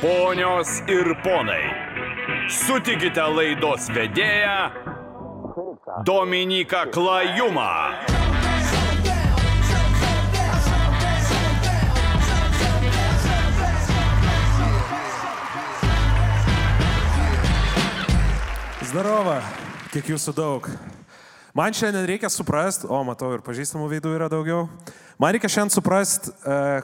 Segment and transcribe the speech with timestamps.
[0.00, 1.62] Ponios ir ponai,
[2.52, 4.56] sutikite laidos vedėją
[6.04, 7.70] Dominiką Klajumą.
[18.84, 19.40] Zdarova,
[19.94, 20.68] kiek jūsų daug.
[21.56, 24.68] Man šiandien reikia suprasti, o matau ir pažįstamų veidų yra daugiau.
[25.16, 26.32] Man reikia šiandien suprasti,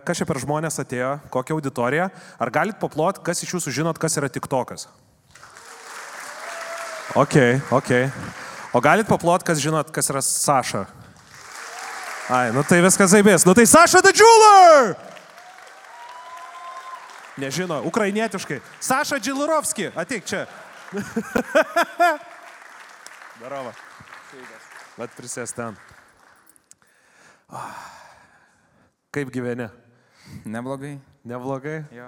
[0.07, 2.09] kas čia per žmonės atėjo, kokią auditoriją.
[2.41, 4.87] Ar galit paplot, kas iš jūsų žinot, kas yra TikTokas?
[7.21, 7.37] Ok,
[7.77, 7.93] ok.
[8.73, 10.87] O galit paplot, kas žinot, kas yra Saša?
[12.33, 13.45] Ai, nu tai viskas zaibės.
[13.45, 14.95] Nu tai Saša the Jeweler!
[17.37, 18.61] Nežino, ukrainietiškai.
[18.81, 20.47] Saša Džilurovski, ateik čia.
[23.41, 23.73] Darova.
[24.97, 25.77] Vat prisės ten.
[29.13, 29.67] Kaip gyveni?
[30.49, 30.95] Neblogai.
[31.29, 31.83] Neblogai?
[31.93, 32.07] Jo.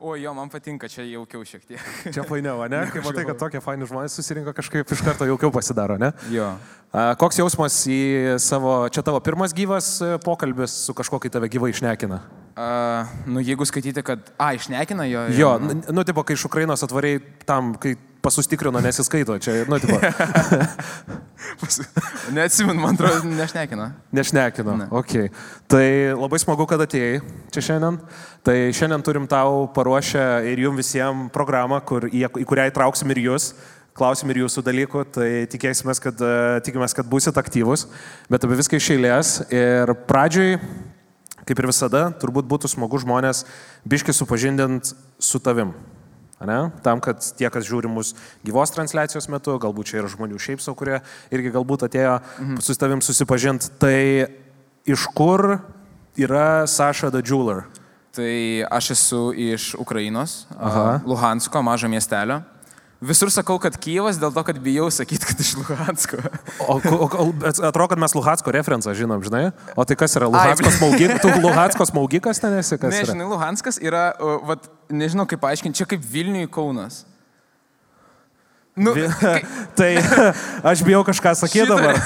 [0.00, 1.88] O, jo, man patinka, čia jaukiau šiek tiek.
[2.08, 2.78] Čia fainiau, ne?
[2.88, 6.08] Kai matai, kad tokie faini žmonės susirinko kažkaip iš karto jaukiau pasidaro, ne?
[6.32, 6.54] Jo.
[6.96, 8.00] A, koks jausmas į
[8.40, 12.22] savo, čia tavo pirmas gyvas e, pokalbis su kažkuo, kai tave gyvai išnekina?
[12.56, 14.32] Uh, nu, jeigu skaityti, kad...
[14.40, 15.26] A, išnekina jo.
[15.36, 19.98] Jo, nu, nu, tipo, kai iš Ukrainos atvariai tam, kai pasustikrino, nesiskaito, čia, nu, tipo.
[22.36, 23.90] Neatsimenu, man atrodo, nešnekina.
[24.12, 24.76] Nešnekino.
[24.76, 24.86] Ne.
[25.00, 25.30] Okay.
[25.70, 25.84] Tai
[26.18, 27.20] labai smagu, kad atėjai
[27.54, 27.98] čia šiandien.
[28.46, 33.24] Tai šiandien turim tau paruošę ir jum visiems programą, kur, į, į kurią įtrauksim ir
[33.26, 33.52] jūs.
[33.96, 37.88] Klausim ir jūsų dalykų, tai tikėsime, kad, e, tikimės, kad busit aktyvus,
[38.30, 39.32] bet apie viską iš eilės.
[39.52, 40.60] Ir pradžioj,
[41.42, 43.42] kaip ir visada, turbūt būtų smagu žmonės
[43.82, 45.74] biški supažindint su tavim.
[46.46, 46.70] Ne?
[46.80, 48.14] Tam, kad tie, kas žiūri mus
[48.46, 51.02] gyvos transliacijos metu, galbūt čia yra žmonių šiaip savo, kurie
[51.34, 52.62] irgi galbūt atėjo mhm.
[52.64, 53.98] su tavim susipažinti, tai
[54.88, 55.58] iš kur
[56.16, 57.66] yra Saša the Jeweler?
[58.16, 58.32] Tai
[58.72, 60.98] aš esu iš Ukrainos, Aha.
[61.06, 62.40] Luhansko, mažo miestelio.
[63.00, 66.18] Visur sakau, kad Kyivas dėl to, kad bijau sakyti, kad iš Luhansko.
[66.60, 69.46] O, o, o atrodo, kad mes Luhansko referenciją žinom, žinai?
[69.72, 71.22] O tai kas yra Luhansko smaugikas?
[71.24, 72.92] Tu Luhansko smaugikas ten esi, kas?
[72.92, 74.10] Ne, žinai, Luhanskas yra,
[74.44, 77.06] vat, nežinau kaip paaiškinti, čia kaip Vilniui Kaunas.
[78.76, 79.40] Nu, kai...
[79.80, 79.90] tai
[80.60, 81.96] aš bijau kažką sakyti dabar.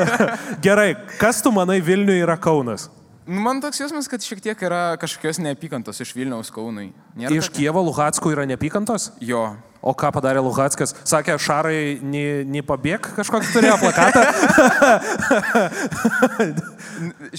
[0.64, 2.88] Gerai, kas tu manai Vilniui yra Kaunas?
[3.28, 6.94] Nu, man toks jausmas, kad šiek tiek yra kažkokios neapykantos iš Vilniaus Kaunai.
[7.12, 7.52] Nėra iš?
[7.52, 9.12] Kievo Luhatsko yra neapykantos?
[9.20, 9.50] Jo.
[9.80, 10.92] O ką padarė Luhatskas?
[11.08, 14.20] Sakė, šarai, nei pabėg kažkokį turėjo plakatą.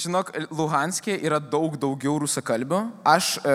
[0.01, 2.87] Žinok, Luhanskė yra daug daugiau rusakalbio.
[3.05, 3.53] Aš e,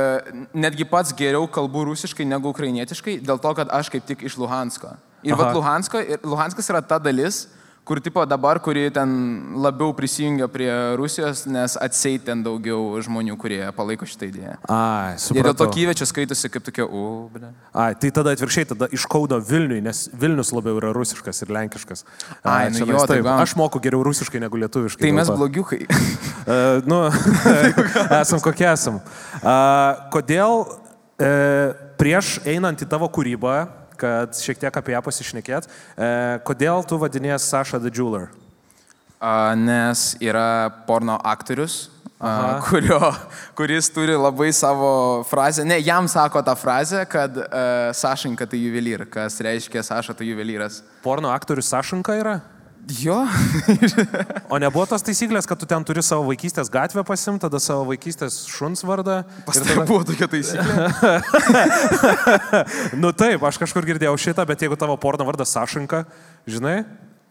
[0.55, 4.95] netgi pats geriau kalbu rusiškai negu ukrainietiškai, dėl to, kad aš kaip tik iš Luhansko.
[5.27, 7.49] Ir Luhansko, Luhanskas yra ta dalis,
[7.87, 9.11] kur tipo dabar, kuri ten
[9.63, 14.55] labiau prisijungia prie Rusijos, nes atseit ten daugiau žmonių, kurie palaiko šitą idėją.
[14.67, 15.39] Ai, supratau.
[15.39, 17.53] Ir dėl to Kyvečia skaitosi kaip tokia, u, ble.
[17.71, 22.03] Ai, tai tada atvirkščiai, tada iš Kauno Vilniui, nes Vilnius labiau yra rusiškas ir lenkiškas.
[22.43, 23.31] Ai, nu jo, taip, taip.
[23.37, 25.07] Aš moku geriau rusiškai negu lietuviškai.
[25.07, 25.83] Tai mes blogiukai.
[25.87, 27.05] uh, nu,
[28.21, 28.99] esam kokie esam.
[29.39, 33.61] Uh, kodėl uh, prieš einant į tavo kūrybą,
[33.99, 35.69] kad šiek tiek apie ją pasišnekėt.
[35.69, 36.09] E,
[36.47, 38.31] kodėl tu vadinės Sasha the Jeweler?
[39.57, 41.87] Nes yra porno aktorius,
[42.21, 43.01] a, kurio,
[43.57, 49.07] kuris turi labai savo frazę, ne, jam sako tą frazę, kad a, Sašinka tai juvelyr,
[49.11, 50.83] kas reiškia Saša tai juvelyras.
[51.05, 52.39] Porno aktorius Sašinka yra?
[52.87, 53.27] Jo.
[54.53, 58.45] o nebuvo tos taisyklės, kad tu ten turi savo vaikystės gatvę pasimti, tada savo vaikystės
[58.47, 59.25] šuns vardą.
[59.47, 60.87] Pas tada buvo tokia taisyklė.
[63.03, 66.05] nu taip, aš kažkur girdėjau šitą, bet jeigu tavo porno vardas Sašinka,
[66.47, 66.85] žinai,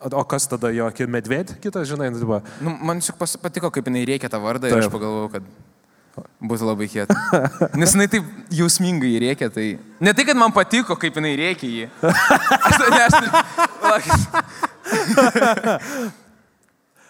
[0.03, 4.31] o kas tada jo, medved, kitas, žinai, nu, nu, man tik patiko, kaip jinai reikia
[4.31, 4.75] tą vardą taip.
[4.75, 5.55] ir aš pagalvojau, kad
[6.15, 7.15] Būtų labai kieta.
[7.79, 9.65] Nes jinai taip jausmingai rėkia, tai...
[10.03, 11.89] Ne tai, kad man patiko, kaip jinai rėkia jį.
[12.69, 13.01] Aš, ne,
[13.89, 14.37] aš...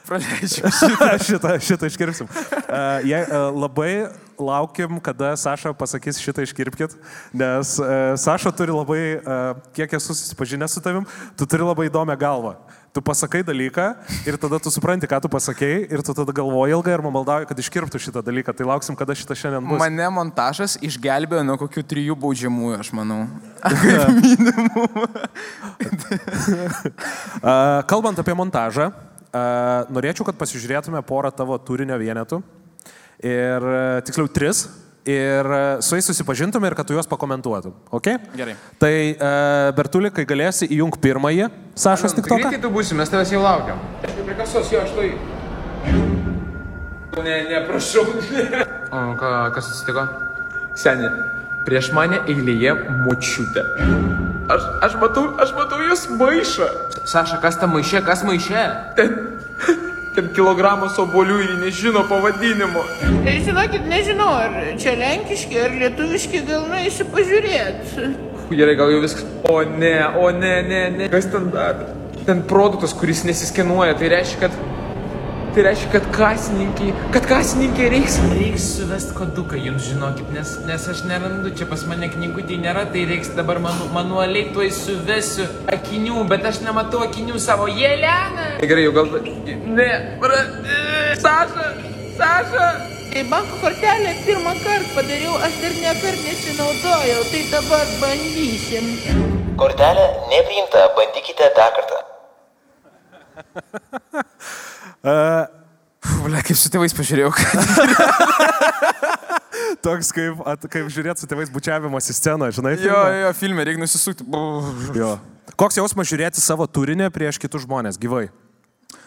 [0.05, 1.09] Praleidžiu šitą.
[1.17, 2.29] šitą, šitą iškirpsim.
[2.29, 4.07] Uh, jei, uh, labai
[4.37, 6.93] laukim, kada Saša pasakys šitą iškirpkit,
[7.33, 11.07] nes uh, Saša turi labai, uh, kiek esu susipažinęs su tavim,
[11.37, 12.53] tu turi labai įdomią galvą.
[12.95, 13.91] Tu pasakai dalyką
[14.23, 17.43] ir tada tu supranti, ką tu pasakėjai ir tu tada galvoji ilgai ir man maldauji,
[17.49, 18.55] kad iškirptų šitą dalyką.
[18.55, 19.75] Tai lauksim, kada šitą šiandien bus.
[19.81, 23.27] Mane montažas išgelbėjo nuo kokių trijų baudžiamųjų, aš manau.
[27.91, 28.87] Kalbant apie montažą,
[29.91, 32.39] norėčiau, kad pasižiūrėtume porą tavo turinio vienetų.
[33.27, 33.59] Ir
[34.07, 34.71] tiksliau tris.
[35.05, 35.45] Ir
[35.85, 37.75] su jais susipažintume ir kad tu juos pakomentuotum.
[37.93, 38.17] Okay?
[38.33, 38.55] Gerai.
[38.81, 42.39] Tai uh, Bertuli, kai galėsi, įjung pirmąjį Sašos tik to.
[42.39, 43.81] Greitai tu būsi, mes tavęs jau laukiam.
[44.01, 45.11] Prie kasos jo, aš tai.
[47.21, 48.05] Ne, ne, prašau.
[48.95, 50.07] o ką, kas atsitiko?
[50.79, 51.11] Seniai.
[51.67, 52.73] Prieš mane eilėje
[53.05, 53.63] močiutė.
[54.55, 56.67] Aš, aš matau, aš matau jos maišą.
[57.09, 58.65] Saša, kas ta maišė, kas maišė?
[58.97, 59.15] Ten,
[60.15, 62.83] ten kilogramas obolių ir nežino pavadinimo.
[63.25, 68.07] E, Žinokit, nežinau, ar čia lenkiški, ar lietuviški, gal nueisiu pažiūrėti.
[68.55, 69.25] Gerai, gal jau viskas.
[69.49, 71.11] O ne, o ne, ne, ne.
[71.13, 71.87] Kas ten dar?
[72.25, 74.83] Ten produktas, kuris nesiskenuoja, tai reiškia, kad...
[75.55, 78.17] Tai reiškia, kad kasininkai, kad kasininkai reiks.
[78.27, 83.05] Reiks suvest koduką, jums žinokit, nes, nes aš nerandu, čia pas mane knygutį nėra, tai
[83.07, 87.69] reiks dabar manu, manualiai tuoj suvesiu akinių, bet aš nematau akinių savo.
[87.71, 88.49] Jelena!
[88.57, 89.15] Tai Gerai, jau gal...
[89.77, 89.87] Ne,
[90.19, 90.41] pra...
[91.23, 91.69] Saša,
[92.19, 92.67] Saša.
[93.15, 98.91] Kai banko kortelę pirmą kartą padariau, aš dar nekart nesinaudojau, tai dabar bandysim.
[99.63, 102.03] Kortelė nepriimta, bandykite dar kartą.
[105.05, 107.31] Ble, kaip su tėvais pažiūrėjau.
[109.85, 112.73] Toks kaip, at, kaip žiūrėti su tėvais bučiavimas į sceną, žinai?
[112.77, 113.05] jo, filmą?
[113.21, 114.25] jo, filme reikia nusisukti.
[114.97, 115.11] jo.
[115.55, 118.27] Koks jausmas žiūrėti savo turinį prieš kitus žmonės, gyvai?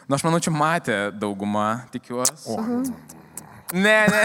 [0.09, 2.57] Na, aš manau, čia matė dauguma, tikiuosi.
[3.77, 4.23] Ne, ne.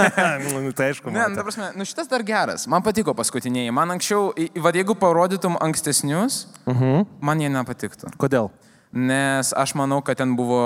[0.64, 2.68] Nu, tai aišku, Ne, nu, ta prasme, nu šitas dar geras.
[2.70, 3.72] Man patiko paskutiniai.
[3.74, 4.30] Man anksčiau,
[4.62, 7.06] vad jeigu parodytum ankstesnius, uh -huh.
[7.20, 8.14] man jie nepatiktų.
[8.16, 8.50] Kodėl?
[8.94, 10.62] Nes aš manau, kad ten buvo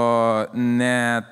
[0.54, 1.24] ne...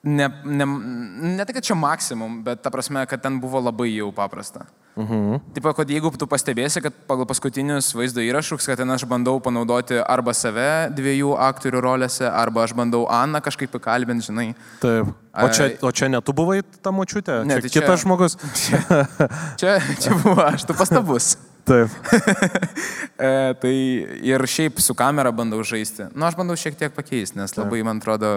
[0.00, 4.08] Ne, ne, ne tai, kad čia maksimum, bet ta prasme, kad ten buvo labai jau
[4.16, 4.64] paprasta.
[4.96, 5.40] -huh.
[5.54, 10.00] Taip, kad jeigu tu pastebėsi, kad pagal paskutinius vaizdo įrašus, kad ten aš bandau panaudoti
[10.00, 14.48] arba save dviejų aktorių rolėse, arba aš bandau Aną kažkaip įkalbinti, žinai.
[14.82, 15.12] Taip.
[15.30, 17.42] O čia, o čia ne tu buvai ta močiutė?
[17.46, 18.36] Ne, čia tai čia- kitas žmogus?
[19.60, 21.36] Čia, čia buvo aš, tu pastabus.
[21.68, 21.90] Taip.
[23.20, 23.70] E, tai
[24.24, 26.06] ir šiaip su kamera bandau žaisti.
[26.16, 28.30] Nu, aš bandau šiek tiek pakeisti, nes labai, man atrodo,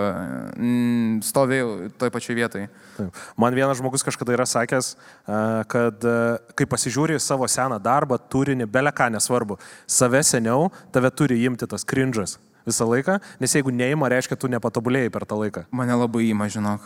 [0.60, 1.70] mm, stovėjau
[2.02, 2.66] toj pačioj vietoj.
[2.98, 3.22] Taip.
[3.40, 8.68] Man vienas žmogus kažkada yra sakęs, a, kad a, kai pasižiūri savo seną darbą, turinį,
[8.68, 9.56] beleką nesvarbu,
[9.88, 12.36] save seniau, tave turi imti tas cringe'as
[12.68, 15.66] visą laiką, nes jeigu neima, reiškia, tu nepatobulėjai per tą laiką.
[15.76, 16.86] Mane labai įma, žinok.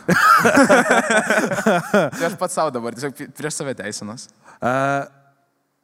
[2.18, 4.28] tai aš pats savo dabar, tiesiog prieš save teisinas.
[4.58, 4.74] A,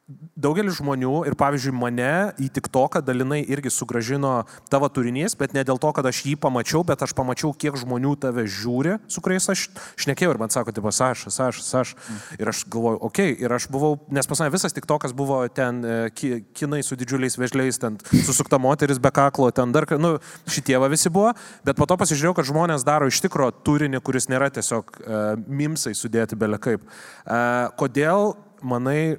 [0.04, 5.62] Daugelis žmonių ir pavyzdžiui mane į tik toką dalinai irgi sugražino tavo turinys, bet ne
[5.64, 9.48] dėl to, kad aš jį pamačiau, bet aš pamačiau, kiek žmonių tave žiūri, su kuriais
[9.48, 9.62] aš
[10.04, 11.96] šnekėjau ir man sako, tipo, Saša, Saša, Saša.
[12.36, 13.40] Ir aš galvoju, okei, okay.
[13.46, 17.00] ir aš buvau, nes pas mane visas tik tokas buvo ten e, ki, kinai su
[17.00, 21.32] didžiuliais vežliais, ten susukta moteris be kaklo, ten dar, nu, šitie va visi buvo,
[21.64, 25.96] bet po to pasižiūrėjau, kad žmonės daro iš tikro turinį, kuris nėra tiesiog e, mimsai
[25.96, 26.84] sudėti belekaip.
[26.84, 27.46] E,
[27.80, 29.16] kodėl, manai,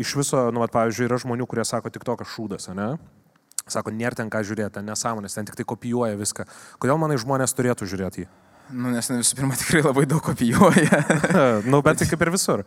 [0.00, 2.94] iš viso, nu, vat, pavyzdžiui, yra žmonių, kurie sako tik tokas šūdas, ne?
[3.66, 6.46] Sako, nėra ten ką žiūrėti, nesąmonės, ten tik tai kopijuoja viską.
[6.82, 8.28] Kodėl manai žmonės turėtų žiūrėti jį?
[8.70, 11.02] Nu, nes nu, visų pirma tikrai labai daug kopijuoja.
[11.70, 12.58] nu, bet tai kaip ir visur.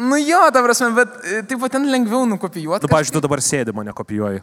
[0.00, 2.82] nu jo, ta prasme, bet e, taip pat ten lengviau nukopijuoti.
[2.86, 4.40] Tu, pavyzdžiui, tu dabar sėdi mane kopijuoji.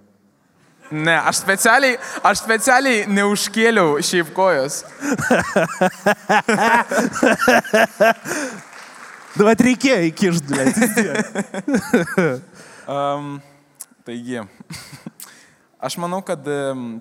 [0.92, 1.96] Ne, aš specialiai,
[2.28, 4.84] aš specialiai neužkėliau šiaip kojos.
[9.38, 10.52] Nu, bet reikėjo įkišti,
[12.92, 13.38] Um,
[14.04, 14.42] taigi,
[15.80, 16.42] aš manau, kad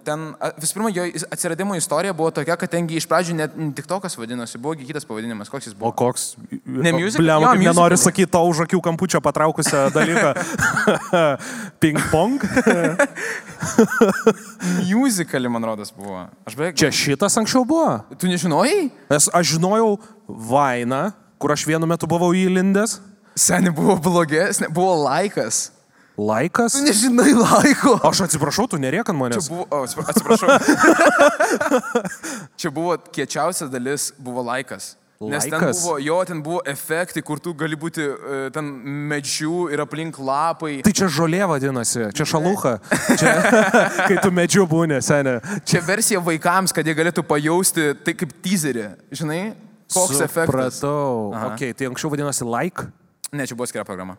[0.07, 0.27] ten,
[0.61, 4.15] visų pirma, jo atsiradimo istorija buvo tokia, kad tengi iš pradžių net ne tik tokas
[4.21, 5.93] vadinosi, buvo kitas pavadinimas, koks jis O buvo.
[5.99, 6.29] koks?
[6.63, 7.25] Ne musical?
[7.25, 10.31] Bliam, Jo, nenori sakyti to už akių kampučio patraukusią dalyką.
[11.83, 12.45] Ping-pong.
[14.95, 16.29] Musicali, man rodos, buvo.
[16.47, 16.77] Aš beveik...
[16.79, 18.03] Čia šitas anksčiau buvo.
[18.21, 18.91] Tu nežinojai?
[19.11, 19.97] Aš, aš žinojau
[20.29, 21.09] Vainą,
[21.41, 22.99] kur aš vienu metu buvau įlindęs.
[23.41, 25.71] Seniai buvo blogesnė, buvo laikas.
[26.21, 26.75] Laikas.
[26.77, 27.95] Tu nežinai laiko.
[28.05, 29.47] Aš atsiprašau, tu neriek ant Čia manęs.
[29.49, 30.49] buvo, o, atsipra- atsiprašau.
[32.61, 34.97] Čia buvo kiečiausia dalis, buvo laikas.
[35.21, 35.83] Nes ten Laikas?
[35.85, 38.65] buvo, jo, ten buvo efektai, kur tu gali būti e, ten
[39.11, 40.79] medžių ir aplink lapai.
[40.87, 42.79] Tai čia žolė vadinasi, čia šalucha.
[43.21, 43.35] Čia,
[44.09, 45.35] kai tu medžiu būni, senė.
[45.69, 48.87] Čia versija vaikams, kad jie galėtų pajausti tai kaip teaserį.
[49.13, 49.43] Žinai,
[49.93, 50.81] koks efektas.
[50.81, 51.31] Supratau.
[51.35, 51.53] Aha.
[51.53, 52.89] Ok, tai anksčiau vadinosi like.
[53.33, 54.19] Ne, čia buvo skira programa.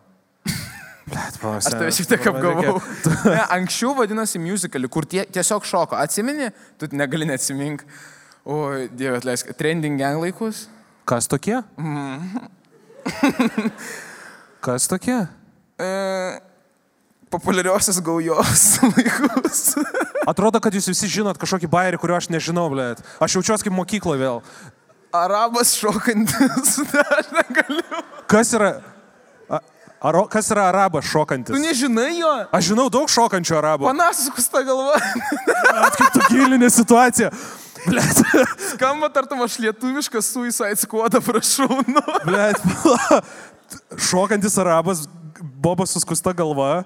[1.12, 2.78] Aš tave šiek tiek apgavau.
[3.26, 5.98] Ne, anksčiau vadinosi musicali, kur tie, tiesiog šoko.
[5.98, 7.84] Atsimeni, tu negali neatsimink.
[8.42, 10.66] O, Dieve, atleisk, trending gang laikus.
[11.06, 11.60] Kas tokie?
[11.78, 12.48] Mhm.
[14.64, 15.18] Kas tokie?
[15.78, 15.88] E,
[17.30, 19.62] populiariosios gaujos laikus.
[20.28, 23.02] Atrodo, kad jūs visi žinot kažkokį bairį, kurio aš nežinau, blėt.
[23.22, 24.42] Aš jaučiuosi kaip mokyklo vėl.
[25.12, 26.78] Arabas šokantis.
[27.18, 28.02] Aš negaliu.
[28.26, 28.72] Kas yra...
[30.02, 31.54] Aro, kas yra arabas šokantis?
[31.54, 32.30] Tu nežinai jo?
[32.50, 33.86] Aš žinau daug šokančių arabų.
[33.86, 34.96] Panašus, kus ta galva.
[35.98, 37.28] Kaip tu gilinė situacija.
[37.84, 38.18] Blet,
[38.72, 41.68] Skamba tartum aš lietuvišką suicide squadą, prašau.
[41.86, 42.02] Nu.
[42.26, 42.58] blet.
[44.10, 45.04] šokantis arabas,
[45.62, 46.82] bobas suskusta galva.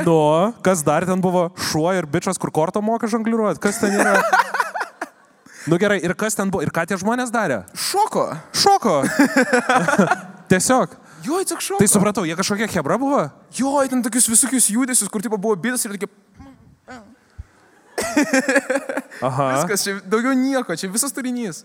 [0.00, 0.16] Nu,
[0.64, 1.50] kas dar ten buvo?
[1.68, 3.60] Šuo ir bičias, kur kortą moka žongliruoti.
[3.60, 4.16] Kas ten yra?
[5.68, 6.64] Nu gerai, ir kas ten buvo?
[6.64, 7.62] Ir ką tie žmonės darė?
[7.76, 8.30] Šoko.
[8.56, 9.00] Šoko.
[10.50, 10.96] Tiesiog.
[11.20, 11.80] Jo, tiesiog šoko.
[11.82, 13.20] Tai supratau, jie kažkokia hebra buvo?
[13.56, 16.08] Jo, ten tokius visokius judesius, kur tipo buvo bidas ir tokie...
[19.20, 19.48] Aha.
[19.58, 21.64] Viskas, čia daugiau nieko, čia visas turinys.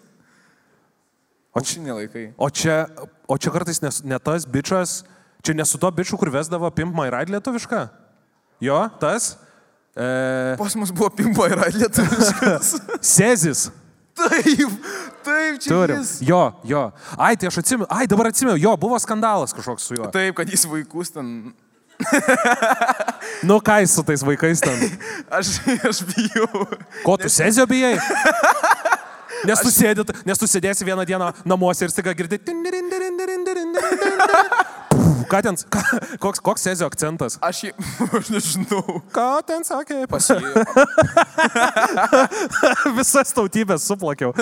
[1.55, 2.25] O čia ne laikai.
[2.35, 2.83] O čia,
[3.31, 5.05] o čia kartais ne, ne tas bičias,
[5.39, 7.85] čia ne su to bičiu, kur vesdavo Pimp My Ride lietuvišką?
[8.59, 9.37] Jo, tas?
[9.95, 12.75] E, Pas mus buvo pimpo ir lietuviškas.
[13.15, 13.69] Sezis.
[14.15, 14.71] Taip,
[15.25, 15.99] taip, čia Turim.
[16.01, 16.17] jis.
[16.25, 16.87] Jo, jo.
[17.17, 20.09] Ai, tai aš atsimenu, ai, dabar atsimenu, jo, buvo skandalas kažkoks su juo.
[20.13, 21.53] Taip, kad jis vaikus ten...
[23.47, 24.81] Nu, ką jis su tais vaikais ten?
[25.31, 25.57] Aš,
[25.89, 26.65] aš bijau.
[27.05, 27.95] Ko tu sezio bijai?
[29.45, 32.39] Nes tu, sėdi, nes tu sėdėsi vieną dieną namuose ir staiga girdi.
[35.29, 35.81] Ką ten, ką,
[36.23, 37.37] koks, koks sezio akcentas?
[37.43, 37.71] Aš jį...
[38.19, 39.01] Aš nežinau.
[39.15, 40.03] Ką ten sakė?
[40.11, 40.39] Pas jį.
[42.97, 44.33] Visas tautybės suplakiau.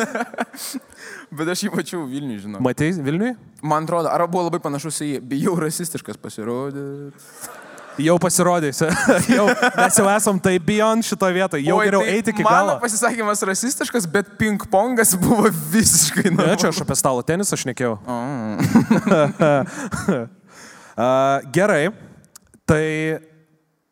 [1.37, 2.61] Bet aš jį mačiau Vilniui, žinau.
[2.63, 3.33] Matei Vilniui?
[3.65, 5.21] Man atrodo, ar buvo labai panašus į jį.
[5.33, 6.83] Bijau rasistiškas pasirodė.
[8.01, 8.79] Jau pasirodys.
[9.29, 9.43] jau,
[9.77, 11.61] mes jau esam tai beyond šito vietoje.
[11.67, 12.77] Jau Oi, geriau tai eiti iki Mano galo.
[12.81, 16.61] pasisakymas rasistiškas, bet ping-pongas buvo visiškai Ne, normalus.
[16.63, 17.99] čia aš apie stalo tenisą šnekėjau.
[18.09, 18.17] A,
[20.95, 21.91] gerai.
[22.69, 22.83] Tai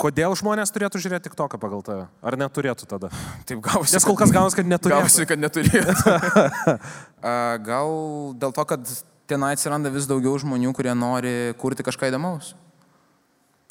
[0.02, 2.08] kodėl žmonės turėtų žiūrėti tik toką pagal tave?
[2.26, 3.12] Ar neturėtų tada?
[3.50, 3.94] Taip gausi.
[3.96, 5.04] Nes kol kas gaunas, kad neturėtų.
[5.06, 6.16] Gausi, kad neturėtų.
[7.22, 7.92] A, Gal
[8.42, 8.94] dėl to, kad
[9.30, 12.56] ten atsiranda vis daugiau žmonių, kurie nori kurti kažką įdomaus.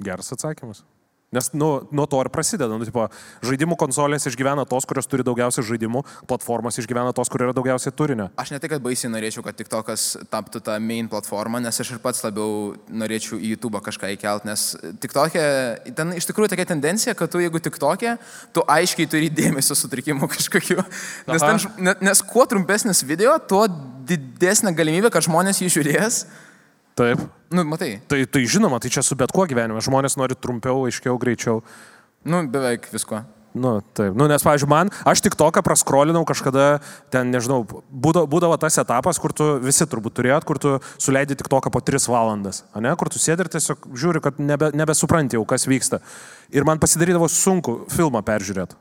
[0.01, 0.85] Geras atsakymas.
[1.31, 2.75] Nes nu, nuo to ir prasideda.
[2.75, 3.05] Nu, tipo,
[3.47, 8.27] žaidimų konsolės išgyvena tos, kurios turi daugiausiai žaidimų, platformos išgyvena tos, kur yra daugiausiai turinio.
[8.35, 12.03] Aš ne tai, kad baisiai norėčiau, kad TikTokas taptų tą main platformą, nes aš ir
[12.03, 14.67] pats labiau norėčiau į YouTube kažką įkelt, nes
[15.05, 15.47] TikTok'e,
[15.95, 18.19] ten iš tikrųjų tokia tendencija, kad tu jeigu TikTok'e,
[18.51, 20.83] tu aiškiai turi dėmesio sutrikimų kažkokiu.
[21.31, 26.25] Nes, ten, nes kuo trumpesnis video, tuo didesnė galimybė, kad žmonės jį žiūrės.
[27.01, 27.27] Taip.
[27.51, 29.81] Nu, matai, Tai, tai žinoma, tai čia su bet kuo gyvenime.
[29.83, 31.63] Žmonės nori trumpiau, aiškiau, greičiau.
[32.29, 33.25] nu, beveik visko.
[33.53, 34.15] Nu, taip.
[34.15, 36.79] Nu, nes, pavyzdžiui, man, aš tik toką praskrolinau kažkada,
[37.11, 41.51] ten, nežinau, būdavo, būdavo tas etapas, kur tu visi turbūt turėjot, kur tu suleidai tik
[41.51, 42.93] toką po 3 valandas, ne?
[43.01, 45.99] kur tu sėdi ir tiesiog žiūri, kad nebe, nebesupranti jau, kas vyksta.
[46.55, 48.79] Ir man pasidarydavo sunku filmą peržiūrėti.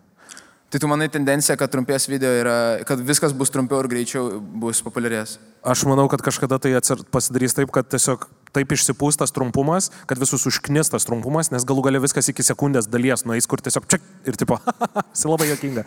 [0.70, 4.84] Tai tu manai tendencija, kad trumpės video yra, kad viskas bus trumpiau ir greičiau bus
[4.86, 5.40] populiarės.
[5.66, 10.20] Aš manau, kad kažkada tai atsir- pasidarys taip, kad tiesiog taip išsipūs tas trumpumas, kad
[10.22, 14.00] visus užknis tas trumpumas, nes galų galia viskas iki sekundės dalies nueis, kur tiesiog čia
[14.30, 14.60] ir tipo,
[15.16, 15.86] esi labai jokinga.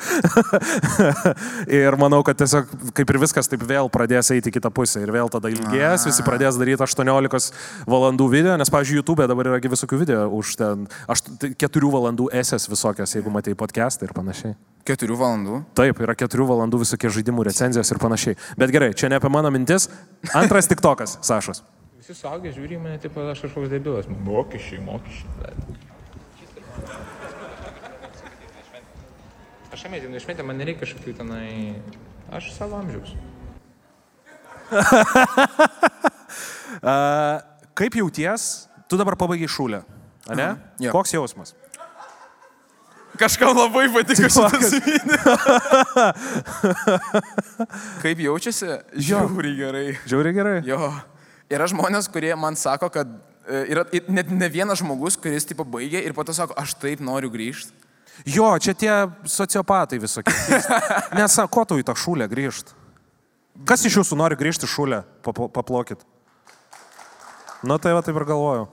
[1.83, 5.31] ir manau, kad tiesiog kaip ir viskas taip vėl pradės eiti kitą pusę ir vėl
[5.33, 7.53] tada ilgės, visi pradės daryti 18
[7.91, 13.17] valandų video, nes, pavyzdžiui, YouTube dabar yra visokių video už ten 4 valandų esės visokios,
[13.17, 14.57] jeigu matai podcastą ir panašiai.
[14.87, 15.61] Keturių valandų.
[15.79, 18.39] Taip, yra keturių valandų visokie žaidimų recenzijos ir panašiai.
[18.59, 19.87] Bet gerai, čia ne apie mano mintis.
[20.35, 21.63] Antras tik tokas, Sašas.
[22.03, 24.09] Visi suaugę žiūri mane, taip, aš kažkoks debilas.
[24.27, 25.53] Mokesčiai, mokesčiai.
[29.71, 31.79] Aš šiame dieną išmetė, man nereikia kažkokių tenai...
[32.35, 33.15] Aš savo amžiaus.
[36.83, 37.37] Uh,
[37.79, 38.45] kaip jauties,
[38.91, 39.83] tu dabar pabaigai šūlę,
[40.35, 40.47] ne?
[40.83, 40.91] Jo.
[40.95, 41.53] Koks jausmas?
[43.21, 45.37] Kažkam labai patiko šitas video.
[48.03, 48.73] Kaip jaučiasi?
[48.97, 49.87] Žiauriai gerai.
[50.09, 50.57] Žiauriai gerai.
[50.67, 50.81] Jo.
[51.53, 53.09] Yra žmonės, kurie man sako, kad
[53.45, 57.03] e, yra net ne vienas žmogus, kuris tipo baigė ir po to sako, aš taip
[57.05, 57.75] noriu grįžti.
[58.29, 58.93] Jo, čia tie
[59.29, 60.33] sociopatai visokie.
[61.19, 62.75] Nes, ko tu į tą šūlę grįžt?
[63.69, 65.03] Kas iš jūsų nori grįžti šūlę?
[65.25, 66.05] Papl- Paplokit.
[67.63, 68.69] Nu, tai va taip ir galvojau.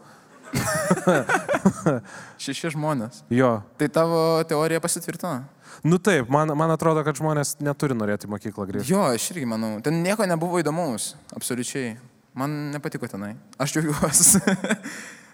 [2.43, 3.23] Šeši žmonės.
[3.33, 3.59] Jo.
[3.77, 4.19] Tai tavo
[4.49, 5.43] teorija pasitvirtino.
[5.85, 8.91] Nu taip, man, man atrodo, kad žmonės neturi norėti mokyklą grįžti.
[8.91, 9.75] Jo, aš irgi manau.
[9.85, 11.13] Ten nieko nebuvo įdomaus.
[11.37, 11.93] Absoliučiai.
[12.37, 13.33] Man nepatiko tenai.
[13.57, 14.41] Aš džiaugiuosi.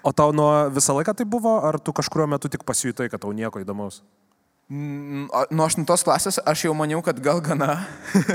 [0.05, 3.33] O tau nuo visą laiką tai buvo, ar tu kažkurio metu tik pasijutai, kad tau
[3.33, 4.03] nieko įdomaus?
[4.65, 7.83] Mm, Nuo aštuntos klasės aš jau maniau, kad gal gana.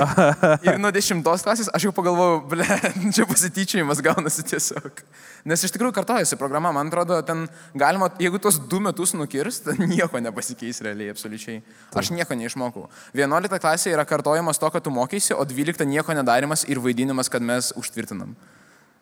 [0.67, 2.67] ir nuo dešimtos klasės aš jau pagalvojau, ble,
[3.15, 5.03] čia pasityčiajimas gaunasi tiesiog.
[5.49, 7.47] Nes iš tikrųjų kartojasi programa, man atrodo, ten
[7.79, 11.63] galima, jeigu tuos du metus nukirst, tai nieko nepasikeis realiai, absoliučiai.
[11.97, 12.89] Aš nieko neišmokau.
[13.17, 17.45] Vienuolikta klasė yra kartojimas to, kad tu mokysi, o dvylikta nieko nedarimas ir vaidinimas, kad
[17.45, 18.37] mes užtvirtinam.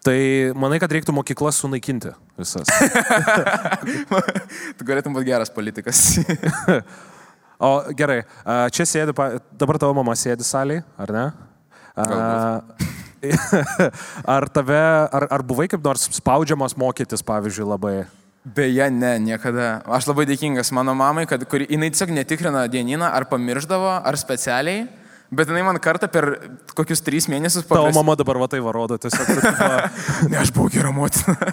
[0.06, 0.18] Tai
[0.54, 2.70] manai, kad reiktų mokyklas sunaikinti visas.
[4.78, 6.06] tu galėtum būti geras politikas.
[7.58, 8.20] O gerai,
[8.70, 9.10] čia sėdi,
[9.58, 11.24] dabar tavo mama sėdi salėje, ar ne?
[11.98, 12.04] A,
[14.36, 14.78] Ar tave,
[15.10, 17.96] ar, ar buvai kaip nors spaudžiamas mokytis, pavyzdžiui, labai?
[18.54, 19.80] Beje, ne, niekada.
[19.98, 24.86] Aš labai dėkingas mano mamai, kad kuri, jinai tiesiog netikrina dieniną, ar pamirždavo, ar specialiai,
[25.34, 26.30] bet jinai man kartą per
[26.78, 27.98] kokius trys mėnesius Tavo paprastai...
[27.98, 29.26] mama dabar va tai varodo, tiesiog.
[30.30, 31.36] Ne, aš buvau gera motina.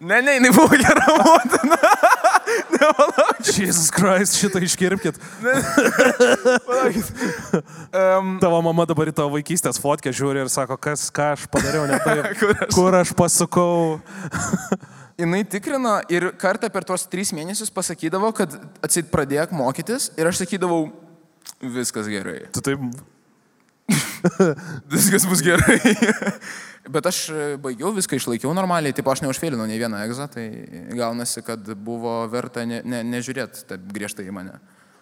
[0.00, 1.76] Ne, ne, jinai buvo gera motina.
[3.44, 5.18] Jesus Christ, šitą iškirpkit.
[7.92, 11.86] Um, Tavo mama dabar į tavo vaikystės fotkę žiūri ir sako, kas, ką aš padariau
[11.90, 12.28] ne taip.
[12.40, 14.00] Kur aš- Kur aš pasukau.
[15.20, 18.54] jinai tikrino ir kartą per tuos trys mėnesius pasakydavo, kad
[18.86, 20.86] atsit pradėk mokytis ir aš sakydavau,
[21.60, 22.44] viskas gerai.
[22.54, 22.84] Tu taip.
[24.92, 25.78] Viskas bus gerai.
[26.94, 30.46] Bet aš e, baigiau viską, išlaikiau normaliai, taip aš neužfėlinau nei vieną egzą, tai
[30.96, 34.56] gaunasi, kad buvo verta ne, ne, nežiūrėti taip griežtai į mane.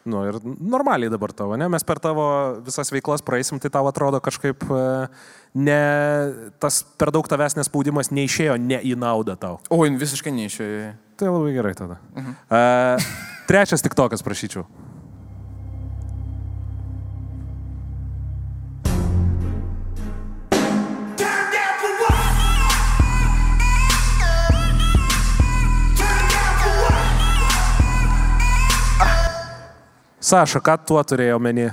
[0.09, 1.69] Nu ir normaliai dabar tavo, ne?
[1.69, 2.25] Mes per tavo
[2.65, 4.83] visas veiklas praeisim, tai tau atrodo kažkaip e,
[5.59, 5.81] ne,
[6.63, 9.61] tas per daug tavęs nespaudimas neišėjo ne į naudą tau.
[9.71, 10.93] O, visiškai neišėjo.
[11.19, 11.99] Tai labai gerai tada.
[12.15, 12.37] Mhm.
[12.47, 13.09] Uh,
[13.51, 14.67] trečias tik tokas, prašyčiau.
[30.29, 31.71] Saša, ką tuo turėjo omeny?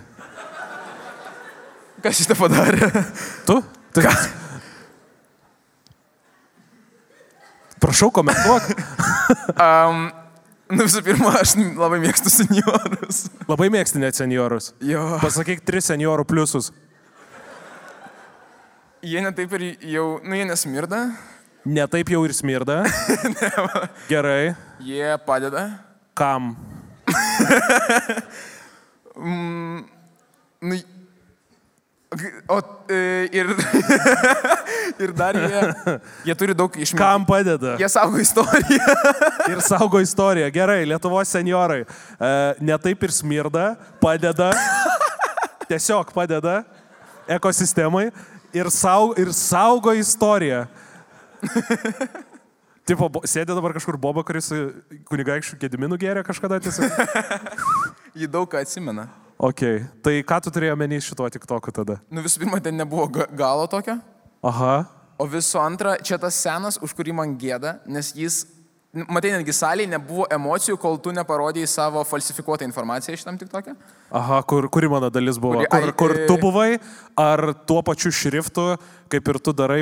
[2.04, 2.88] Kas šitą padarė?
[3.48, 3.58] Tu?
[3.98, 4.14] Tai...
[7.84, 8.70] Prašau, komentuok.
[9.60, 10.08] Um,
[10.72, 13.26] nu, visų pirma, aš labai mėgstu seniorus.
[13.50, 14.72] Labai mėgsti net seniorus.
[14.86, 15.04] Jo.
[15.24, 16.72] Pasakyk tris seniorų pliusus.
[19.06, 19.66] Jie netaip ir
[19.98, 21.08] jau, nu, jie nesmirda,
[21.66, 22.84] Netaip jau ir smirda.
[24.12, 24.54] Gerai.
[24.86, 25.64] jie padeda.
[26.14, 26.52] Kam?
[30.66, 30.78] Nu,
[32.48, 33.48] o, e, ir,
[35.04, 35.62] ir dar jie,
[36.26, 37.00] jie turi daug išminties.
[37.00, 37.76] Kam padeda?
[37.82, 38.96] Jie saugo istoriją.
[39.52, 40.48] Ir saugo istoriją.
[40.54, 41.82] Gerai, Lietuvos seniorai.
[41.84, 42.30] E,
[42.64, 43.66] Netaip ir smirda,
[44.02, 44.52] padeda.
[45.70, 46.62] Tiesiog padeda
[47.36, 48.08] ekosistemai
[48.54, 50.66] ir, saug, ir saugo istoriją.
[52.86, 54.58] Tipo, sėdė dabar kažkur boba, kuris su
[55.10, 56.92] kunigaikščių Gediminų gėrė kažkada tiesiog.
[58.20, 59.08] Jį daug ką atsimena.
[59.42, 59.64] Ok,
[60.06, 61.98] tai ką tu turėjai menį šituo tik toku tada?
[62.14, 63.98] Nu, visų pirma, ten nebuvo ga- galo tokio.
[64.46, 64.76] Aha.
[65.20, 68.38] O visų antra, čia tas senas, už kurį man gėda, nes jis,
[69.10, 73.74] matai, netgi salėje nebuvo emocijų, kol tu neparodėjai savo falsifikuotą informaciją iš tam tik tokia.
[74.16, 75.58] Aha, kur, kuri mano dalis buvo?
[75.66, 76.70] Kuri- Kur, ai, kur e- tu buvai,
[77.18, 78.70] ar tuo pačiu šriftu,
[79.12, 79.82] kaip ir tu darai,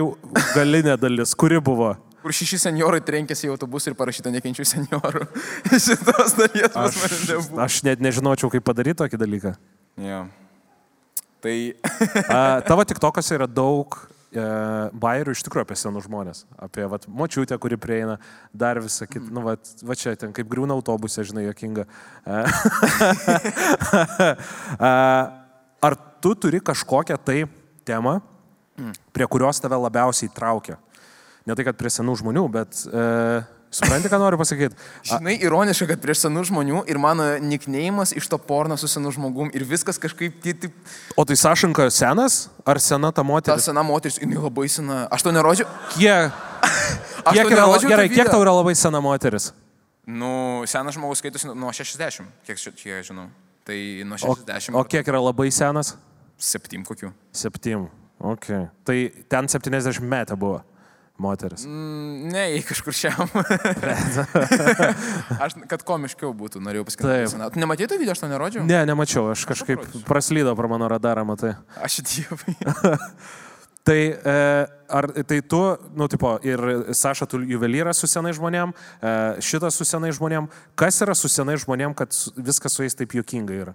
[0.55, 1.35] galinė dalis?
[1.35, 1.91] Kuri buvo?
[2.23, 5.25] Kur šeši seniorai trenkėsi į autobusą ir parašyta nekenčių seniorų.
[5.85, 7.59] Šitos dalies pas mane nebuvo.
[7.65, 9.53] Aš net nežinočiau, kaip padaryti tokį dalyką.
[10.01, 10.23] Ja.
[11.43, 11.55] Tai
[12.23, 13.99] A, tavo tik tokas yra daug
[14.31, 14.47] e,
[15.03, 16.45] bairių iš tikrųjų apie senus žmonės.
[16.55, 18.17] Apie vat, močiutę, kuri prieina,
[18.55, 19.27] dar visą kitą.
[19.27, 21.87] Nu, vat, va čia ten kaip griūna autobusė, žinai, jokinga.
[22.23, 22.41] E,
[24.79, 24.91] A,
[25.83, 27.43] Ar tu turi kažkokią tai
[27.83, 28.21] temą,
[29.11, 30.77] prie kurios tave labiausiai traukia?
[31.45, 33.01] Ne tai, kad prie senų žmonių, bet e,
[33.73, 34.77] supranti, ką noriu pasakyti?
[35.09, 39.51] Žinai, ironiška, kad prieš senų žmonių ir mano niknėjimas iš to porno su senu žmogum
[39.51, 40.69] ir viskas kažkaip, taip,
[41.19, 43.67] O tai Sašanka senas ar sena ta ta moteris?
[43.67, 45.01] sena moteris, jinai labai sena.
[45.11, 45.67] Aš to nerodžiau.
[45.97, 46.31] Kiek,
[47.27, 47.91] Aš kiek to yra, nerodžiau.
[47.91, 49.51] gerai, kiek tau yra labai sena moteris?
[50.07, 53.27] Nu, senas žmogus skaitosi nuo 60, kiek, kiek žinau.
[53.63, 53.77] Tai
[54.07, 54.75] nuo O, 60.
[54.75, 55.93] o kiek yra labai senas?
[56.39, 57.11] Septym kokių.
[57.35, 57.85] Septym.
[58.23, 58.67] Okay.
[58.87, 58.95] Tai
[59.31, 60.61] ten 70 metų buvo
[61.17, 61.65] moteris.
[61.65, 63.29] Mm, Ne, jei kažkur šiam.
[65.43, 67.07] aš, kad komiškiau būtų, norėjau pasakyti.
[67.07, 67.13] To
[68.01, 68.65] video, aš to nerodžiau?
[68.67, 71.55] Ne, nemačiau, aš kažkaip praslydo pro mano radarą, matai.
[71.83, 72.57] Aš dievai.
[73.83, 74.33] Tai, e,
[74.87, 75.59] ar, tai tu,
[75.91, 76.61] nu, tipo, ir
[76.95, 79.09] Saša, tu juvelyras su senai žmonėm, e,
[79.43, 80.47] šitas su senai žmonėm.
[80.79, 83.73] Kas yra su senai žmonėm, kad viskas su jais taip juokinga yra?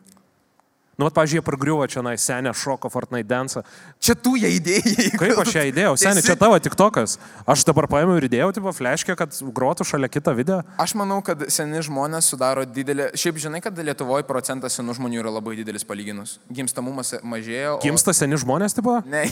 [0.99, 3.61] Nu, vat, pažiūrėjau, pargriuvo čia, na, senę šoko Fortnite dance.
[4.03, 5.13] Čia tu ją idėjai.
[5.15, 5.93] Kaip aš ją įdėjau?
[6.03, 7.15] Seniai, čia tavo tik tokas.
[7.47, 10.57] Aš dabar paėmiau ir įdėjau, tipo, fleškę, kad grotų šalia kitą video.
[10.83, 13.13] Aš manau, kad seni žmonės sudaro didelį...
[13.15, 16.41] Šiaip žinai, kad Lietuvoje procentas senų žmonių yra labai didelis palyginus.
[16.51, 17.77] Gimstamumas mažėjo.
[17.79, 17.81] O...
[17.87, 18.99] Gimsta seni žmonės, tipo?
[19.07, 19.23] Ne.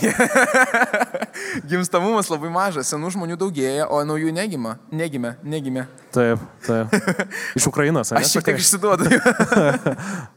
[1.72, 4.78] Gimstamumas labai mažas, senų žmonių daugėja, o naujų negima.
[4.94, 5.88] Negime, negime.
[6.14, 6.94] Taip, taip.
[7.58, 8.22] Iš Ukrainos, ne?
[8.22, 9.10] Aš šiek tiek išsiduodu.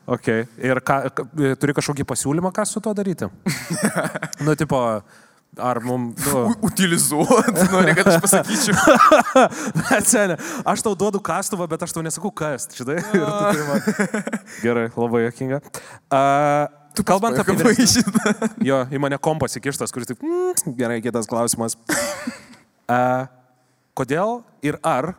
[0.10, 0.26] Ok.
[0.58, 0.96] Ir ką,
[1.62, 3.30] turi kažkokį pasiūlymą, ką su to daryti?
[4.46, 4.80] nu, tipo,
[5.58, 6.26] ar mums...
[6.26, 8.76] Nu, Utilizuot, nori, kad aš pasakyčiau.
[9.82, 13.00] bet seniai, aš tau duodu kastuvą, bet aš tau nesakau kas, žinai.
[13.06, 14.36] Tu turi man...
[14.64, 15.64] Gerai, labai jokinga.
[16.10, 16.68] Uh,
[17.06, 18.10] Kalbant apie vyresnius.
[18.66, 21.78] Jo, į mane kompas įkištas, kuris taip, mm, gerai, kitas klausimas.
[22.90, 23.30] A,
[23.96, 25.14] kodėl ir ar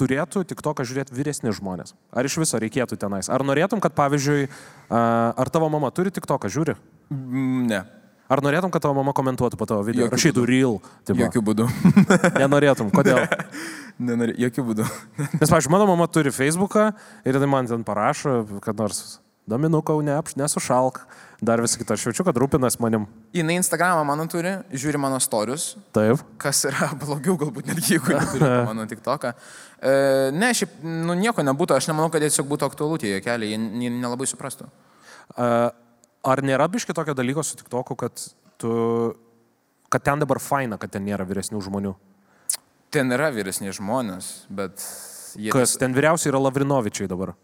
[0.00, 1.94] turėtų tik to, ką žiūrėti vyresni žmonės?
[2.12, 3.30] Ar iš viso reikėtų tenais?
[3.32, 4.48] Ar norėtum, kad pavyzdžiui,
[4.90, 6.76] ar tavo mama turi tik to, ką žiūri?
[7.12, 7.84] Mm, Ne.
[8.26, 10.08] Ar norėtum, kad tavo mama komentuotų po tavo video?
[10.08, 10.80] Jokiu Rašytų real.
[11.06, 11.20] Tipo.
[11.20, 11.66] Jokių būdų.
[12.42, 12.88] Nenorėtum.
[12.90, 13.22] Kodėl?
[14.08, 14.86] Nenori, jokių būdų.
[15.38, 16.88] Nes, pavyzdžiui, mano mama turi Facebooką
[17.24, 21.00] ir tai man ten parašo, kad nors dominukau, neapš, nesušalk.
[21.44, 23.04] Dar visą kitą aš jaučiu, kad rūpinas manim.
[23.36, 26.22] Jis Instagramą mano turi, žiūri mano storius, Taip.
[26.40, 29.34] kas yra blogiau galbūt netgi jeigu neturi mano tik toką.
[29.76, 29.96] E,
[30.32, 34.28] ne, šiaip, nu nieko nebūtų, aš nemanau, kad tiesiog būtų aktualu tie keliai, jie, nelabai
[34.30, 34.70] suprastų.
[35.36, 35.50] A,
[36.26, 38.22] Ar nėra biški tokio dalyko su TikToku, kad,
[38.58, 38.70] tu,
[39.92, 41.92] kad ten dabar faina, kad ten nėra vyresnių žmonių?
[42.90, 44.82] Ten yra vyresni žmonės, bet
[45.38, 45.52] jie...
[45.54, 47.36] Kas ten vyriausiai yra Lavrinovičiai dabar.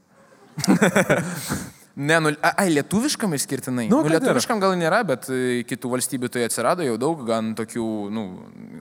[1.96, 3.86] Ne, nu, ai, lietuviškam išskirtinai.
[3.90, 7.88] Nu, Nu, lietuviškam gal nėra, bet e, kitų valstybių tai atsirado jau daug, gan tokių,
[8.12, 8.22] nu,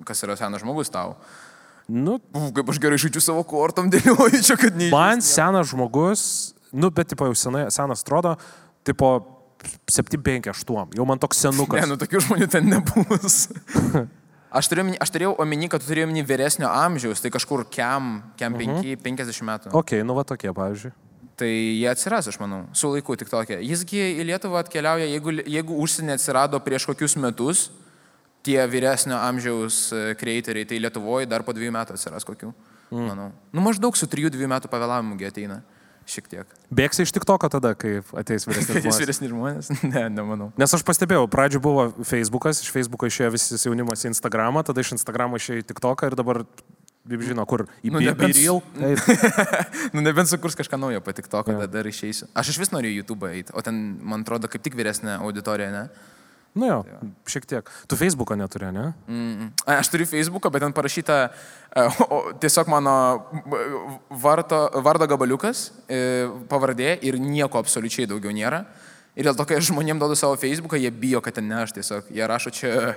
[0.07, 1.17] kas yra senas žmogus tau.
[1.91, 4.87] Nu, Uf, kaip aš gerai žaidžiu savo kortom, dėlioju čia, kad ne.
[4.93, 6.23] man senas žmogus,
[6.71, 8.37] nu, bet tipo jau senai, senas atrodo,
[8.87, 9.11] tipo
[9.91, 11.83] 758, jau man toks senukas.
[11.83, 13.43] Ne, nu tokių žmonių ten nebus.
[14.51, 18.57] Aš turėjau, aš turėjau omeny, kad tu turėjai omeny vyresnio amžiaus, tai kažkur kem, kem
[18.59, 19.71] 5, 50 metų.
[19.79, 20.91] Ok, nu va tokie, pavyzdžiui.
[21.41, 23.57] Tai jie atsiras, aš manau, su laiku tik tokia.
[23.65, 27.69] Jisgi į Lietuvą atkeliauja, jeigu, jeigu užsienį atsirado prieš kokius metus,
[28.45, 32.51] tie vyresnio amžiaus e, kreiteriai, tai Lietuvoje dar po dviejų metų atsiras kokių.
[32.91, 33.07] Mm.
[33.07, 33.29] Manau.
[33.55, 35.61] Nu maždaug su trijų, dviejų metų pavėlavimu gi ateina.
[36.11, 36.53] Šiek tiek.
[36.73, 38.97] Bėgsi iš TikToko tada, kai ateis Kad jis žmogus.
[38.99, 39.69] vyresni žmonės?
[39.93, 40.49] Ne, nemanau.
[40.59, 44.95] Nes aš pastebėjau, pradžio buvo Facebookas, iš Facebooko išėjo visas jaunimas į Instagramą, tada iš
[44.97, 46.41] Instagramo išėjo į TikToką ir dabar,
[47.09, 48.61] kaip žino, kur į Nu, Be- nebent- Be Real.
[49.95, 52.27] Nu, nebent sukurs kažką naujo patik to, kad dar išeisiu.
[52.37, 55.71] Aš iš vis noriu į YouTube eiti, o ten, man atrodo, kaip tik vyresnė auditorija,
[55.73, 55.85] ne?
[56.53, 56.77] Nu jo,
[57.31, 57.69] šiek tiek.
[57.87, 58.89] Tu Facebooko neturi, ne?
[59.07, 59.51] Mm.
[59.71, 62.95] Aš turiu Facebooką, bet ten parašyta e, o, tiesiog mano
[64.11, 68.65] varto, vardo gabaliukas, e, pavardė ir nieko absoliučiai daugiau nėra.
[69.11, 72.05] Ir dėl to, kai žmonėm duodu savo Facebooką, jie bijo, kad ten ne aš tiesiog.
[72.15, 72.93] Jie rašo čia,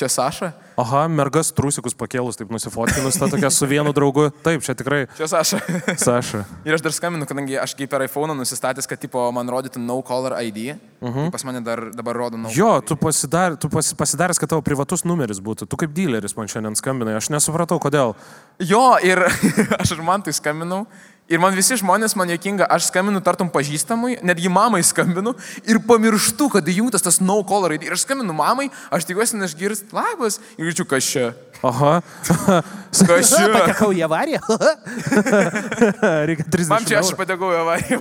[0.00, 0.46] čia Saša.
[0.80, 4.30] Aha, mergas trusikus pakėlus, taip nusifotkinus, ta tokia su vienu draugu.
[4.46, 5.58] Taip, čia tikrai Čia Saša.
[6.00, 6.40] Saša.
[6.64, 9.98] ir aš dar skambinu, kadangi aš kaip per iPhone nusistatęs, kad tipo, man rodytų no
[10.00, 10.78] caller ID.
[11.04, 11.28] Uh -huh.
[11.30, 15.04] Pas mane dar, dabar rodo no Jo, tu, pasidar, tu pasi, pasidaręs, kad tavo privatus
[15.04, 15.68] numeris būtų.
[15.68, 18.14] Tu kaip dealeris man šiandien skambinai, aš nesupratau, kodėl.
[18.58, 19.18] Jo, ir
[19.80, 20.86] aš ir man tai skambinau.
[21.28, 25.34] Ir man visi žmonės, man jokinga, aš skambinu tartum pažįstamui, netgi mamai skambinu
[25.68, 27.84] ir pamirštu, kad įjungtas tas no caller ID.
[27.84, 30.40] Ir aš skambinu mamai, aš tikiuosi, neišgirst labas.
[30.56, 31.26] Ir girdžiu, kas čia.
[31.60, 31.98] Aha.
[33.08, 33.48] Kas čia?
[33.56, 34.40] Patekau į avariją.
[36.30, 37.98] Reikia 30 Man čia aš patekau į avariją.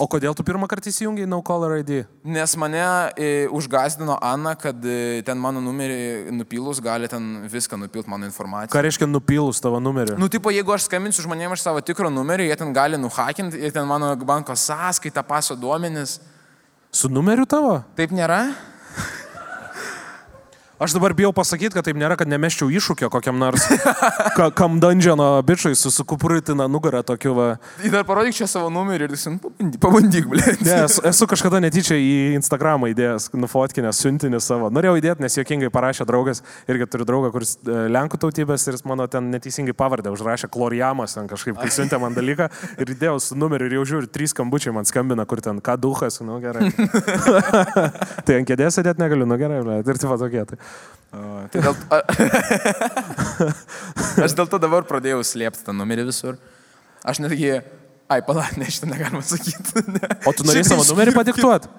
[0.00, 2.06] O kodėl tu pirmą kartą įsijungiai No Caller ID?
[2.24, 2.80] Nes mane
[3.12, 8.72] e, užgazdino Ana, kad e, ten mano numerį nupilus gali ten viską nupilt mano informaciją.
[8.72, 10.16] Ką reiškia nupilus tavo numerį?
[10.16, 13.76] Nu, tipo, jeigu aš skambinsiu žmonėms iš savo tikro numerio, jie ten gali nuhakinti ir
[13.76, 16.22] ten mano banko sąskaitą, paso duomenis.
[16.88, 17.82] Su numeriu tavo?
[17.98, 18.46] Taip nėra?
[20.82, 23.68] Aš dabar bijau pasakyti, kad taip nėra, kad nemeščiau iššūkio kokiam nors
[24.36, 27.44] ka, kam dungeono bičiui su sukupuritina nugarą tokiu va.
[27.86, 30.56] Ir dar parodyk čia savo numerį ir jis, nu, pabandyk, pabandyk blė.
[30.66, 34.72] Ne, esu, esu kažkada netyčia į Instagramą įdėjęs, nufotkinęs siuntinį savo.
[34.74, 38.82] Norėjau įdėti, nes jokingai parašė draugas, irgi turiu draugą, kuris e, Lenkų tautybės ir jis
[38.90, 42.50] mano ten neteisingai pavardę užrašė Kloriamas, ten kažkaip kai siuntė man dalyką
[42.82, 46.18] ir įdėjau su numeriu ir jau žiūriu, trys skambučiai man skambina, kur ten ką duhas,
[46.26, 46.74] nu gerai.
[48.26, 50.42] tai ant kėdės sėdėti negaliu, nu gerai, ble, ir taip tokie.
[50.48, 50.58] Tai.
[51.12, 51.74] Tai dėl,
[54.24, 56.38] aš dėl to dabar pradėjau slėpti tą numerį visur.
[57.04, 57.58] Aš netgi...
[58.12, 59.82] Ai, pala, ne, šitą negalima sakyti.
[59.88, 60.08] Ne.
[60.28, 61.70] O tu norėjai savo numerį padiktuoti?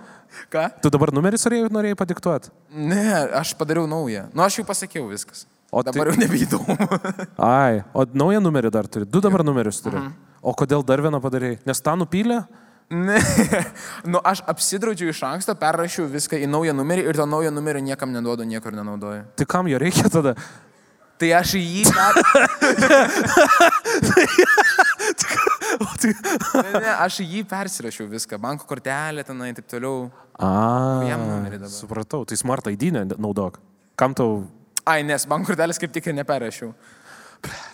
[0.53, 0.67] Ką?
[0.81, 2.53] Tu dabar numerį norėjai, norėjai padiktuoti?
[2.73, 3.05] Ne,
[3.37, 4.27] aš padariau naują.
[4.33, 5.45] Nu, aš jau pasakiau viskas.
[5.73, 6.13] O O dabar tai...
[6.13, 6.77] jau nebeįdomu.
[7.41, 9.09] Ai, o naują numerį dar turi.
[9.09, 10.01] Du dabar numerius turi.
[10.41, 11.61] O kodėl dar vieną padarėjai?
[11.65, 12.43] Nes tą nupylė?
[12.89, 13.19] Ne.
[14.11, 18.11] Nu, aš apsidraudžiau iš anksto, perrašiau viską į naują numerį ir to naujo numerio niekam
[18.13, 19.23] neduodu, niekur nenaudoju.
[19.39, 20.35] Tai kam jo reikia tada?
[21.21, 21.83] Tai aš į jį...
[21.93, 22.13] Per...
[26.03, 28.37] Ne, ne, aš į jį persirašiau viską.
[28.41, 30.09] Banko kortelė tenai ir taip toliau.
[30.35, 30.49] A,
[31.07, 31.71] jam numerį dabar.
[31.73, 33.59] supratau, tai smart ID naudok.
[33.99, 34.43] Kam tau...
[34.83, 36.73] Ai, nes banko kortelės kaip tik ir neperrašiau.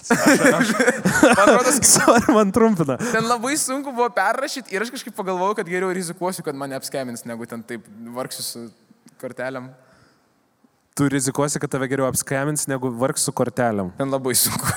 [1.85, 2.97] Sorry, man trumpina.
[2.97, 7.25] ten labai sunku buvo perrašyti ir aš kažkaip pagalvojau, kad geriau rizikuosiu, kad mane apskemins,
[7.29, 8.65] negu ten taip vargsiu su
[9.21, 9.69] kortelėm.
[10.99, 13.93] tu rizikuosi, kad tave geriau apskemins, negu vargs su kortelėm.
[13.95, 14.67] Ten labai sunku.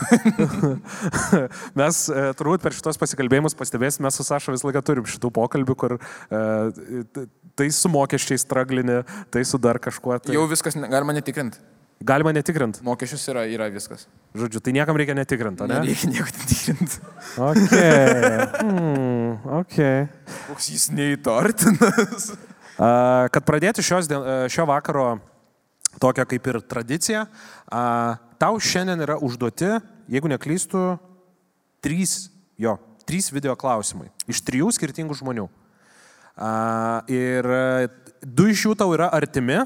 [1.80, 5.74] mes e, turbūt per šitos pasikalbėjimus pastebėsime, mes su Saša visą laiką turim šitų pokalbių,
[5.80, 7.02] kur e,
[7.58, 9.00] tai su mokesčiais straglini,
[9.34, 10.20] tai su dar kažkuo.
[10.22, 10.36] Tai...
[10.36, 11.58] Jau viskas galima netikrinti.
[12.06, 12.82] Galima netikrinti.
[12.86, 14.06] Mokesčius yra, yra viskas.
[14.38, 15.80] Žodžiu, tai niekam reikia netikrinti, ne?
[15.80, 17.02] Nereikia nieko netikrinti.
[17.48, 17.76] Ok.
[18.62, 19.76] Hmm, ok.
[20.48, 22.32] Koks jis neįtartinas.
[22.76, 25.06] A, Kad pradėti šios, a, šio vakaro
[26.02, 27.24] tokią kaip ir tradiciją,
[27.70, 27.82] a,
[28.42, 29.74] tau šiandien yra užduoti,
[30.12, 30.84] jeigu neklystu,
[31.84, 32.76] trys, jo,
[33.08, 35.48] trys video klausimai iš trijų skirtingų žmonių.
[37.12, 37.48] Ir
[38.22, 39.60] du iš jų tau yra artimi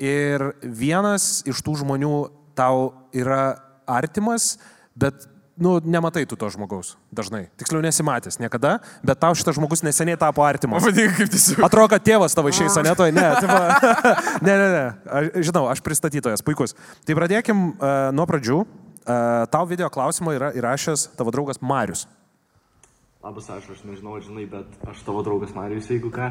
[0.00, 2.14] ir vienas iš tų žmonių
[2.58, 4.54] tau yra artimas,
[4.98, 5.26] bet,
[5.60, 7.48] nu, nematai tu to žmogaus dažnai.
[7.60, 10.84] Tiksliau nesimatęs niekada, bet tau šitas žmogus neseniai tapo artimas.
[10.86, 11.64] Vadinkai kaip tiesiog.
[11.66, 13.58] Atrodo, kad tėvas tavo išeis, ne toj, ne, tipo,
[14.46, 14.86] ne, ne, ne,
[15.20, 16.76] aš, žinau, aš pristatytojas, puikus.
[17.04, 18.64] Tai pradėkim uh, nuo pradžių.
[19.00, 22.04] Uh, tau video klausimą yra įrašęs tavo draugas Marius.
[23.24, 26.30] Labas, aš, aš nežinau, žinai, bet aš tavo draugas Marijus, jeigu ką.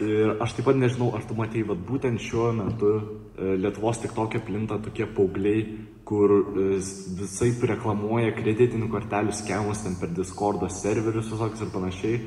[0.00, 4.14] Ir aš taip pat nežinau, ar tu matei, bet būtent šiuo metu e, Lietuvos tik
[4.16, 5.64] tokia plinta tokie paaugliai,
[6.08, 6.80] kur e,
[7.18, 12.22] visai reklamuoja kreditinių kortelių schemus ten per Discordo serverius visokius ir panašiai.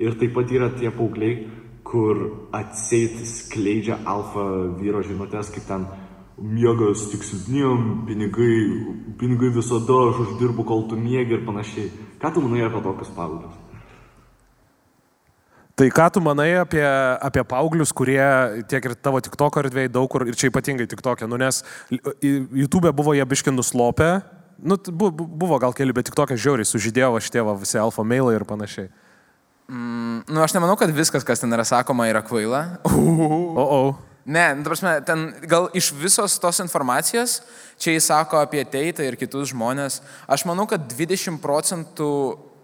[0.00, 1.36] Ir taip pat yra tie paaugliai,
[1.84, 4.48] kur atseit skleidžia alfa
[4.80, 5.84] vyro žinutės, kaip ten
[6.40, 8.56] miegas tik silpniem, pinigai,
[9.20, 11.92] pinigai visada, aš uždirbu, kol tu miegi ir panašiai.
[12.22, 13.67] Ką tu manai apie tokius paauglius?
[15.78, 16.82] Tai ką tu manai apie,
[17.22, 18.18] apie paauglius, kurie
[18.66, 21.60] tiek ir tavo TikTok erdvėje daug kur, ir čia ypatingai TikTok'e, nu nes
[21.94, 24.08] YouTube buvo jie biškin nuslopę,
[24.58, 28.34] nu bu- bu- buvo gal keli, bet TikTok'e žiauriai sužydėjo šitie va visi alfa mailai
[28.40, 28.90] ir panašiai.
[29.70, 32.80] Nu, aš nemanau, kad viskas, kas ten yra sakoma, yra kvaila.
[32.88, 33.80] O, o.
[34.28, 37.38] Ne, nu, ta prasme, ten gal iš visos tos informacijos,
[37.80, 42.08] čia jis sako apie teitą ir kitus žmonės, aš manau, kad 20 procentų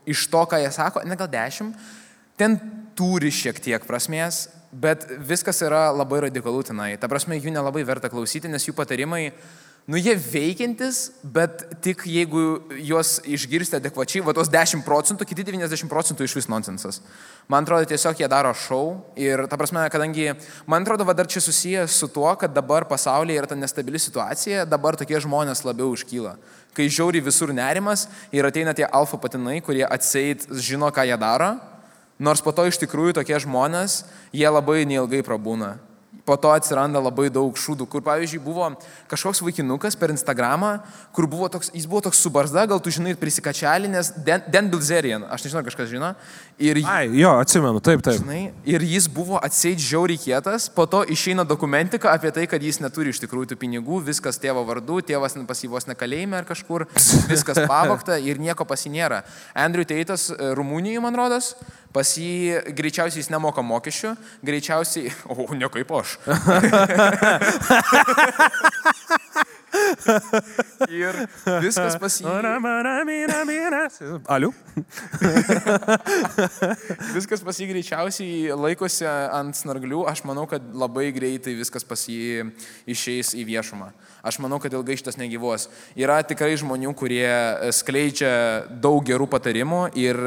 [0.09, 1.71] iš to, ką jie sako, ne gal 10,
[2.41, 2.59] ten
[2.99, 6.95] turi šiek tiek prasmės, bet viskas yra labai radikalu tenai.
[6.99, 9.29] Ta prasme, jų nelabai verta klausyti, nes jų patarimai,
[9.87, 12.41] nu jie veikiantis, bet tik jeigu
[12.83, 17.03] juos išgirsti adekvačiai, va tos 10 procentų, kiti 90 procentų iš vis nonsensas.
[17.53, 20.33] Man atrodo, tiesiog jie daro šou ir, ta prasme, kadangi,
[20.67, 24.65] man atrodo, va dar čia susijęs su tuo, kad dabar pasaulyje yra ta nestabili situacija,
[24.67, 26.39] dabar tokie žmonės labiau užkyla.
[26.75, 31.53] Kai žiauri visur nerimas ir ateina tie alfa patinai, kurie atseit žino, ką jie daro,
[32.19, 35.77] nors po to iš tikrųjų tokie žmonės, jie labai neilgai prabūna.
[36.25, 38.71] Po to atsiranda labai daug šūdų, kur pavyzdžiui buvo
[39.11, 40.79] kažkoks vaikinukas per Instagramą,
[41.13, 45.27] kur buvo toks, jis buvo toks su barzda, gal tu žinai, prisikačialinės, Den, Den Bilzerian,
[45.29, 46.15] aš nežinau, kažkas žino.
[46.57, 48.23] Ir, Ai, jo, atsimenu, taip, taip.
[48.23, 52.81] žinai, ir jis buvo atseit žiauriai kietas, po to išeina dokumentika apie tai, kad jis
[52.81, 56.89] neturi iš tikrųjų tų pinigų, viskas tėvo vardu, tėvas pas jį vos nekalėjime ar kažkur,
[57.29, 59.25] viskas pavokta ir nieko pas jį nėra.
[59.53, 61.53] Andrew Teitas e, Rumunijoje, man rodos,
[61.95, 66.19] pas jį greičiausiai jis nemoka mokesčių, greičiausiai, o ne kaip aš.
[70.93, 71.17] ir
[71.63, 72.27] viskas pas jį.
[74.31, 74.53] Aliu?
[77.17, 80.05] Viskas pas jį greičiausiai laikosi ant snarglių.
[80.11, 82.51] Aš manau, kad labai greitai viskas pas jį
[82.91, 83.91] išeis į viešumą.
[84.25, 85.67] Aš manau, kad ilgai šitas negyvos.
[86.01, 87.29] Yra tikrai žmonių, kurie
[87.77, 88.31] skleidžia
[88.81, 90.21] daug gerų patarimų ir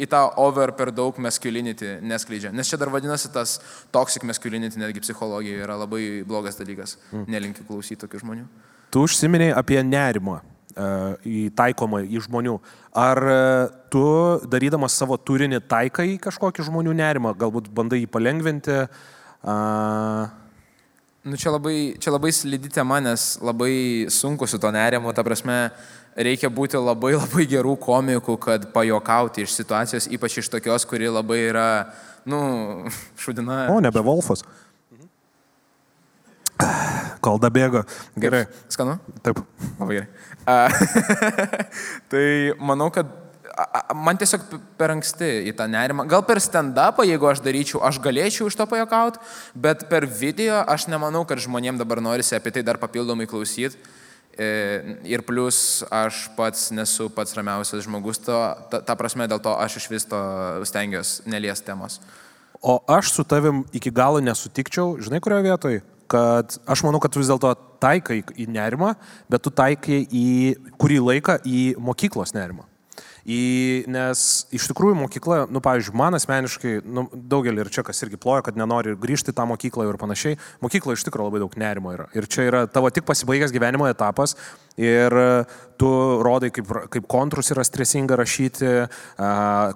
[0.00, 2.54] į tą over per daug masculinity neskleidžia.
[2.56, 3.58] Nes čia dar vadinasi tas
[3.92, 6.96] toxic masculinity, netgi psichologijoje yra labai blogas dalykas.
[7.12, 8.46] Nelinkiu klausyti tokių žmonių.
[8.94, 10.88] Tu užsiminėjai apie nerimą e,
[11.28, 12.56] į taikomą į žmonių.
[12.96, 13.36] Ar e,
[13.92, 14.06] tu,
[14.48, 18.80] darydamas savo turinį, taikai kažkokį žmonių nerimą, galbūt bandai jį palengventi?
[19.44, 19.56] A,
[21.26, 25.56] Nu, čia labai, čia labai slidi tema, nes labai sunku su to nerimu, ta prasme,
[26.14, 31.40] reikia būti labai labai gerų komikų, kad pajokauti iš situacijos, ypač iš tokios, kuri labai
[31.48, 31.66] yra,
[32.30, 32.38] nu,
[33.24, 33.64] šudina.
[33.74, 34.46] o, nebe Wolfas.
[37.26, 37.82] Kol dabėgo.
[38.22, 38.44] Gerai.
[38.70, 38.94] Skanu?
[39.26, 39.42] Taip.
[39.80, 40.08] Labai gerai.
[40.46, 40.70] A,
[42.12, 42.26] tai
[42.62, 43.10] manau, kad
[43.94, 44.42] man tiesiog
[44.76, 46.06] per anksti į tą nerimą.
[46.10, 49.22] Gal per stand-upą, jeigu aš daryčiau, aš galėčiau iš to pajokauti,
[49.56, 53.80] bet per video aš nemanau, kad žmonėm dabar norisi apie tai dar papildomai klausyti.
[54.36, 58.36] E, Ir plus aš pats nesu pats ramiausias žmogus, to,
[58.68, 60.20] ta, ta prasme dėl to aš iš vis to
[60.68, 62.02] stengiuosi nelies temos.
[62.60, 65.82] O aš su tavim iki galo nesutikčiau, žinai, kurioje vietoje?
[66.06, 68.92] Kad aš manau, kad tu vis dėlto taikai į nerimą,
[69.32, 70.28] bet tu taikai į
[70.76, 72.68] kurį laiką į mokyklos nerimą.
[73.26, 74.20] Į, nes
[74.54, 78.58] iš tikrųjų mokykla, nu, pavyzdžiui, man asmeniškai, nu, daugelį ir čia kas irgi plojo, kad
[78.58, 82.06] nenori grįžti tą mokyklą ir panašiai, mokykla iš tikrųjų labai daug nerimo yra.
[82.14, 84.36] Ir čia yra tavo tik pasibaigęs gyvenimo etapas
[84.76, 85.44] ir e,
[85.76, 85.88] tu
[86.24, 88.70] rodai, kaip, kaip kontrus yra stresinga rašyti,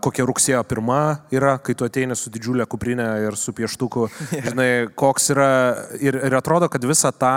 [0.04, 1.00] kokia rugsėjo pirma
[1.34, 4.06] yra, kai tu ateini su didžiulė kuprinė ir su pieštuku,
[4.48, 5.50] žinai, koks yra
[6.00, 7.34] ir, ir atrodo, kad visą tą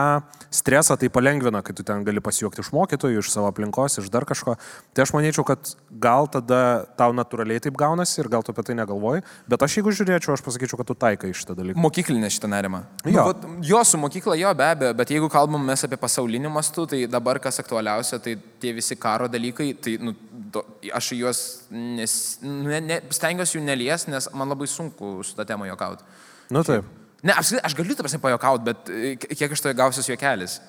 [0.54, 4.26] stresą tai palengvina, kai tu ten gali pasijuokti iš mokytojų, iš savo aplinkos, iš dar
[4.30, 4.56] kažko.
[4.93, 8.78] Tai aš manyčiau, kad gal tada tau natūraliai taip gaunasi ir gal tu apie tai
[8.78, 11.82] negalvoji, bet aš jeigu žiūrėčiau, aš pasakyčiau, kad tu taikai šitą dalyką.
[11.84, 12.84] Mokyklinė šitą nerimą.
[13.04, 13.12] Jo.
[13.12, 16.86] Nu, vat, jo, su mokykla jo be abejo, bet jeigu kalbam mes apie pasaulinį mastų,
[16.93, 20.16] tai dabar kas aktualiausia, tai tie visi karo dalykai, tai nu,
[20.54, 20.63] do,
[20.94, 25.70] aš juos nes, ne, ne, stengiuosi jų nelies, nes man labai sunku su tą temą
[25.70, 26.06] jokauti.
[26.54, 26.88] Nu taip.
[27.24, 30.60] Ne, apskritai, aš galiu tą prasme pajokauti, bet e, kiek iš to gausios juokelis.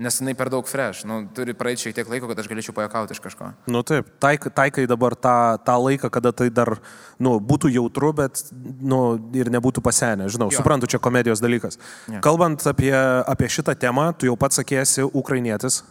[0.00, 1.04] Nes jinai per daug fresh.
[1.04, 3.50] Nu, turi praeiti šiek tiek laiko, kad aš galėčiau pajokauti iš kažko.
[3.70, 5.34] Nu taip, taik, taikai dabar tą,
[5.66, 6.78] tą laiką, kada tai dar
[7.20, 8.40] nu, būtų jautru, bet
[8.80, 9.02] nu,
[9.36, 10.30] ir nebūtų pasenę.
[10.32, 10.62] Žinau, jo.
[10.62, 11.76] suprantu, čia komedijos dalykas.
[12.08, 12.22] Ja.
[12.24, 12.94] Kalbant apie,
[13.28, 15.82] apie šitą temą, tu jau pats sakėsi ukrainietis,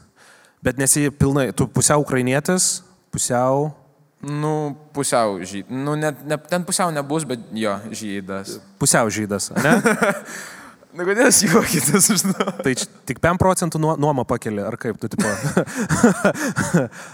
[0.64, 3.72] bet nesi pilnai, tu pusiau ukrainietis, pusiau...
[4.22, 5.74] Nu, pusiau žydas.
[5.74, 8.60] Nu, ne, ne, ten pusiau nebus, bet jo, žydas.
[8.78, 9.74] Pusiau žydas, ne?
[10.92, 12.46] Na, kodėl jūs juokitės, žinau?
[12.66, 15.30] tai č- tik 5 procentų nuo- nuomą pakeli, ar kaip, tu tipo.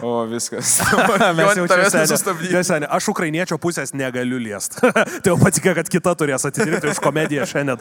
[0.01, 0.79] O, viskas.
[1.37, 2.51] Mes jau tavęs seni- nesustabdys.
[2.53, 4.79] Ne, seni, aš ukrainiečio pusės negaliu liest.
[5.21, 7.77] tai jau patikė, kad kita turės atidirbti už komediją šiandien.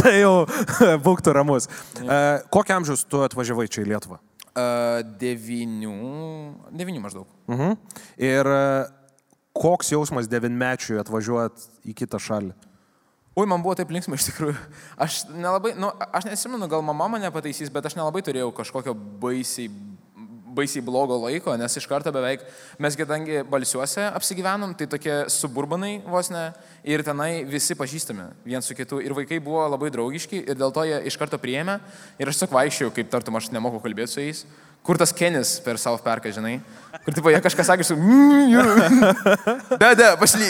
[0.00, 0.34] tai jau
[1.04, 1.68] būk tu ramus.
[2.00, 2.20] E,
[2.54, 4.20] Kokio amžiaus tu atvažiavai čia į Lietuvą?
[4.54, 5.94] Uh, devinių.
[6.78, 7.26] Devinių maždaug.
[7.50, 7.72] Mhm.
[8.22, 8.60] Ir e,
[9.58, 12.52] koks jausmas devinmečiui atvažiuot į kitą šalį?
[13.34, 14.54] Ui, man buvo taip linksma iš tikrųjų.
[15.02, 19.66] Aš nelabai, nu, aš nesimenu, gal mama mane pataisys, bet aš nelabai turėjau kažkokio baisiai,
[20.54, 22.44] baisiai blogo laiko, nes iš karto beveik
[22.78, 26.44] mes kadangi balsiuose apsigyvenom, tai tokie suburbanai vos ne
[26.86, 29.02] ir tenai visi pažįstami viens su kitu.
[29.02, 31.80] Ir vaikai buvo labai draugiški ir dėl to jie iš karto priėmė
[32.22, 34.46] ir aš tiesiog vaikščiau, kaip tartum aš nemoku kalbėti su jais.
[34.84, 36.58] Kur tas Kenis per savo perką, žinai?
[37.02, 37.96] Kur tipo jie kažką sakė su...
[39.80, 40.44] Da, da, pašly.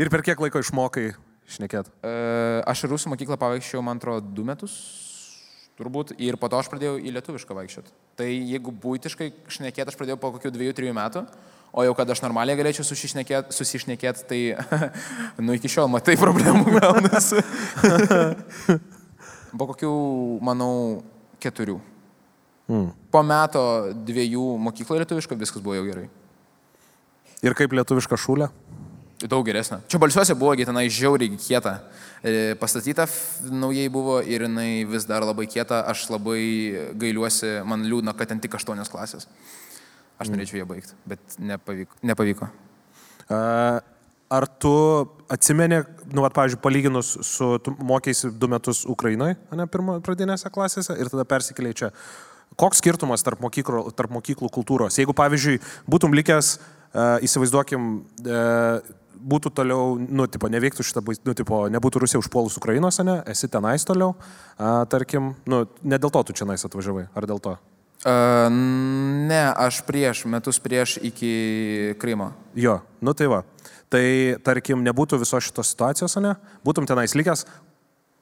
[0.00, 1.10] Ir per kiek laiko išmokai
[1.52, 1.90] šnekėt?
[2.00, 2.12] E,
[2.68, 4.74] Aš rusų mokyklą pavaikščiau, man atrodo, du metus,
[5.76, 7.92] turbūt, ir po to aš pradėjau į lietuvišką vaikščioti.
[8.16, 11.24] Tai jeigu būtiškai šnekėti, aš pradėjau po kokių dviejų, trijų metų,
[11.72, 14.40] o jau kad aš normaliai galėčiau susišnekėti, susišnekėt, tai,
[15.44, 17.44] nu, iki šiol matai problemų gaunasi.
[19.60, 19.92] po kokių,
[20.44, 20.74] manau,
[21.42, 21.78] keturių.
[22.72, 22.90] Mm.
[23.12, 23.62] Po meto
[24.08, 26.08] dviejų mokykloje lietuviško viskas buvo jau gerai.
[27.42, 28.52] Ir kaip lietuviška šūlė?
[29.30, 29.78] Daug geresnė.
[29.86, 31.76] Čia balsiuose buvo tenai žiauriai kieta.
[32.22, 33.06] E, Pastatyta
[33.50, 35.84] naujai buvo ir jinai vis dar labai kieta.
[35.92, 36.42] Aš labai
[36.98, 39.28] gailiuosi, man liūdna, kad ten tik aštuonios klasės.
[40.22, 41.98] Aš norėčiau ją baigti, bet nepavyko.
[42.06, 42.50] nepavyko.
[44.32, 44.72] Ar tu
[45.28, 50.96] atsimeni, nu, vat, pavyzdžiui, palyginus su, tu mokėsi du metus Ukrainoje, ne, pirmo pradinėse klasėse
[50.96, 51.90] ir tada persikėlė čia.
[52.56, 54.96] Koks skirtumas tarp mokyklų, tarp mokyklų kultūros?
[55.00, 55.58] Jeigu, pavyzdžiui,
[55.88, 57.90] būtum likęs, uh, įsivaizduokim,
[58.24, 63.50] uh, būtų toliau, nu, tipo, neveiktų šitą, nu, tipo, nebūtų Rusija užpuolus Ukrainos, ne, esi
[63.50, 67.56] tenais toliau, uh, tarkim, nu, ne dėl to tu čia nais atvažiavai, ar dėl to?
[68.02, 72.32] Uh, ne, aš prieš, metus prieš iki Krymo.
[72.58, 73.44] Jo, nu tai va.
[73.92, 74.02] Tai
[74.42, 76.32] tarkim, nebūtų visos šitos situacijos, ne?
[76.66, 77.44] Būtum tenais likęs,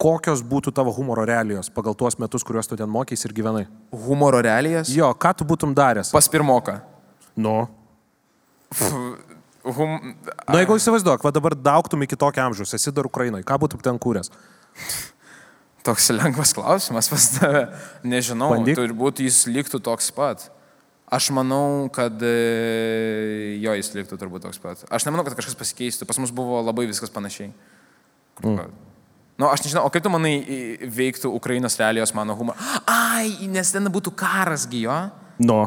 [0.00, 3.66] kokios būtų tavo humoro realijos pagal tuos metus, kuriuos tu ten mokys ir gyvenai?
[4.04, 4.92] Humoro realijas?
[4.92, 6.12] Jo, ką tu būtum daręs?
[6.12, 6.80] Pas pirmoką.
[7.40, 7.62] Nu.
[9.64, 10.14] Hum...
[10.48, 13.98] Na, jeigu įsivaizduok, va dabar daugtum iki tokio amžiaus, esi dar Ukrainoje, ką būtum ten
[14.00, 14.32] kūręs?
[15.84, 17.66] Toks lengvas klausimas pas tave.
[18.04, 18.76] Nežinau, Bandyk.
[18.76, 20.48] turbūt jis liktų toks pat.
[21.10, 24.84] Aš manau, kad e, jo jis liktų turbūt toks pat.
[24.92, 26.06] Aš nemanau, kad kažkas pasikeistų.
[26.08, 27.50] Pas mus buvo labai viskas panašiai.
[28.44, 28.68] Mm.
[29.40, 30.34] Nu, aš nežinau, o kaip tu manai
[30.84, 32.60] veiktų Ukrainos realijos mano humorą?
[32.84, 34.98] Ai, nes ten būtų karasgi jo.
[35.40, 35.62] Nu.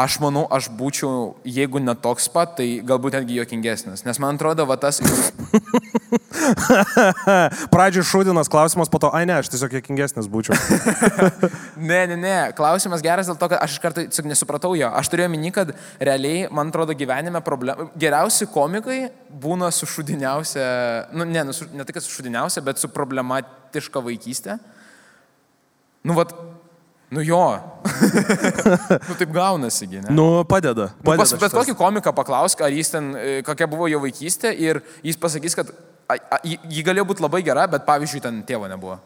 [0.00, 4.04] Aš manau, aš būčiau, jeigu ne toks pat, tai galbūt netgi jokingesnis.
[4.06, 5.00] Nes man atrodo, va tas...
[7.74, 10.56] Pradžioj šūdinas klausimas, po to, ai ne, aš tiesiog jokingesnis būčiau.
[11.90, 12.52] Ne, ne, ne.
[12.56, 14.88] Klausimas geras dėl to, kad aš iš karto nesupratau jo.
[14.96, 17.88] Aš turėjau minį, kad realiai, man atrodo, gyvenime problem...
[18.00, 18.98] geriausi komikai
[19.42, 20.66] būna su šudiniausia,
[21.16, 24.58] nu ne, nu, su, ne tai, kad su šudiniausia, bet su problematiška vaikystė.
[26.06, 26.34] Nu, vat,
[27.10, 27.42] nu jo.
[29.08, 30.14] nu taip gaunasi, ne?
[30.14, 30.90] Nu, padeda.
[30.96, 31.56] Nu, pas padeda bet šitas.
[31.58, 35.72] kokį komiką paklausk, ar jis ten, e, kokia buvo jo vaikystė ir jis pasakys, kad
[36.10, 38.98] a, a, ji ji galėjo būti labai gera, bet pavyzdžiui, ten tėvo nebuvo.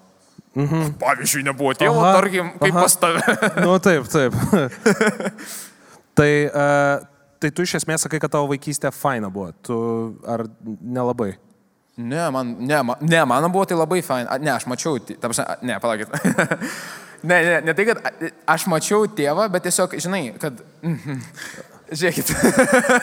[0.54, 0.92] Mhm.
[1.00, 2.84] Pavyzdžiui, nebuvo tėvo, Aha, tarkim, kaip aha.
[2.84, 3.22] pas tave.
[3.66, 4.36] Nu, taip, taip.
[6.14, 7.00] Tai, uh,
[7.42, 9.48] tai tu iš esmės sakai, kad tavo vaikystė faina buvo.
[9.66, 9.74] Tu
[10.30, 11.32] ar nelabai?
[11.98, 14.28] Ne, man, ne, ma, ne, man buvo tai labai fain.
[14.30, 16.14] A, Ne, aš mačiau, ta prasme, ne, palaukit.
[17.24, 20.60] Ne, ne, ne tai, kad aš mačiau tėvą, bet tiesiog, žinai, kad...
[21.94, 22.30] Žiūrėkit.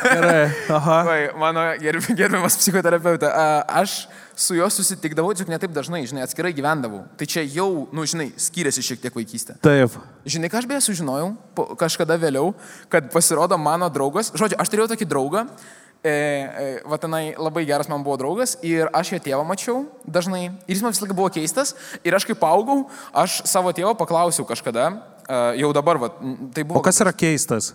[0.02, 0.48] Gerai.
[0.74, 0.96] Aha.
[1.06, 6.24] Vai, mano gerb, gerbiamas psichoterapeutė, a, aš su juo susitikdavau, tik ne taip dažnai, žinai,
[6.26, 7.04] atskirai gyvendavau.
[7.20, 9.60] Tai čia jau, nu, žinai, skiriasi šiek tiek vaikystė.
[9.64, 9.96] Taip.
[10.26, 12.56] Žinai, ką aš beje sužinojau po, kažkada vėliau,
[12.92, 17.90] kad pasirodo mano draugas, žodžiu, aš turėjau tokį draugą, e, e, va tenai labai geras
[17.92, 21.30] man buvo draugas ir aš jo tėvą mačiau dažnai ir jis man visą laiką buvo
[21.34, 24.90] keistas ir aš kaip augau, aš savo tėvą paklausiau kažkada,
[25.28, 26.12] e, jau dabar, va,
[26.56, 26.82] tai buvo...
[26.82, 27.74] O kas yra keistas?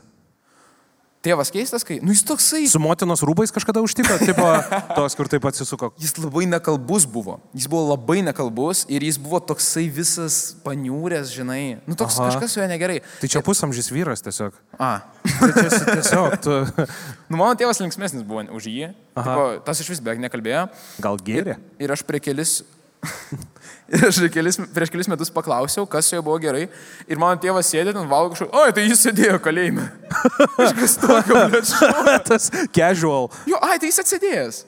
[1.27, 4.14] Tėvas keistas, kai, nu jis toksai, Su motinos rūbais kažkada užtiko?
[4.22, 4.47] Tipo,
[4.99, 5.91] tos, kur taip atsisuko.
[5.99, 11.81] jis labai nekalbus buvo, jis buvo labai nekalbus ir jis buvo toksai visas paniūrės, žinai,
[11.83, 12.31] nu toks Aha.
[12.31, 13.01] kažkas su juo negerai.
[13.18, 14.55] Tai čia pusamžys vyras tiesiog.
[14.79, 14.93] A.
[15.27, 16.57] Tai čia esi tiesiog, tu
[17.31, 18.93] Nu, mano tėvas linksmesnis buvo už jį.
[19.16, 20.66] Tipo, tas iš vis beveik nekalbėjo.
[21.03, 21.59] gal gėrė?
[21.83, 22.61] Ir aš prie kelis...
[23.92, 26.66] ir aš kelis, prieš kelis metus paklausiau, kas su juo buvo gerai.
[27.07, 28.51] Ir mano tėvas sėdė ten valgo kažkur.
[28.62, 29.88] Oi, tai jis sėdėjo kalėjime.
[30.59, 31.74] Kažkas tokio, bet.
[32.28, 33.30] Tas casual.
[33.51, 34.62] Jo, ai, tai jis atsėdėjęs.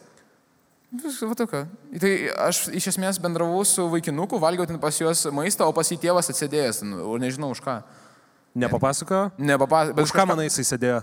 [0.88, 1.62] Viskas, va tokia.
[2.00, 2.10] Tai
[2.46, 6.30] aš iš esmės bendravau su vaikinuku, valgiau ten pas juos maistą, o pas jį tėvas
[6.32, 7.80] atsėdėjęs, ten, o nežinau už ką.
[8.58, 9.26] Nepapasakojo?
[9.36, 10.08] Nepapasakosiu.
[10.08, 11.02] Už ką manai jisai sėdėjo?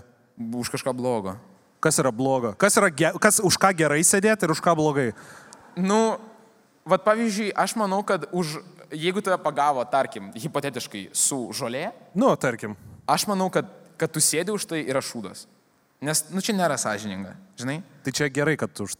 [0.58, 1.36] Už kažką blogo.
[1.80, 2.50] Kas yra blogo?
[2.58, 3.12] Kas, yra ge...
[3.22, 5.12] kas už ką gerai sėdėti ir už ką blogai?
[5.78, 6.16] Nu,
[6.86, 8.60] vad pavyzdžiui, aš manau, kad už,
[8.94, 12.76] jeigu tave pagavo, tarkim, hipotetiškai su žolė, Nu, tarkim.
[13.10, 13.66] aš manau, kad,
[13.98, 15.46] kad tu sėdi už tai yra šūdas.
[16.04, 17.80] Nes, nu, čia nėra sąžininga, žinai?
[18.04, 18.94] Tai čia gerai, kad tu už...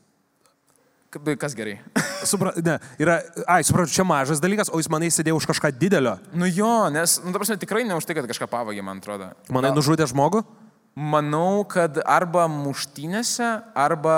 [1.13, 1.77] Ka- Kas gerai?
[2.31, 2.51] Supra...
[2.59, 3.21] Ne, yra...
[3.47, 6.17] Ai, suprantu, čia mažas dalykas, o jis manai sėdėjo už kažką didelio.
[6.35, 9.31] nu jo, nes, nu, ta prasme, tikrai ne už tai, kad kažką pavagė, man atrodo.
[9.53, 10.43] Manai, nužudė žmogų?
[10.97, 13.45] Manau, kad arba muštynėse,
[13.77, 14.17] arba,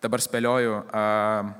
[0.00, 1.50] dabar spėlioju, uh,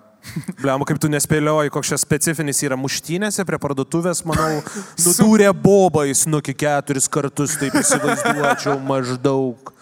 [0.61, 4.61] Bliam, kaip tu nespėlioji, koks čia specifinis yra muštynėse prie parduotuvės, manau,
[5.07, 9.73] nudūrė bobais nuki keturis kartus, taip įsivaizduočiau maždaug.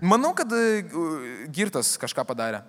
[0.00, 1.00] manau, kad uh,
[1.52, 2.64] girtas kažką padarė.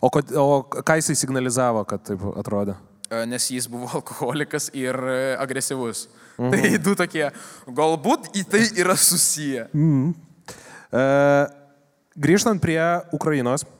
[0.00, 2.76] O, kod, o ką jisai signalizavo, kad taip atrodė?
[3.10, 6.06] E, nes jis buvo alkoholikas ir e, agresyvus.
[6.38, 6.50] Mhm.
[6.52, 7.24] Tai du tokie,
[7.66, 9.66] galbūt į tai yra susiję.
[9.74, 11.02] E,
[12.14, 12.80] grįžtant prie
[13.16, 13.77] Ukrainos, e,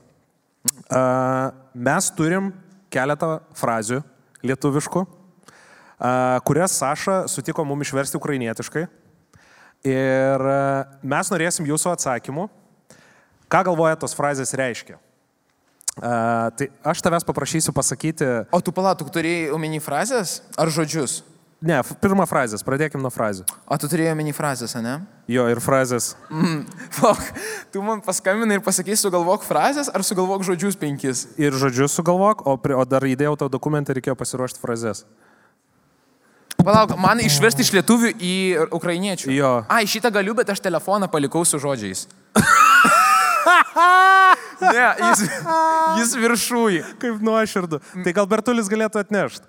[0.89, 2.53] mes turim
[2.93, 4.01] keletą frazių
[4.47, 5.03] lietuviškų,
[6.49, 8.86] kurias Saša sutiko mums išversti ukrainietiškai.
[9.89, 10.47] Ir
[11.07, 12.49] mes norėsim jūsų atsakymų,
[13.53, 14.99] ką galvoja tos frazės reiškia.
[15.99, 16.11] E,
[16.59, 21.22] tai aš tavęs paprašysiu pasakyti, O tu palauk, tu turėjai omeny frazės ar žodžius?
[21.64, 23.46] Ne, pirmą frazės, pradėkim nuo frazių.
[23.66, 24.98] O tu turėjai omeny frazės, ne?
[25.30, 26.12] Jo, ir frazės.
[26.98, 27.22] Palauk,
[27.74, 31.26] tu man paskambinai ir pasakei, sugalvok frazės ar sugalvok žodžius penkis.
[31.40, 35.04] Ir žodžius sugalvok, o, pri, o dar įdėjau tau dokumentą, reikėjo pasiruošti frazės.
[36.59, 38.34] Palauk, man išversti iš lietuvių į
[38.74, 39.30] ukrainiečių.
[39.32, 39.52] Jo.
[39.70, 42.09] Ai, šitą galiu, bet aš telefoną palikau su žodžiais.
[44.64, 45.22] ne, jis,
[46.00, 46.82] jis viršūjį.
[46.98, 47.80] Kaip nuoširdų.
[48.02, 49.46] Tai gal Bertulis galėtų atnešti.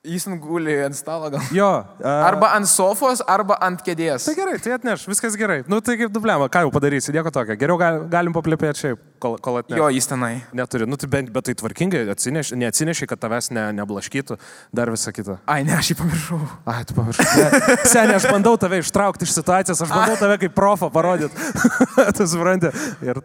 [0.00, 1.42] Jis guli ant stalo gal.
[1.52, 1.66] Jo.
[2.00, 2.12] A...
[2.24, 4.24] Arba ant sofos, arba ant kėdės.
[4.24, 5.58] Tai gerai, tai atneš, viskas gerai.
[5.68, 7.52] Nu tai kaip dubliama, ką jau padarysi, nieko tokio.
[7.60, 9.76] Geriau gal, galim paplepėti šiaip, kol, kol atneš.
[9.76, 10.30] Jo, jis tenai.
[10.56, 14.38] Neturi, nu tai bent, bet tai tvarkingai atsineš, neatsineši, kad tavęs ne, neblaškytų,
[14.72, 15.36] dar visą kitą.
[15.44, 16.40] Ai, ne, aš jį pamiršau.
[16.64, 17.52] Ai, tu pamiršai.
[17.84, 21.50] Seniai, aš bandau tave ištraukti iš situacijos, aš bandau tave kaip profą parodyti.
[22.16, 22.72] tu supranti.
[23.04, 23.20] Ir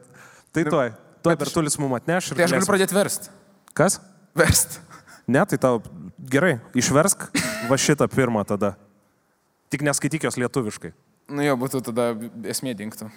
[0.52, 0.92] tai tuoj.
[1.24, 2.34] Tuoj Bertulis mums atneš.
[2.36, 3.32] Tai aš galiu pradėti verst.
[3.72, 4.02] Kas?
[4.36, 4.82] Verst.
[5.26, 5.80] Ne, tai tau
[6.30, 7.28] gerai, išversk
[7.70, 8.76] va šitą pirmą tada.
[9.74, 10.94] Tik neskaityk jos lietuviškai.
[11.34, 12.12] Nu jo, būtų tada
[12.46, 13.10] esmė dinktų.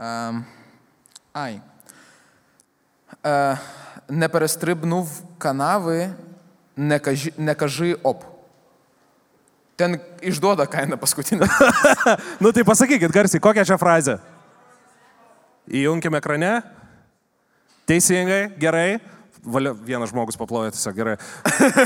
[0.00, 0.42] Um,
[1.36, 1.60] ai.
[3.20, 3.60] Uh,
[4.08, 6.12] neperstribnuv kanavai,
[6.76, 8.24] nekaži, nekaži op.
[9.76, 11.48] Ten išduoda kainą paskutinę.
[12.42, 14.18] Nu tai pasakykit garsiai, kokią čia frazę.
[15.66, 16.62] Įjunkime ekrane.
[17.88, 19.00] Teisingai, gerai.
[19.44, 21.16] Valia, vienas žmogus paploja tiesiog gerai.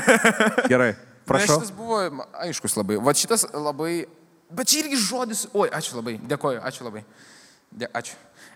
[0.73, 1.59] Gerai, Na, prašau.
[1.59, 1.99] Šitas buvo
[2.47, 2.97] aiškus labai.
[3.03, 4.07] Va šitas labai.
[4.55, 5.47] Bet čia irgi žodis.
[5.53, 6.15] Oi, ačiū labai.
[6.31, 7.03] Dėkoju, ačiū labai.
[7.75, 8.15] De, ačiū.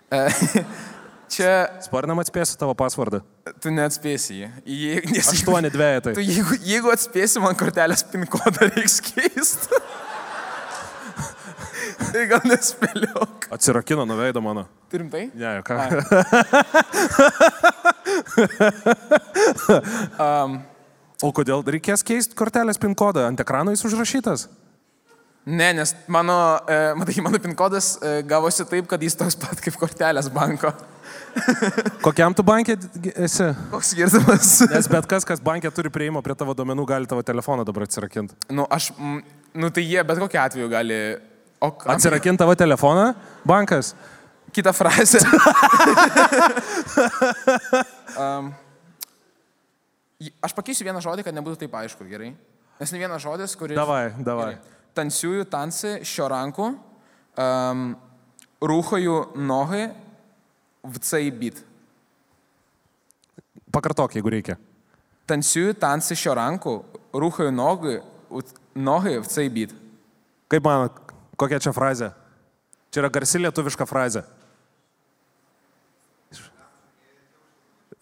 [0.09, 0.21] E,
[1.33, 1.51] čia
[1.85, 3.19] Sparnam atspėsiu tavo pasvardą.
[3.61, 4.47] tu neatspėsi jį.
[4.65, 6.15] Jei- nes- Aštuoni dviejatai.
[6.17, 9.83] Tu jeigu, jeigu atspėsi man kortelės pin kodą reiks keisti.
[12.13, 13.49] tai gal nespėliok.
[13.53, 14.65] Atsirakino nuveido mano.
[14.89, 15.27] Turim tai?
[15.37, 15.77] Ne, ką.
[20.23, 20.59] Um,
[21.23, 23.23] O kodėl reikės keisti kortelės pin kodą?
[23.29, 24.49] Ant ekrano jis užrašytas.
[25.43, 26.35] Ne, nes mano,
[26.71, 30.71] e, matai, mano pin kodas e, gavosi taip, kad jis toks pat kaip kortelės banko.
[32.05, 32.77] Kokiam tu bankė
[33.13, 33.49] esi?
[33.71, 34.53] Koks skirtumas?
[34.73, 38.39] Nes bet kas, kas bankė turi prieimą prie tavo domenų, gali tavo telefoną dabar atsirakinti.
[38.55, 39.19] Nu, aš, mm,
[39.59, 40.99] nu tai jie bet kokiu atveju gali.
[41.63, 41.95] O kam?
[41.95, 43.09] Atsirakinti tavo telefoną,
[43.47, 43.93] bankas.
[44.53, 45.17] Kita frazė.
[48.21, 48.51] um,
[50.45, 52.33] aš pakeisiu vieną žodį, kad nebūtų taip aišku, gerai?
[52.77, 53.77] Nes ne vienas žodis, kuris...
[53.77, 54.53] Davai, davai.
[54.53, 54.61] Gerai.
[54.93, 56.67] Tansiųjų tansi šio rankų,
[57.41, 57.85] um,
[58.61, 59.87] rūhojų nogai,
[60.97, 61.63] vcai bit.
[63.73, 64.59] Pakartok, jeigu reikia.
[65.29, 66.75] Tansiųjų tansi šio rankų,
[67.17, 67.97] rūhojų nogai,
[68.77, 69.73] nogai, vcai bit.
[70.51, 70.93] Kaip man,
[71.41, 72.11] kokia čia frazė?
[72.93, 74.21] Čia yra garsi lietuviška frazė.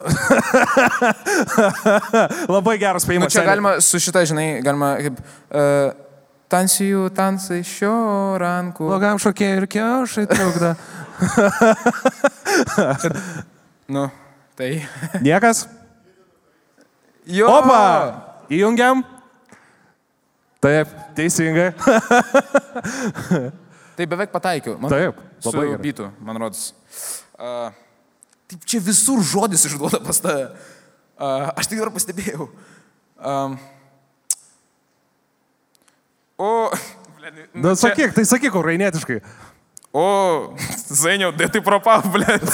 [2.56, 3.34] Labai geras Nu, spėjimas.
[3.34, 5.16] čia galima su šita, žinai, galima kaip...
[5.50, 5.92] Uh,
[6.52, 7.94] Tansijų tansai šio
[8.42, 8.84] rankų.
[8.90, 10.74] Blogam šokėjai ir kiaušai trukda.
[13.92, 14.06] Nu,
[14.56, 14.84] tai.
[15.24, 15.66] Niekas?
[17.28, 17.48] Jo.
[17.52, 17.80] Opa!
[18.52, 19.02] Įjungiam?
[20.64, 20.88] Taip,
[21.18, 21.72] teisingai.
[23.98, 24.78] Tai beveik pataikiau.
[24.80, 26.70] Man, Taip, su labai bitu, man rodos.
[27.36, 27.68] Uh,
[28.52, 30.52] taip čia visur žodis išduoda pas tave.
[31.56, 32.50] Aš tik dabar pastebėjau.
[33.22, 33.56] Um,
[36.42, 36.72] o.
[37.54, 39.22] Na, sakyk, tai sakyk, ukrainietiškai.
[39.94, 40.56] O,
[40.88, 42.48] Zainiau, tai tai propau, blėt.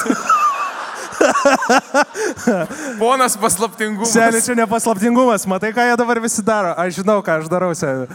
[3.00, 4.12] Ponas paslaptingumas.
[4.12, 6.74] Seniai, čia nepaslaptingumas, matai, ką jie dabar visi daro.
[6.78, 8.10] Aš žinau, ką aš darau, seniai.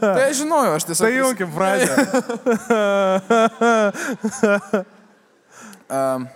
[0.00, 1.06] Tai aš žinojau, aš tiesiog.
[1.06, 1.94] Tai jaukim pradžią.
[5.90, 6.28] um,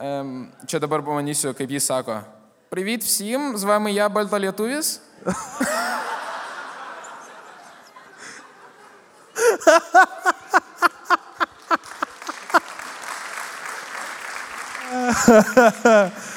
[0.00, 0.30] um,
[0.68, 2.20] čia dabar pamanysiu, kaip jis sako.
[2.70, 5.00] Privit vsim, z vami ja balta lietuvis.
[9.66, 9.78] Ha
[15.54, 16.35] ha ha.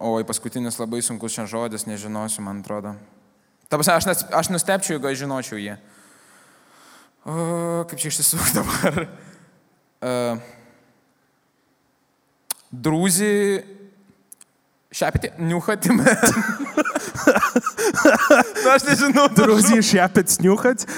[0.00, 2.94] Oi, paskutinis labai sunkus šiandien žodis, nežinosiu, man atrodo.
[3.68, 5.74] Ta prasme, aš, aš nustepčiau, jeigu aš žinočiau jį.
[7.28, 7.34] O,
[7.90, 9.04] kaip čia išsisuk dabar?
[10.00, 10.40] Uh,
[12.72, 13.34] drūzi.
[14.90, 16.02] Šepetį, niuhatime.
[18.64, 20.82] Na, aš nežinau, Drauzy šepet sniuchat.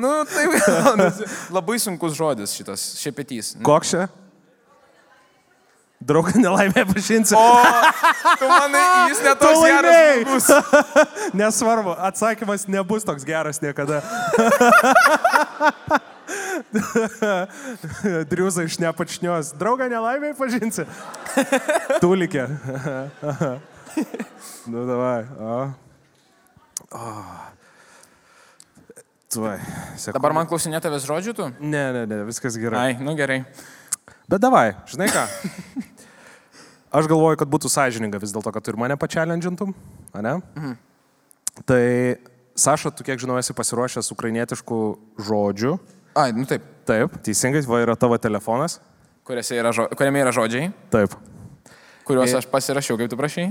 [0.00, 1.26] Nu, tai gaunasi.
[1.52, 3.56] labai sunkus žodis šitas, šepetys.
[3.66, 4.06] Koks čia?
[6.00, 7.34] Draugą nelaimė pažinsi.
[7.36, 7.40] O,
[8.40, 10.46] tu manai, jis netoks geras.
[11.40, 14.00] Nesvarbu, atsakymas nebus toks geras niekada.
[18.32, 19.52] Driuza iš nepačnios.
[19.60, 20.86] Draugą nelaimė pažinsi.
[22.00, 22.46] Tulikė.
[24.72, 25.24] nu, davai.
[25.36, 25.58] O.
[26.96, 27.12] O.
[29.30, 29.60] Tuoj.
[30.16, 31.44] Dabar man klausinė tavęs žodžių tu?
[31.60, 32.80] Ne, ne, ne, viskas gerai.
[32.88, 33.44] Ai, nu gerai.
[34.30, 35.24] Bet davai, žinai ką?
[37.00, 39.72] Aš galvoju, kad būtų sąžininga vis dėlto, kad tu ir mane pačialendžintum,
[40.14, 40.34] ne?
[40.54, 40.76] Mhm.
[41.66, 41.84] Tai,
[42.60, 44.78] Saša, tu kiek žinau, esi pasiruošęs ukrainietiškų
[45.26, 45.72] žodžių.
[46.18, 46.66] Ai, nu taip.
[46.86, 48.78] Taip, teisingai, va yra tavo telefonas.
[49.30, 49.86] Yra, žo...
[49.94, 51.12] Kuriame yra žodžiai, Taip,
[52.08, 53.44] kuriuos E- aš pasirašiau, kaip tu prašai,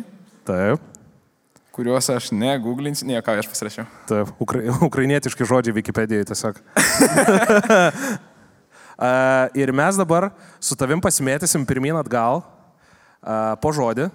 [0.44, 0.84] taip,
[1.76, 3.88] kuriuos aš ne googlinsiu, ne, ką aš pasirašiau.
[4.10, 4.34] taip.
[4.44, 4.64] Ukra...
[4.90, 6.60] Ukrainietiški žodžiai Wikipedijoje tiesiog.
[9.56, 10.30] Ir mes dabar
[10.60, 12.44] su tavim pasimėtysim pirmin atgal
[13.62, 14.10] po žodį.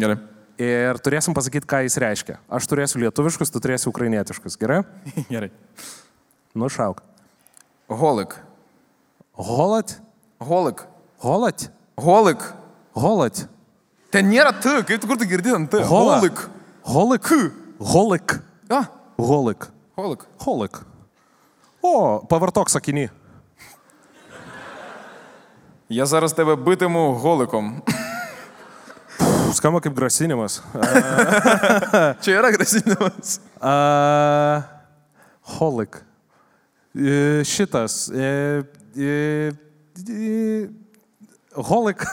[0.00, 0.18] Gerai.
[0.60, 2.36] Ir turėsim pasakyti, ką jis reiškia.
[2.52, 4.58] Aš turėsiu lietuviškus, tu turėsi ukrainietiškus.
[4.60, 4.82] Gerai?
[5.32, 5.48] Gerai.
[6.52, 7.00] Nušauk.
[7.88, 8.36] Holik.
[9.40, 9.96] Holat?
[10.44, 10.84] Holik.
[11.24, 11.70] Holat?
[11.96, 12.44] Holik.
[12.92, 13.46] Holat.
[14.12, 15.80] Ten nėra T, kaip tu kur tu girdi ant T?
[15.88, 16.44] Holik.
[16.84, 17.32] Holik.
[17.80, 18.36] Holik.
[19.16, 19.64] Holik.
[19.96, 20.26] holik.
[20.44, 20.80] Holik.
[21.80, 23.08] O, pavartok sakinį.
[25.89, 27.81] Я зараз тебе битиму голиком.
[29.55, 30.59] Skamba kaip grasinimas.
[32.23, 33.39] Čia yra grasinimas.
[33.61, 34.63] A,
[35.57, 36.01] holik.
[36.95, 38.09] E, Šitas.
[38.11, 38.63] E,
[38.97, 39.51] e,
[40.09, 40.67] e,
[41.55, 42.03] Holik.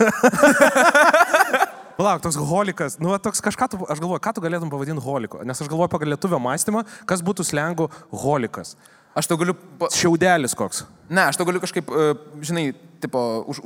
[1.99, 2.97] Palauk, toks holikas.
[3.03, 5.43] Nu, va, toks kažką, tu, aš galvoju, ką tu galėtum pavadinti holiku.
[5.47, 7.89] Nes aš galvoju pagal lietuvio mąstymą, kas būtų slengų
[8.23, 8.77] holikas.
[9.18, 9.56] Aš tau galiu...
[9.82, 9.90] Pa...
[9.94, 10.84] Šiaudelis koks.
[11.10, 12.10] Ne, aš tau galiu kažkaip, e,
[12.46, 12.66] žinai,
[13.02, 13.64] tipo, už,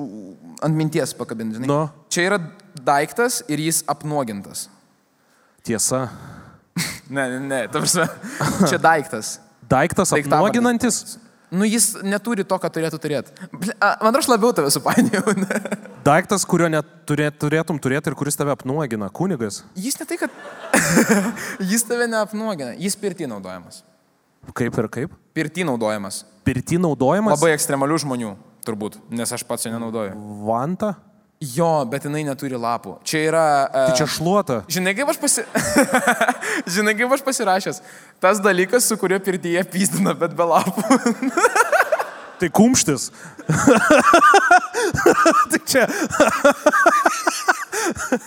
[0.63, 1.67] ant minties pakabinti, žinai.
[1.67, 1.81] Nu.
[2.13, 2.37] Čia yra
[2.87, 4.69] daiktas ir jis apnuogintas.
[5.67, 6.07] Tiesa.
[7.11, 8.05] Ne, ne, ne, ta prasme.
[8.71, 9.33] Čia daiktas.
[9.67, 11.17] Daiktas apnuoginantis.
[11.51, 13.33] Nu, jis neturi to, ką turėtų turėti.
[13.99, 15.33] Man aš labiau tave supainiojau.
[15.35, 15.57] ne?
[16.07, 19.09] Daiktas, kurio neturėtum turėtum turėti ir kuris tave apnuogina.
[19.11, 19.59] Kunigas.
[19.75, 20.39] Jis ne tai, kad...
[21.73, 22.71] jis tave neapnuogina.
[22.79, 23.81] Jis pirti naudojamas.
[24.55, 25.19] Kaip ir kaip?
[25.34, 26.23] Pirti naudojamas.
[26.47, 27.38] Pirti naudojamas.
[27.38, 28.34] Labai ekstremalių žmonių,
[28.65, 30.17] turbūt, nes aš pats jo nenaudoju.
[30.47, 30.95] Vanta.
[31.41, 32.99] Jo, bet jinai neturi lapų.
[33.07, 33.45] Čia yra...
[33.73, 34.59] Tai Uh, čia šluota.
[34.69, 35.41] Žinai, kaip pasi...
[36.75, 37.82] Žinai, kaip aš pasirašęs.
[38.21, 40.86] Tas dalykas, su kuriuo pirtyje pyzdina, bet be lapų.
[42.41, 43.11] Tai kumštis.
[45.51, 45.84] tai čia.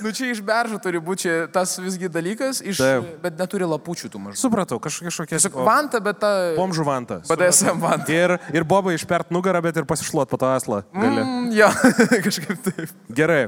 [0.05, 2.81] Nu čia iš beržo turi būti čia tas visgi dalykas, iš...
[2.83, 3.09] Taip.
[3.23, 4.39] bet neturi lapučių tų mažų.
[4.41, 5.37] Supratau, kažkokia.
[5.37, 6.33] Tiesiog vanta, bet ta...
[6.59, 7.21] Pomžų vanta.
[7.29, 8.13] BDSM vanta.
[8.13, 10.83] Ir, ir bobą išpert nugarą, bet ir pasišluot po to aslą.
[10.95, 11.25] Gali.
[11.25, 11.71] Mm, jo,
[12.27, 12.95] kažkaip taip.
[13.15, 13.43] Gerai.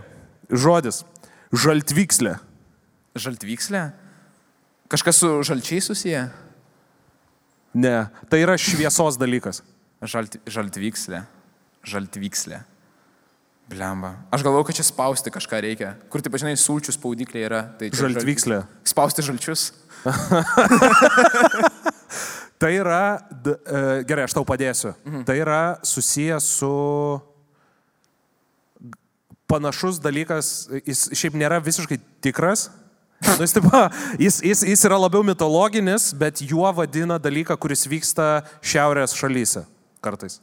[0.51, 1.03] Žodis.
[1.55, 2.37] Žaltvykslė.
[3.17, 3.85] Žaltvykslė?
[4.93, 6.27] Kažkas su žalčiai susiję?
[7.75, 7.97] Ne.
[8.31, 9.63] Tai yra šviesos dalykas.
[10.05, 11.25] Žalt, žaltvykslė.
[11.87, 12.63] Žaltvykslė.
[13.67, 14.13] Blemba.
[14.31, 15.95] Aš galvoju, kad čia spausti kažką reikia.
[16.13, 17.63] Kur, taip žinai, sulčių spaudiklė yra.
[17.81, 18.61] Tai Žaltvykslė.
[18.63, 19.73] žaltvyks- Spausti žalčius.
[22.57, 24.95] Tai yra, d, e, gerai, aš tau padėsiu.
[25.05, 25.25] Mhm.
[25.29, 26.71] Tai yra susijęs su
[29.47, 30.49] panašus dalykas,
[30.87, 32.71] jis šiaip nėra visiškai tikras.
[33.27, 33.69] Nu, jis, taip,
[34.25, 39.67] jis, jis, jis yra labiau mitologinis, bet juo vadina dalyką, kuris vyksta šiaurės šalyse
[40.05, 40.41] kartais.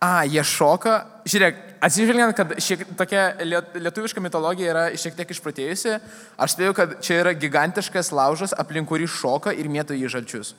[0.00, 0.94] A, jie šoka.
[1.28, 5.98] Žiūrėk, atsižvelgiant, kad šiek, tokia liet- lietuviška mitologija yra šiek tiek išpratėjusi,
[6.40, 10.54] aš spėjau, kad čia yra gigantiškas laužas, aplink kurį šoka ir mėto į žalčius.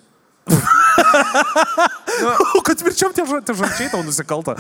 [2.58, 4.56] O kad tvirčiau tie, tie žalčiai tau nusikalta.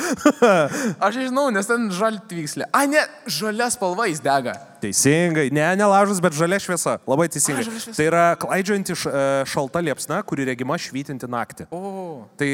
[1.03, 2.67] Aš žinau, nes ten žaltvykslė.
[2.73, 4.55] A, ne, žalia spalva jis dega.
[4.81, 6.97] Teisingai, ne, ne laužas, bet žalia šviesa.
[7.09, 7.65] Labai teisingai.
[7.65, 7.95] A, žalia.
[7.97, 11.67] Tai yra e, šalta liepsna, kuri regima švytinti naktį.
[11.75, 12.25] O.
[12.39, 12.49] Tai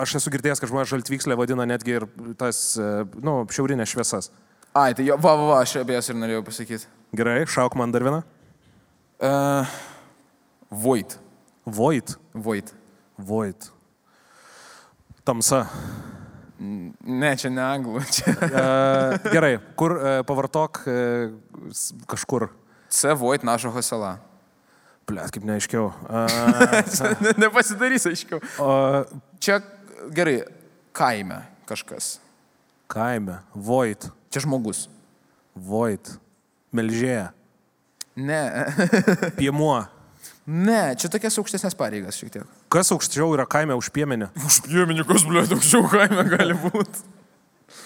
[0.00, 2.08] aš esu girdėjęs, kad žmonės žaltvykslę vadina netgi ir
[2.40, 2.78] tas,
[3.20, 4.32] nu, šiaurinės šviesas.
[4.70, 6.86] Ai, tai jo, va, va, va, aš apie jas ir norėjau pasakyti.
[7.18, 8.20] Gerai, šauk man dar vieną.
[9.20, 9.78] Uh,
[10.70, 11.18] Voit.
[11.66, 12.14] Void.
[12.32, 12.74] Voit.
[13.26, 13.68] Void.
[15.24, 15.64] Tamsa.
[16.60, 18.02] Ne, čia ne anglų.
[18.14, 18.32] Čia.
[18.36, 18.64] E,
[19.32, 20.96] gerai, kur e, pavartok e,
[22.10, 22.48] kažkur.
[22.92, 23.14] C.
[23.16, 24.18] Voit našo sala.
[25.08, 25.88] Plėt, kaip neaiškiau.
[26.04, 26.24] E,
[27.24, 28.42] Ne- Nepasidarys aiškiau.
[28.60, 28.70] o,
[29.40, 29.60] Čia
[30.12, 30.42] gerai,
[30.96, 31.40] kaime
[31.70, 32.18] kažkas.
[32.90, 33.38] kaime.
[33.54, 34.10] Void.
[34.30, 34.84] Čia žmogus.
[35.56, 36.12] Void.
[36.74, 37.30] Melžėja.
[38.20, 38.40] Ne,
[39.38, 39.80] Piemuo.
[40.50, 42.58] Ne, čia tokias aukštesnės pareigas šiek tiek.
[42.72, 44.32] Kas aukščiau yra kaime už piemenį?
[44.46, 47.06] Už piemenikus, blė, aukščiau kaime gali būti.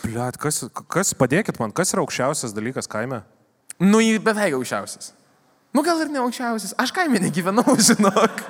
[0.04, 0.62] Plėt, kas,
[0.92, 3.22] kas, padėkit man, kas yra aukščiausias dalykas kaime?
[3.80, 5.12] Nu, jį beveik aukščiausias.
[5.74, 6.76] Nu, gal ir ne aukščiausias.
[6.80, 8.42] Aš kaime negyvenau, žinok.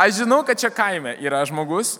[0.00, 1.98] Aš žinau, kad čia kaime yra žmogus,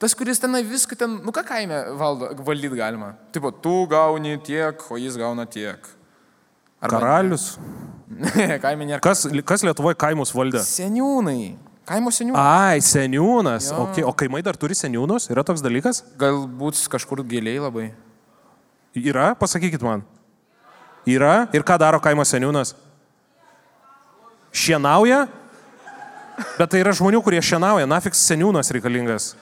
[0.00, 3.12] tas, kuris tenai viską ten, nu ką kaime valdo, valdyti galima.
[3.34, 5.92] Tipo, tu gauni tiek, o jis gauna tiek.
[6.82, 7.56] Karalius.
[8.12, 9.00] Ne, kaime nėra.
[9.02, 10.60] Kas, kas Lietuvoje kaimus valdė?
[10.66, 11.54] Seniūnai.
[11.88, 12.38] Kaimo seniūnai.
[12.38, 13.72] Ai, seniūnas.
[13.72, 13.86] Jo.
[13.88, 14.04] Okay.
[14.06, 15.26] O kaimai dar turi seniūnus?
[15.32, 16.02] Yra toks dalykas?
[16.20, 17.88] Galbūt kažkur giliai labai.
[18.94, 20.04] Yra, pasakykit man.
[21.08, 21.48] Yra.
[21.56, 22.76] Ir ką daro kaimo seniūnas?
[24.54, 25.24] Šienauja?
[26.58, 27.88] Bet tai yra žmonių, kurie šienauja.
[27.90, 29.32] Nafiks seniūnas reikalingas.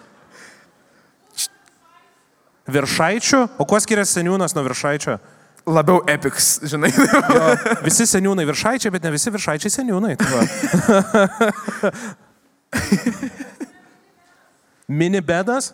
[2.70, 3.42] Viršaičių?
[3.60, 5.18] O kuo skiriasi seniūnas nuo viršaičio?
[5.68, 6.90] Labiau epiks, žinai.
[6.94, 7.50] Jo,
[7.84, 10.14] visi seniūnai viršaičiai, bet ne visi viršaičiai seniūnai.
[10.20, 10.30] Tai.
[15.00, 15.64] Mini bedas?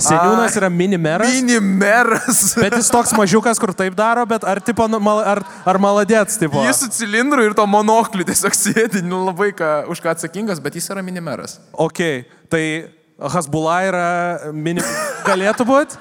[0.00, 2.38] Seniūnas yra mini meras, Minimeras.
[2.56, 6.62] bet jis toks mažiukas, kur taip daro, bet ar, tipo, nu, ar, ar maladėts, tipo.
[6.64, 10.80] Jis su cilindru ir to monokliu tiesiog sėdi, nu labai ką, už ką atsakingas, bet
[10.80, 11.58] jis yra minimeras.
[11.76, 12.00] Ok,
[12.48, 12.64] tai
[13.20, 14.06] Hasbula yra
[14.56, 14.84] mini...
[15.26, 15.98] Galėtų būti?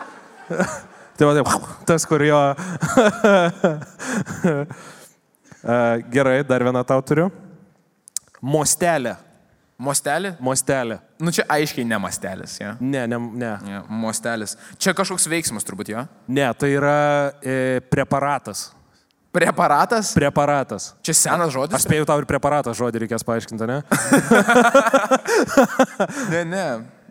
[1.19, 1.49] tai va, taip,
[1.89, 2.39] tas, kur jo.
[5.59, 5.75] E,
[6.07, 7.25] Gerai, dar vieną tau turiu.
[8.39, 9.17] Mostelė.
[9.75, 10.33] Mostelė?
[10.39, 11.01] Mostelė.
[11.19, 12.77] Nu čia aiškiai ne mastelis, ja.
[12.79, 13.49] Ne, ne, ne.
[13.67, 13.81] ja.
[13.91, 14.55] Mostelis.
[14.79, 16.05] Čia kažkoks veiksmas turbūt, jo.
[16.31, 16.95] Ne, tai yra
[17.43, 18.69] e, preparatas.
[19.35, 20.13] Preparatas?
[20.15, 20.93] Preparatas.
[21.05, 21.75] Čia senas žodis?
[21.75, 23.81] Aš spėjau tau ir preparatas žodį reikės paaiškinti, ne?
[26.31, 26.65] Ne, ne.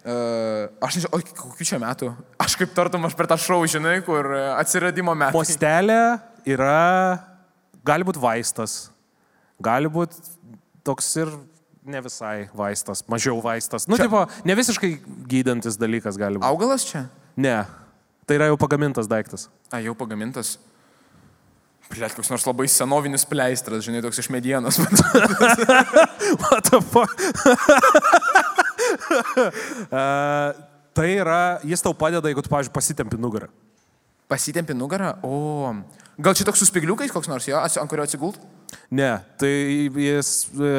[0.09, 2.13] Aš nežinau, o kokių čia metų?
[2.41, 5.37] Aš kaip tartum, aš per tą šau, žinai, kur e, atsiradimo metai.
[5.37, 5.99] Mostelė
[6.49, 7.19] yra,
[7.85, 8.77] gali būti vaistas,
[9.61, 10.23] gali būti
[10.87, 11.33] toks ir
[11.89, 13.89] ne visai vaistas, mažiau vaistas.
[13.89, 14.93] Nu, Čia- tipo, ne visiškai
[15.29, 16.49] gydantis dalykas gali būti.
[16.49, 17.09] Augalas čia?
[17.37, 17.59] Ne,
[18.25, 19.49] tai yra jau pagamintas daiktas.
[19.73, 20.57] A, jau pagamintas.
[21.89, 24.77] Plėt, koks nors labai senovinis pleistras, žinai, toks iš medienos.
[26.45, 27.17] What the fuck?
[30.99, 33.47] Tai yra, jis tau padeda, jeigu tu, pavyzdžiui, pasitempi nugarą.
[34.29, 35.71] Pasitempi nugarą, o
[36.19, 38.41] gal čia toks su spigliukais koks nors, jo, ant kurio atsigult?
[38.91, 39.53] Ne, tai
[39.95, 40.73] jis e,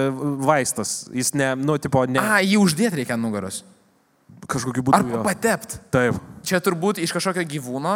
[0.43, 3.63] vaistas, jis ne, nu, tipo, ne, A, jį uždėti reikia ant nugaros.
[4.49, 4.99] kažkokiu būdu.
[4.99, 5.79] Ar patept?
[5.93, 6.19] Taip.
[6.45, 7.95] Čia turbūt iš kažkokio gyvūno,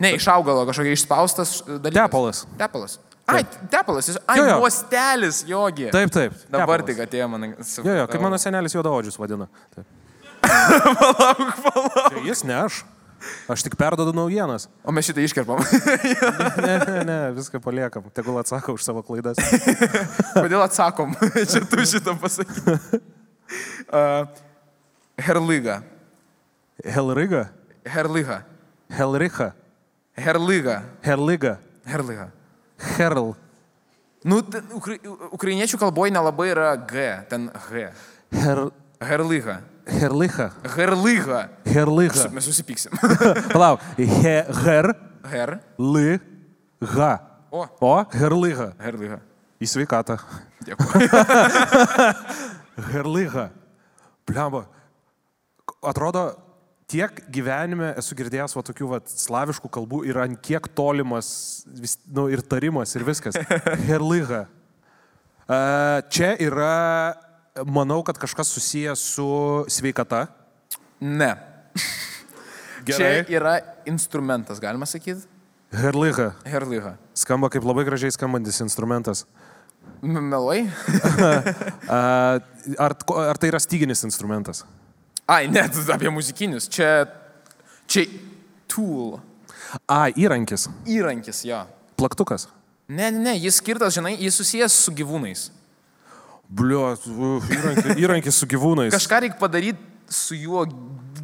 [0.00, 2.06] ne, iš augalo kažkokio išspaustas e, dalykas.
[2.06, 2.46] Tepalas.
[2.62, 2.96] Tepalas.
[3.26, 4.56] Ai, tepalas, jis, ai, Jo, jo.
[4.62, 5.88] uostelis, jogi.
[5.90, 6.34] Taip, taip.
[6.46, 6.86] Dabar tepalas.
[6.92, 7.48] tik atėjo man.
[7.58, 9.48] Jo, jo, kaip mano senelis juodaodžius vadina.
[10.46, 12.20] Palauk, palauk.
[12.26, 12.84] Jis ne aš.
[13.50, 14.68] Aš tik perdodu naujienas.
[14.86, 15.58] O mes šitą iškerpam.
[16.66, 18.04] Ne, ne, ne, viską paliekam.
[18.14, 19.38] Tegul atsako už savo klaidas.
[20.36, 21.16] Kodėl atsakom?
[21.34, 22.76] Čia tu šitą pasakai.
[23.90, 24.26] Uh,
[25.18, 25.80] Herlyga.
[26.84, 27.48] Helriga?
[27.86, 28.38] Herlyga.
[28.92, 29.50] Helricha?
[30.14, 30.76] Herlyga.
[31.02, 31.56] Herliga?
[31.86, 32.28] Herlyga.
[32.78, 33.34] Herl?
[34.26, 34.96] Nu, ten ukra
[35.32, 37.88] ukrainiečių kalboje nelabai yra G, ten G.
[38.34, 38.66] Her...
[39.00, 39.60] Herlyga.
[39.86, 40.50] Herlicha?
[40.64, 41.48] Herlyga.
[41.68, 42.28] Herlicha.
[42.32, 42.96] Mes susipyksim.
[43.52, 43.80] Palauk.
[43.98, 44.94] He, her,
[45.30, 45.58] Her.
[45.78, 46.18] li,
[46.96, 47.10] ha.
[47.50, 47.66] O.
[47.80, 48.70] O, herlicha.
[48.82, 49.20] Herlyga.
[49.62, 50.16] Į sveikatą.
[50.66, 51.06] Dėkui.
[52.92, 53.50] Herlicha.
[54.26, 54.64] Blemba.
[55.86, 56.24] Atrodo,
[56.90, 61.28] tiek gyvenime esu girdėjęs va tokių va slaviškų kalbų ir ant kiek tolimas
[61.66, 63.38] vis, nu, ir tarimas ir viskas.
[63.88, 64.44] Herlicha.
[65.46, 65.58] E,
[66.14, 66.74] Čia yra,
[67.66, 69.28] manau, kad kažkas susijęs su
[69.72, 70.26] sveikata.
[71.02, 71.34] Ne.
[72.86, 73.24] Čia Gerai.
[73.34, 73.56] yra
[73.90, 75.26] instrumentas, galima sakyti.
[75.74, 76.30] Herlicha.
[76.46, 76.94] Herlyga.
[77.18, 79.24] Skamba kaip labai gražiai skambantis instrumentas.
[80.02, 80.68] Melai?
[81.90, 81.98] A,
[82.82, 82.94] Ar,
[83.30, 84.62] ar tai yra styginis instrumentas?
[85.26, 86.68] Ai, net apie muzikinius.
[86.70, 87.06] Čia,
[87.90, 88.06] čia
[88.70, 89.18] tool.
[89.90, 90.68] A, įrankis.
[90.86, 91.64] Įrankis, jo.
[91.98, 92.46] Plaktukas.
[92.86, 95.48] Ne, ne, ne, jis skirtas, žinai, jis susijęs su gyvūnais.
[96.46, 96.84] Bliu,
[97.50, 98.94] įrankis, įrankis su gyvūnais.
[98.94, 99.82] Kažką reikia padaryti
[100.14, 100.62] su juo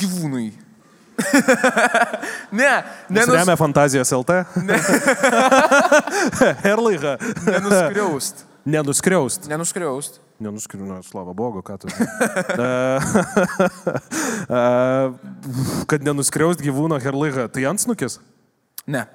[0.00, 0.50] gyvūnui.
[2.58, 2.70] ne,
[3.12, 4.40] nenus, remia fantazijos LT.
[6.66, 7.14] Herlaiha.
[7.46, 8.44] nenuskriaust.
[8.64, 9.46] Nenuskriaust.
[9.50, 10.18] Nenuskriaust.
[10.42, 11.90] Nenuskriaust, nu, slava Bogu, ką tu.
[12.52, 12.68] E,
[14.58, 14.62] e,
[15.90, 17.48] Kad nenuskriaust gyvūno herlaiha.
[17.52, 18.18] Tai antsnukis?
[18.90, 19.06] Ne.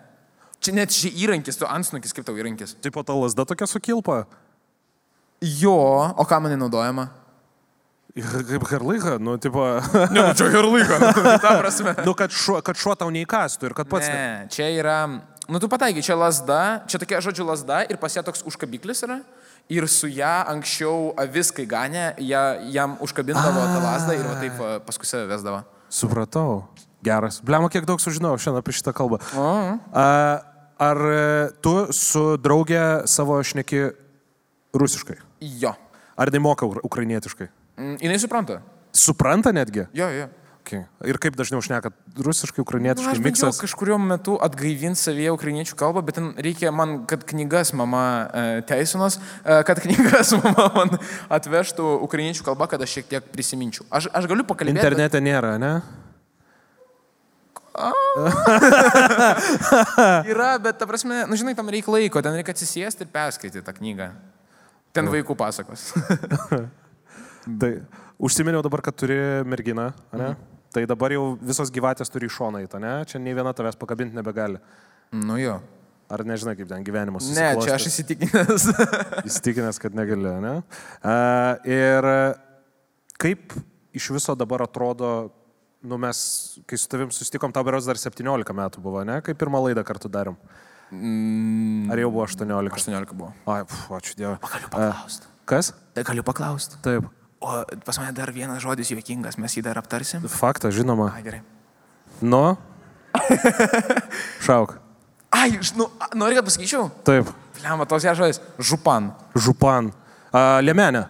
[0.63, 2.75] Čia net šį įrankis, tu ansnukis, kaip tau įrankis.
[2.82, 4.23] Taip pat ta lasda tokia sukilpa.
[5.43, 5.78] Jo,
[6.17, 7.09] o kam man naudojama?
[8.17, 9.61] Kaip herlaiha, nu, tipo.
[10.15, 10.97] Ne, nu čia herlyga.
[11.43, 11.93] Ta prasme.
[12.05, 14.09] nu, kad šuo, kad šuo tau neįkastų ir kad pats.
[14.09, 14.15] Ne.
[14.17, 14.97] Ne, čia yra,
[15.45, 19.19] nu tu pataikai, čia lasda, čia tokia žodžiu lasda ir pas ją toks užkabiklis yra.
[19.70, 24.53] Ir su ją anksčiau avis, kai ganė, ją, jam užkabindavo tą lasdą ir va taip
[24.61, 25.63] va, paskui save vesdavo.
[25.91, 26.61] Supratau.
[27.03, 27.41] Geras.
[27.45, 29.20] Blemo, kiek daug sužinojau šiandien apie šitą kalbą.
[29.38, 29.49] O,
[29.91, 30.05] A,
[30.80, 31.20] ar e,
[31.61, 33.84] tu su draugė savo šneki
[34.76, 35.20] rusiškai?
[35.61, 35.74] jo.
[36.18, 37.45] Ar nemoka ur- ukrainietiškai?
[37.78, 38.61] Mm, Jinai supranta.
[38.97, 39.84] Supranta netgi?
[39.93, 40.26] Jo, jo.
[40.68, 40.84] Okay.
[41.07, 43.55] Ir kaip dažniau šnekat rusiškai, Nu, ukrainietiškai, aš miksas?
[43.63, 48.01] kažkurio metu atgaivinti savyje ukrainiečių kalbą, bet ten reikia man, kad knygas mama
[48.36, 49.15] e, teisinos,
[49.47, 50.91] e, kad knygas mama man
[51.32, 53.88] atvežtų ukrainiečių kalbą, kad aš šiek tiek prisiminčiau.
[53.88, 54.76] Aš, aš galiu pakalbėti.
[54.76, 55.72] bet- Internete nėra, ne?
[60.28, 63.72] Yra, bet ta prasme, nu žinai, tam reikia laiko, ten reikia atsisėsti ir perskaityti tą
[63.78, 64.09] knygą.
[64.97, 65.91] Ten vaikų pasakos.
[67.61, 67.70] Tai
[68.20, 69.15] užsiminiau dabar, kad turi
[69.47, 70.34] merginą, ne?
[70.34, 70.36] Mhm.
[70.76, 72.99] Tai dabar jau visos gyvatės turi šoną į tą, ne?
[73.07, 74.59] Čia nei viena tavęs pakabinti nebegali.
[75.15, 75.59] nu jo.
[76.07, 78.68] Ar nežinai, kaip ten gyvenimas Ne, čia aš įsitikinęs.
[79.28, 80.53] Įsitikinęs, kad negali, ne?
[81.03, 81.15] A,
[81.68, 82.07] ir
[83.20, 83.51] kaip
[83.97, 85.34] iš viso dabar atrodo,
[85.84, 86.22] nu mes,
[86.63, 88.24] kai su tavim susitikom, tau beros dar 17
[88.55, 89.20] metų buvo, ne?
[89.26, 90.39] Kai pirmą laidą kartu darom.
[91.91, 92.72] Ar jau buvo 18?
[92.80, 93.34] 18 buvo.
[93.43, 94.39] Ai, pf, ačiū Dievui.
[94.47, 95.28] Galiu paklausti.
[95.47, 95.74] Kas?
[95.95, 96.80] Tai galiu paklausti.
[96.88, 97.11] Taip.
[97.40, 97.52] O
[97.86, 100.24] pas mane dar vienas žodis juokingas, mes jį dar aptarsim.
[100.32, 101.12] Faktas, žinoma.
[101.14, 101.42] Ai, gerai.
[102.22, 102.58] Nu?
[104.42, 104.78] Šauk.
[105.30, 105.86] Ai, nu,
[106.18, 106.88] nori, kad pasakyčiau?
[107.06, 107.30] Taip.
[107.62, 108.42] Lemma, tos ją žodis.
[108.58, 109.12] Župan.
[109.38, 109.92] Župan.
[110.34, 111.06] A, Lemenė.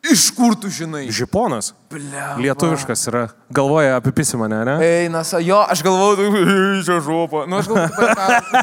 [0.00, 1.10] Iš kur tu žinai?
[1.12, 1.74] Žiponas.
[1.92, 2.38] Blemba.
[2.40, 3.26] Lietuviškas yra.
[3.52, 4.78] Galvoja apie pisimą, ne?
[4.80, 7.44] Eina, sa, jo, aš galvoju, "Ei, čia župa.
[7.44, 7.92] Nu, aš galvoju,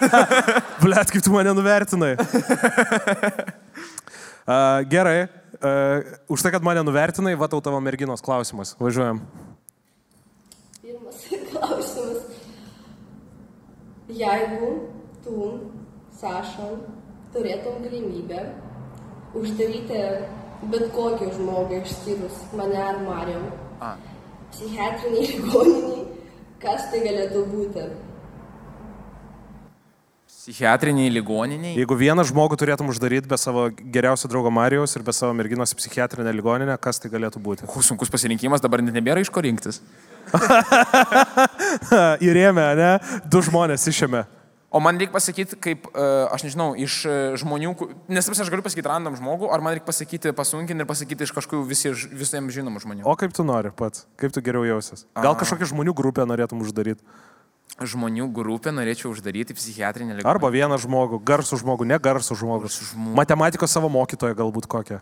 [0.82, 2.16] Blet, kaip tu mane nuvertinai.
[4.48, 5.28] A, gerai.
[5.62, 5.74] A,
[6.30, 8.76] už tai, kad mane nuvertinai, va tau tavo merginos klausimas.
[8.82, 9.22] Važiuojam.
[10.82, 12.24] Pirmas klausimas.
[14.08, 14.72] Jeigu
[15.26, 15.51] tu,
[16.18, 16.72] Saša,
[17.34, 18.45] turėtum galimybę
[19.38, 20.01] uždaryti
[20.72, 23.45] bet kokį žmogų išskyrus mane ar Marijam,
[24.53, 26.05] psichiatriniai ligoniniai,
[26.64, 27.84] kas tai galėtų būti?
[30.48, 31.74] Psichiatriniai ligoniniai.
[31.76, 36.32] Jeigu vieną žmogų turėtum uždaryti be savo geriausio draugo Marijos ir be savo merginos psichiatrinę
[36.38, 37.68] ligoninę, kas tai galėtų būti?
[37.68, 39.82] Hu, sunkus pasirinkimas, dabar net nebėra iš ko rinktis.
[42.30, 42.93] Įrėmė, ne?
[43.28, 44.24] Du žmonės išėmė.
[44.72, 47.76] O man reikia pasakyti, kaip, uh, aš nežinau, iš uh, žmonių,
[48.08, 51.64] nes aš galiu pasakyti random žmogų, ar man reikia pasakyti pasunkinti ir pasakyti iš kažkokių
[51.68, 53.08] visi, visiems žinomų žmonių.
[53.08, 54.08] O kaip tu nori pats?
[54.20, 55.04] Kaip tu geriau jausies?
[55.20, 57.04] Gal kažkokią žmonių grupę norėtum uždaryti?
[57.78, 60.30] Žmonių grupę norėčiau uždaryti psichiatrinę ligoninę.
[60.32, 62.72] Arba vieną žmogų, garsų žmogų, ne garsų žmogų.
[62.74, 63.15] žmogų.
[63.20, 64.97] Matematikos savo mokytoją galbūt kokią.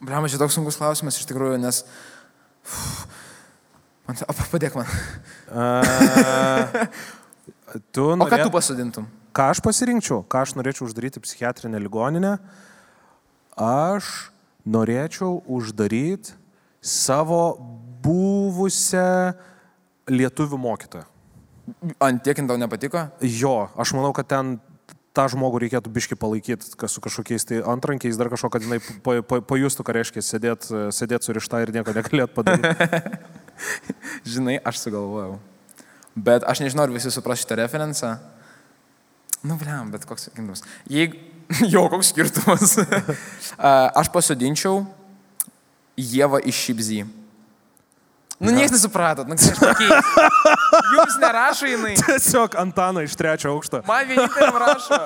[0.00, 1.84] Bliam, čia toks sunkus klausimas iš tikrųjų, nes...
[4.10, 4.88] Man, o, padėk man.
[5.54, 6.88] A,
[7.94, 9.04] tu O ką tu pasodintum?
[9.30, 12.36] ką aš pasirinkčiau, ką aš norėčiau uždaryti psichiatrinę ligoninę,
[13.54, 14.30] aš
[14.66, 16.34] norėčiau uždaryti
[16.80, 17.42] savo
[18.04, 19.32] buvusią
[20.10, 21.06] lietuvių mokytoją.
[22.02, 23.06] Ant tiek jin tau nepatiko?
[23.22, 24.56] Jo, aš manau, kad ten
[25.14, 29.18] tą žmogų reikėtų biški palaikyti, kas su kažkokiais tai antrankiais, dar kažko, kad jinai pa,
[29.26, 33.10] pa, pajustų, ką reiškia sėdėti sėdėt surišta ir nieko negalėt padaryti.
[34.32, 35.38] Žinai, aš sugalvojau.
[36.14, 38.16] Bet aš nežinau, ar visi supras šitą referenciją.
[39.46, 40.64] Nu, bliam, bet koks skirtumas.
[40.90, 41.20] Jeigu...
[41.72, 42.76] Jo, koks skirtumas.
[44.00, 44.84] Aš pasodinčiau
[46.00, 47.02] Jėvą iš Šibzy.
[48.40, 50.00] Nu, niekas nesupratot, nu, kažkokiai.
[50.96, 51.92] Jums nerašo jinai.
[52.00, 53.82] Tiesiog Antaną iš trečio aukšto.
[53.88, 54.96] Man vieninteliam rašo.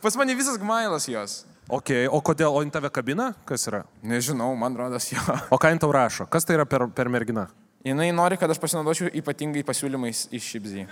[0.00, 1.42] Pas mane visas gmailas jos.
[1.68, 3.28] Ok, o kodėl, o jin tave kabina?
[3.46, 3.84] Kas yra?
[4.02, 5.20] Nežinau, man rodos jo.
[5.52, 6.24] O ką jin tau rašo?
[6.26, 7.44] Kas tai yra per, per merginą?
[7.84, 10.88] Jinai nori, kad aš pasinaudočiau ypatingai pasiūlymais iš Šibzy.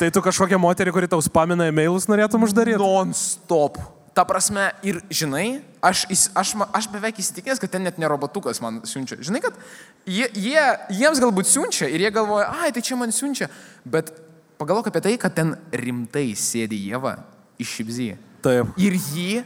[0.00, 2.80] Tai tu kažkokią moterį, kuri tau spamina e-mailus, norėtum uždaryti?
[2.80, 3.78] Non-stop.
[4.14, 6.04] Ta prasme, ir žinai, aš,
[6.38, 9.18] aš, aš beveik įsitikinęs, kad ten net ne robotukas man siunčia.
[9.18, 9.58] Žinai, kad
[10.06, 13.50] jie, jie, jiems galbūt siunčia ir jie galvoja, ai, tai čia man siunčia.
[13.82, 14.12] Bet
[14.60, 17.16] pagalvok apie tai, kad ten rimtai sėdi Jėva
[17.58, 18.08] iš Šibzy.
[18.44, 18.70] Taip.
[18.78, 19.42] Ir jį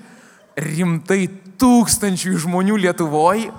[0.59, 1.23] rimtai
[1.61, 3.51] tūkstančių žmonių Lietuvoje.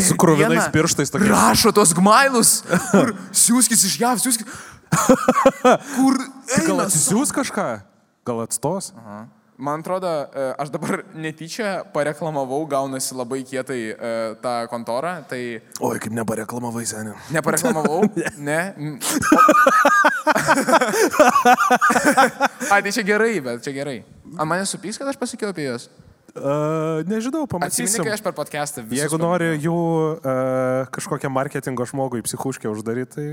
[0.00, 1.30] Su kruvinais pirštais tokiais.
[1.30, 2.56] Rašo tos gmailus.
[2.90, 4.48] Kur siūskis iš JAV, siūskis.
[5.94, 7.68] Kur Gal eina atsisiūs kažką?
[8.26, 8.90] Gal atstos?
[9.56, 13.98] Man atrodo, e, aš dabar netyčia pareklamavau, gaunasi labai kietai e,
[14.42, 17.14] tą kontorą, tai Oi, kaip nepareklamavai seniai.
[17.30, 18.02] nepareklamavau.
[18.48, 18.60] ne.
[22.74, 24.00] Ai, tai čia gerai, bet čia gerai.
[24.34, 25.86] Ant mane supys, kad aš pasakiau apie juos.
[26.34, 28.02] Uh, nežinau, Atsimeni, pamatysim.
[28.02, 29.74] kai aš per podcastą visus Jeigu nori jų
[30.18, 33.26] uh, kažkokią marketingo žmogų į psichuškę uždaryti, tai,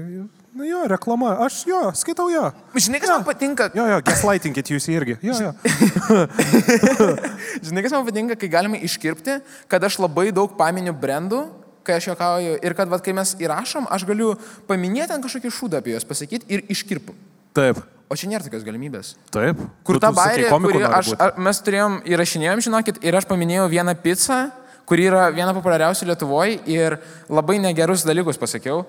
[0.53, 1.31] na jo, reklama.
[1.47, 2.43] Aš jo, skaitau jo.
[2.77, 3.71] Žinai, kas man patinka?
[3.73, 5.15] Jo, jo, gaslightingit jūs irgi.
[5.25, 6.19] Jo, jo.
[7.65, 9.39] Žinai, kas man patinka, kai galime iškirpti,
[9.71, 11.41] kad aš labai daug paminiu brandų,
[11.81, 14.35] kai aš juokauju ir kad, vat, kai mes įrašom, aš galiu
[14.69, 17.17] paminėti ant kažkokį šūdą apie juos pasakyti ir iškirpu.
[17.57, 17.81] Taip.
[18.11, 19.13] O čia nėra tokios galimybės.
[19.31, 19.59] Taip.
[19.87, 21.21] Kur Tu- ta bairė, nori aš, būt.
[21.23, 24.39] a, mes turėjom, įrašinėjom, žinokit, ir aš paminėjau vieną pizzą,
[24.85, 26.97] kuri yra viena populiariausių Lietuvoje ir
[27.31, 28.81] labai negerus dalykus pasakiau.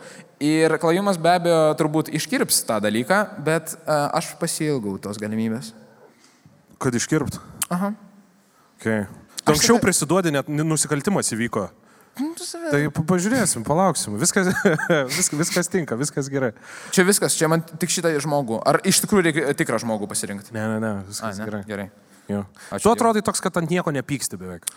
[0.43, 5.71] Ir klajumas be abejo turbūt iškirps tą dalyką, bet a, aš pasilgau tos galimybės.
[6.83, 7.39] Kad iškirpt.
[7.71, 7.93] Aha.
[8.81, 9.07] Okay.
[9.47, 11.69] Anksčiau tada- prisiduodi, net nusikaltimas įvyko.
[12.21, 14.19] Nu, Tai pa- pažiūrėsim, palauksim.
[14.21, 14.51] Viskas,
[15.19, 16.53] viskas, viskas tinka, viskas gerai.
[16.93, 18.61] Čia viskas, čia man tik šitą žmogų.
[18.69, 20.53] Ar iš tikrųjų reikia tikrą žmogų pasirinkti?
[20.53, 21.49] Ne, ne, ne, A, viskas ne?
[21.49, 21.63] gerai.
[21.69, 21.89] Gerai.
[22.29, 22.45] Jo.
[22.77, 24.69] Tu atrodai toks, kad ant nieko nepyksti beveik.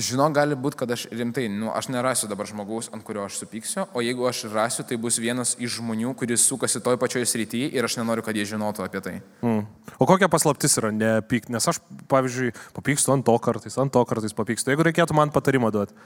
[0.00, 3.82] Žinau, gali būti, kad aš rimtai, nu, aš nerasiu dabar žmogaus, ant kurio aš supyksiu,
[3.92, 7.84] o jeigu aš rasiu, tai bus vienas iš žmonių, kuris sukasi toj pačioj srityje ir
[7.84, 9.14] aš nenoriu, kad jie žinotų apie tai.
[9.44, 9.66] Mm.
[10.00, 11.52] O kokia paslaptis yra nepykti?
[11.52, 14.72] Nes aš, pavyzdžiui, papykstu ant to kartais, ant to kartais papykstu.
[14.72, 15.98] Jeigu reikėtų man patarimą duoti.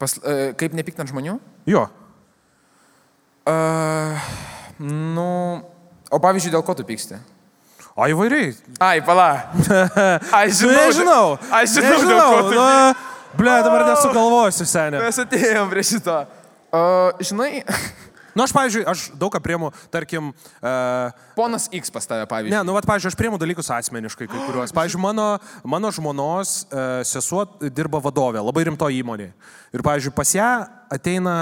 [0.00, 1.34] Pas, e, kaip nepykti ant žmonių?
[1.68, 1.84] Jo.
[3.50, 4.16] Uh,
[4.80, 5.26] nu,
[6.08, 7.18] o pavyzdžiui, dėl ko tu pyksti?
[7.98, 8.54] O įvairiai.
[8.80, 9.52] Ai, pala.
[10.40, 10.76] Aš žinau.
[10.78, 11.24] Nežinau.
[11.52, 12.36] Aš žinau, Nežinau.
[12.48, 12.92] tu Na,
[13.36, 15.02] ble, dabar nesugalvosiu, seniai.
[15.04, 16.16] Mes atėjom prie šito.
[16.70, 17.60] Uh, žinai,
[18.34, 22.54] Na, aš, pavyzdžiui, aš daug ką priemu, tarkim, uh, ponas X pas tave, pavyzdžiui.
[22.54, 24.74] Ne, nu, vat, pavyzdžiui, aš priemu dalykus asmeniškai, kai kuriuos.
[24.76, 25.26] Pavyzdžiui, mano,
[25.64, 29.32] mano žmonos e, sesuo dirba vadovė, labai rimto įmonėje.
[29.74, 30.50] Ir, pavyzdžiui, pas ją
[30.90, 31.34] ateina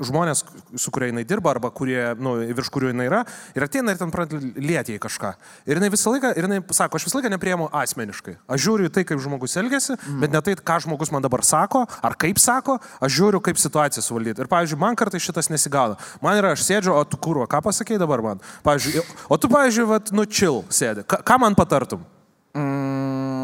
[0.00, 0.44] žmonės,
[0.80, 3.22] su kuria jinai dirba, arba kurie, nu, virš kurių jinai yra,
[3.56, 5.32] ir ateina ir ten pradeda lieti į kažką.
[5.68, 8.36] Ir jinai visą laiką, ir jinai sako, aš visą laiką nepriemu asmeniškai.
[8.52, 10.22] Aš žiūriu į tai, kaip žmogus elgesi, mm.
[10.24, 14.04] bet ne tai, ką žmogus man dabar sako, ar kaip sako, aš žiūriu, kaip situaciją
[14.06, 14.42] suvaldyti.
[14.44, 15.98] Ir, pavyzdžiui, man kartais šitas nesigauna.
[16.24, 18.42] Man yra, aš sėdžiu, o tu kurva, ką pasakėjai dabar man?
[18.66, 21.06] Pavyzdžiui, o tu, pavyzdžiui, vat, nu, chill sėdi.
[21.06, 22.02] Ką, ką man patartum?
[22.52, 23.41] Mm,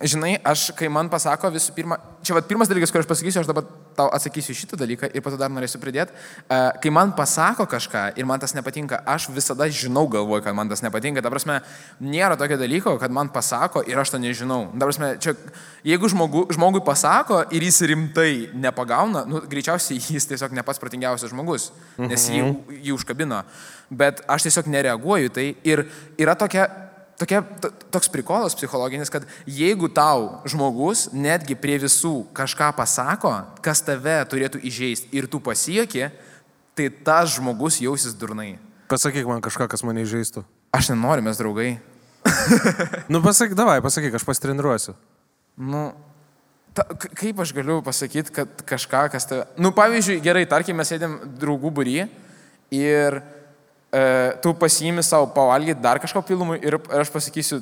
[0.00, 3.48] žinai, aš, kai man pasako visų pirma, čia va pirmas dalykas, kurį aš pasakysiu, aš
[3.50, 3.66] dabar
[3.98, 6.14] tau atsakysiu šitą dalyką ir po to dar norėsiu pridėti.
[6.46, 10.72] Uh, kai man pasako kažką ir man tas nepatinka, aš visada žinau galvoju, kad man
[10.72, 11.20] tas nepatinka.
[11.20, 11.58] Ta prasme,
[12.00, 14.62] nėra tokio dalyko, kad man pasako ir aš to nežinau.
[14.72, 15.36] Ta prasme, čia,
[15.84, 21.34] jeigu žmogu, žmogui pasako ir jis rimtai nepagauna, nu, greičiausiai jis tiesiog ne pats protingiausias
[21.34, 21.70] žmogus,
[22.00, 22.44] nes jį,
[22.88, 23.44] jį užkabino.
[23.90, 25.84] Bet aš tiesiog nereaguoju tai ir
[26.16, 26.70] yra tokia
[27.20, 33.84] tokia, to- toks prikolas psichologinis, kad jeigu tau žmogus netgi prie visų kažką pasako, kas
[33.84, 36.08] tave turėtų įžeisti ir tu pasieki,
[36.74, 38.56] tai tas žmogus jausis durnai.
[38.90, 40.42] Pasakyk man kažką, kas mane įžeistų.
[40.74, 41.70] Aš nenoriu, mes draugai.
[43.12, 44.94] Nu, pasakyk, davai, pasakyk, aš pasitreniruosiu.
[45.60, 45.90] Nu,
[46.74, 46.84] ta,
[47.18, 49.46] kaip aš galiu pasakyti, kad kažką, kas tave...
[49.60, 51.96] Nu, pavyzdžiui, gerai, tarkim, mes sėdėm draugų būry
[52.74, 53.20] ir
[54.42, 57.60] tu pasiimi savo pavalgyti dar kažko pilumui ir, aš pasakysiu,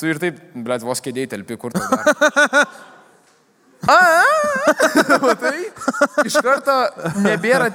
[0.00, 2.64] tu ir taip, blėt, vos kėdėjai telpi, kur tu dar.
[3.86, 3.96] A,
[5.22, 5.68] matai,
[6.26, 6.74] iš karto
[7.22, 7.68] nebėra,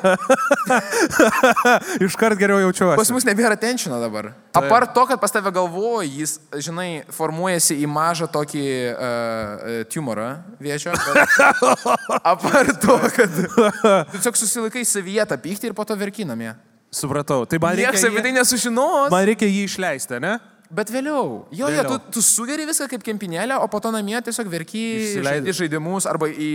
[2.05, 2.97] Iškart geriau jaučiuosi.
[2.99, 4.31] pas mus nebėra tenšino dabar.
[4.57, 6.35] Apart to, kad pas tave galvoja, jis,
[6.65, 10.91] žinai, formuojasi į mažą tokį uh, tumorą viečio.
[10.91, 11.37] Bet...
[12.33, 13.69] Apart to, kad tu
[14.17, 16.55] tiesiog susilaikai savyje tą pyktį ir po to verkinamie.
[16.91, 17.45] Supratau.
[17.47, 19.11] Tai man Niekas apie reikia, tai nesužinos.
[19.13, 20.33] man reikia jį išleisti, ne?
[20.71, 21.45] Bet vėliau.
[21.51, 21.99] Jo, jo, Vėliau.
[21.99, 24.81] tu, tu sugeri viską kaip kempinėlę, o po to namie tiesiog verki
[25.19, 26.49] į žaidimus arba į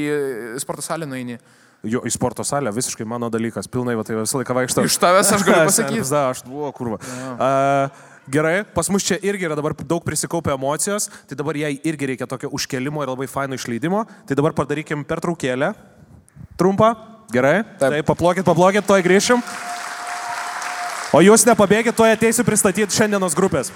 [0.61, 1.39] sporto salę nueini.
[1.85, 3.69] Jo, į sporto salę visiškai mano dalykas.
[3.69, 4.85] Pilnai, va, tai visą laiką vaikštau.
[4.89, 6.05] Iš tavęs aš galiu pasakyti.
[6.09, 6.99] Da, aš buvau kurva.
[7.37, 12.13] Uh, gerai, pas mus čia irgi yra dabar daug prisikaupę emocijos, tai dabar jai irgi
[12.13, 14.05] reikia tokio užkelimo ir labai faino išleidimo.
[14.29, 15.73] Tai dabar padarykim pertraukėlę.
[16.61, 16.93] Trumpą.
[17.33, 17.61] Gerai.
[17.81, 17.91] Taip.
[17.91, 19.41] Tai paplokit, paplokit, toj grįšim.
[21.17, 23.71] O jūs nepabėgit, toj ateisiu pristatyti šiandienos grupės.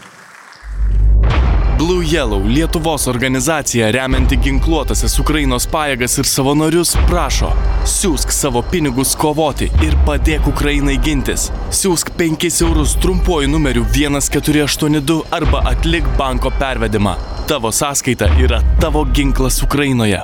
[1.81, 7.55] Blue Yellow Lietuvos organizacija remianti ginkluotasias Ukrainos pajėgas ir savanorius prašo,
[7.89, 11.47] siūsk savo pinigus kovoti ir padėk Ukrainai gintis.
[11.79, 17.17] Siūsk 5 eurus trumpuoju numeriu 1482 arba atlik banko pervedimą.
[17.49, 20.21] Tavo sąskaita yra tavo ginklas Ukrainoje.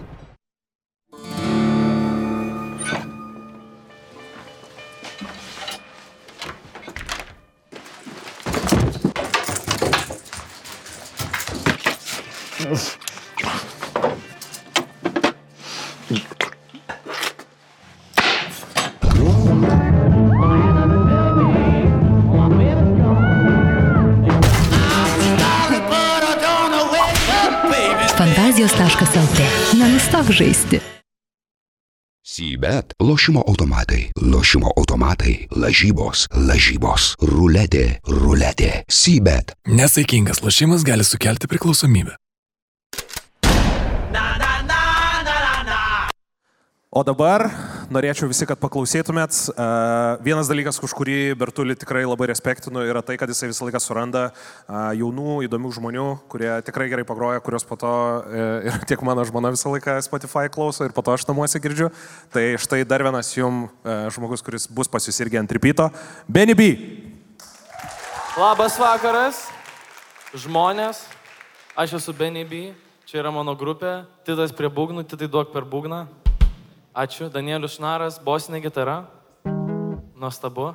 [28.17, 29.41] Fantazijos.lt.
[29.79, 30.81] Nenustok žaisti.
[32.27, 39.55] Sybet, lošimo automatai, lošimo automatai, lažybos, lažybos, ruletė, ruletė, Sybet.
[39.71, 42.17] Nesaikingas lošimas gali sukelti priklausomybę.
[46.97, 47.43] O dabar
[47.93, 49.35] norėčiau visi, kad paklausytumėt.
[49.53, 53.83] Uh, vienas dalykas, už kurį Bertulį tikrai labai respektinu, yra tai, kad jisai visą laiką
[53.85, 59.05] suranda uh, jaunų, įdomių žmonių, kurie tikrai gerai pagroja, kurios po to uh, ir tiek
[59.05, 61.93] mano žmona visą laiką Spotify klauso ir po to aš namuose girdžiu.
[62.33, 63.67] Tai štai dar vienas jum
[64.17, 65.93] žmogus, kuris bus pas jūs irgi ant tripito.
[66.25, 66.73] Benny B.
[68.41, 69.51] Labas vakaras,
[70.33, 71.05] žmonės.
[71.77, 72.71] Aš esu Benny
[73.05, 74.07] čia yra mano grupė.
[74.25, 76.07] Titas prie būgnų, titai duok per būgną.
[76.97, 79.03] Ačiū, Danielius Šnaras, bosinė gitara.
[80.17, 80.71] Nuostabu.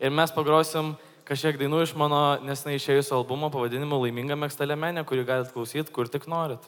[0.00, 0.94] Ir mes pagrosim
[1.28, 6.24] kažkiek dainų iš mano nesnai išėjusio albumo pavadinimu Laiminga mėgstalėmenė, kurį galite klausyti, kur tik
[6.32, 6.64] norit.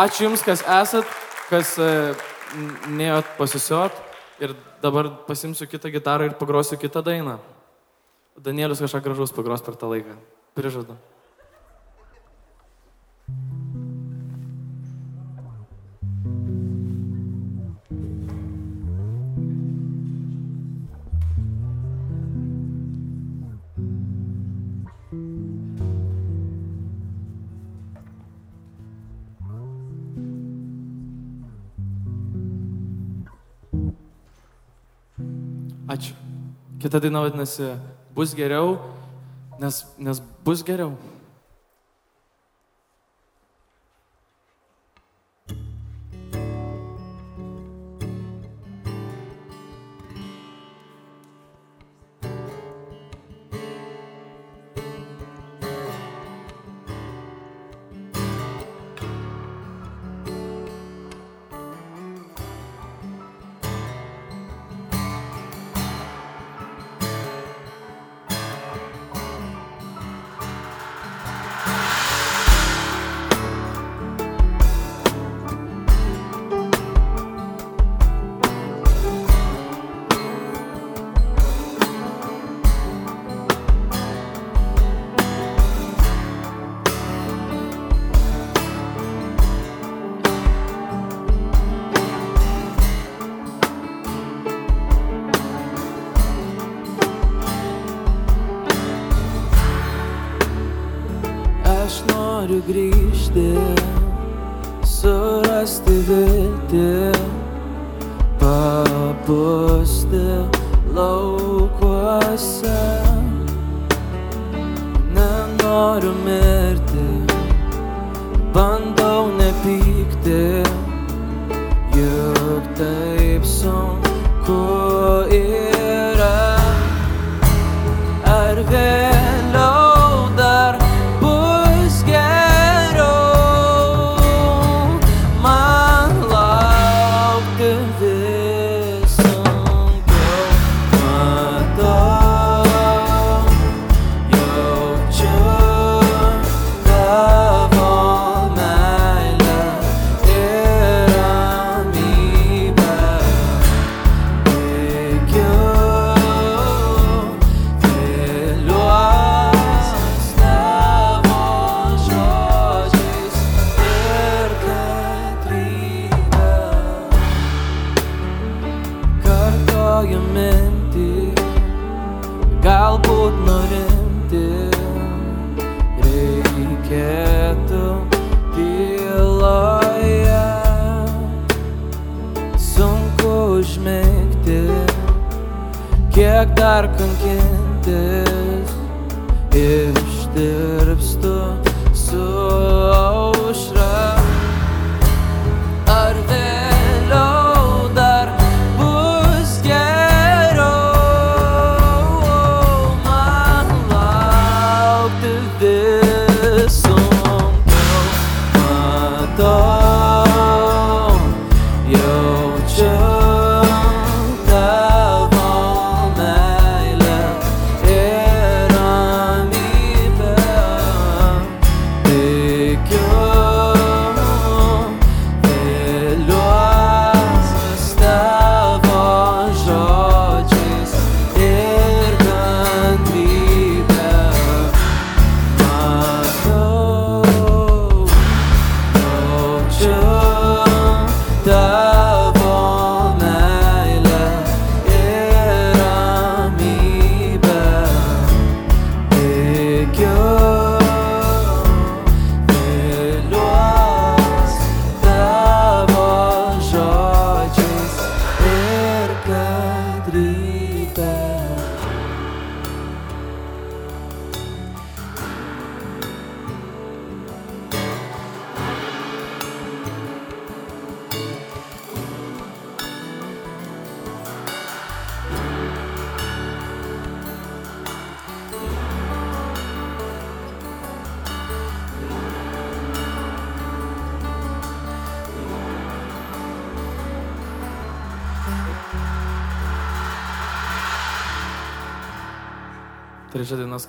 [0.00, 1.08] Ačiū Jums, kas esat,
[1.50, 1.88] kas e,
[2.88, 3.92] nejot pasisiot
[4.40, 7.36] ir dabar pasimsiu kitą gitarą ir pagrosiu kitą dainą.
[8.40, 10.16] Danielius kažką gražaus pagros per tą laiką.
[10.56, 10.96] Prižadu.
[36.90, 37.78] Kita daina vadinasi
[38.10, 38.74] Bus geriau,
[39.62, 40.98] nes, nes bus geriau.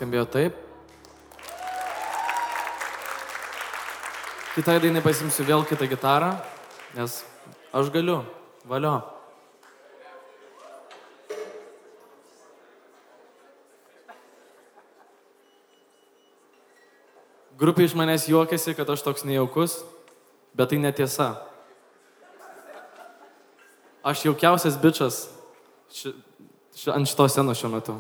[0.01, 0.55] Skambėjo taip.
[4.55, 6.31] Kitai dainai pasimsiu vėl kitą gitarą,
[6.97, 7.19] nes
[7.69, 8.23] aš galiu.
[8.65, 8.95] Valio.
[17.61, 19.83] Grupė iš manęs juokiasi, kad aš toks nejaukus,
[20.57, 21.35] bet tai netiesa.
[24.01, 25.27] Aš jaukiausias bičias
[25.93, 26.15] ši,
[26.73, 27.99] ši, ant šitos scenos šiuo metu,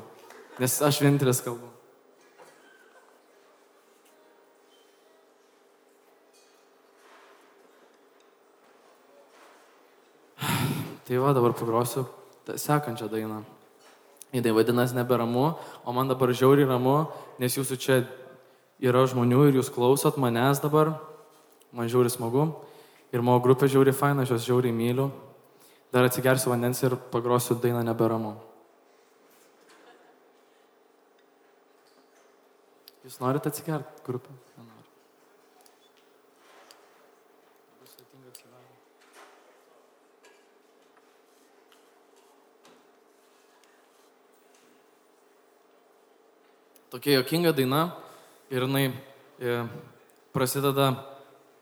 [0.57, 1.69] nes aš vienintelis kalbu.
[11.11, 12.05] Tai va, dabar pagrosiu
[12.47, 13.41] sekančią dainą.
[14.31, 17.97] Jis vadinasi neberamu, o man dabar žiauriai ramu, nes jūsų čia
[18.79, 20.93] yra žmonių ir jūs klausot manęs dabar.
[21.75, 22.45] Man žiauriai smagu.
[23.11, 25.09] Ir mano grupė žiauriai faina, aš juos žiauriai myliu.
[25.91, 28.37] Dar atsigersiu vandens ir pagrosiu dainą neberamu.
[33.03, 34.31] Jūs norite atsigerti grupę?
[34.55, 34.87] Nenoriu.
[37.83, 38.79] Bus sudėtinga atsigerti.
[46.91, 47.85] Tokia jokinga daina
[48.51, 48.89] ir jinai
[49.39, 49.51] e,
[50.35, 50.89] prasideda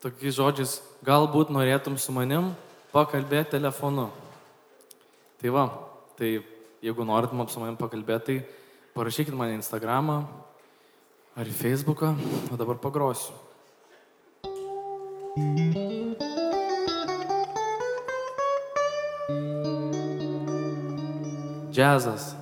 [0.02, 0.72] tokiais žodžiais,
[1.06, 2.48] galbūt norėtum su manim
[2.90, 4.08] pakalbėti telefonu.
[5.38, 5.68] Tai va,
[6.18, 6.40] tai
[6.82, 10.18] jeigu norit man su manim pakalbėti, tai parašykit man į Instagramą
[11.38, 12.10] ar į Facebooką,
[12.50, 13.30] o dabar pagrosiu.
[21.70, 22.39] Džiazas.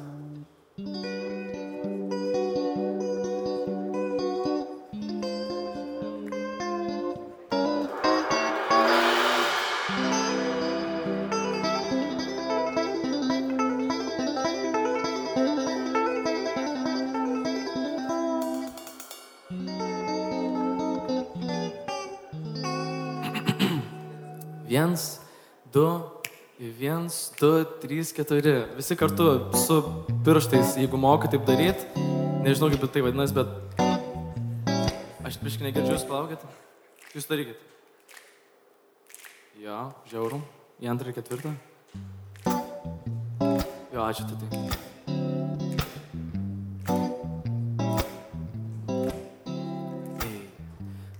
[27.81, 28.65] Trys, keturi.
[28.77, 29.79] Visi kartu su
[30.27, 31.87] pirštais, jeigu moka taip daryti.
[32.45, 33.49] Nežinau, kaip tai vadinasi, bet
[35.27, 36.45] aš biškai negirdžiu, jūs palaukit.
[37.15, 37.59] Jūs darykit.
[39.63, 40.45] Jo, žiaurum.
[40.79, 41.55] Į antrą ir ketvirtą.
[43.95, 44.39] Jo, ačiū tai.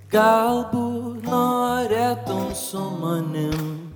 [0.09, 3.88] Galbūt norėtum su manim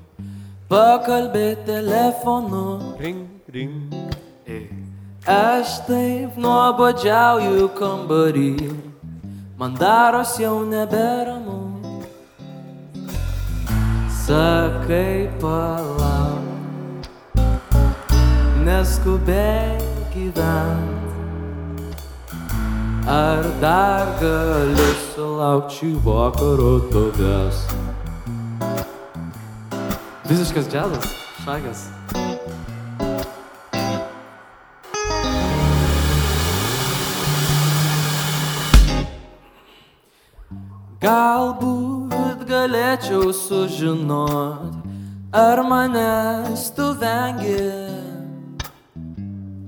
[0.72, 2.96] pakalbėti telefonu.
[3.00, 3.92] Ring, ring.
[5.28, 8.72] Aš taip nuobodžiauju kambarį,
[9.60, 11.60] man daros jau neberamu.
[14.22, 17.06] Sakai palauk,
[18.66, 19.86] neskubėk
[20.16, 21.00] gyventi.
[23.12, 27.62] Ar dar gali sulaukti šį vakarą tavęs?
[30.32, 31.06] Visiškas džiazas,
[31.44, 31.80] šakas.
[41.04, 44.72] Galbūt galėčiau sužinot,
[45.36, 47.68] ar manęs tu vengi.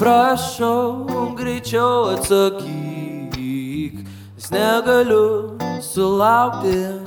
[0.00, 5.60] Prašau, greičiau atsakyk, nes negaliu
[5.92, 7.03] sulaukti.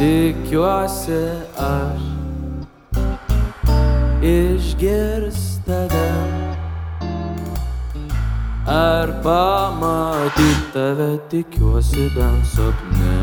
[0.00, 1.22] Tikiuosi
[1.60, 2.00] aš
[4.24, 6.08] išgirs tave.
[8.66, 13.20] Ar pamatyti tave tikiuosi bent sapne.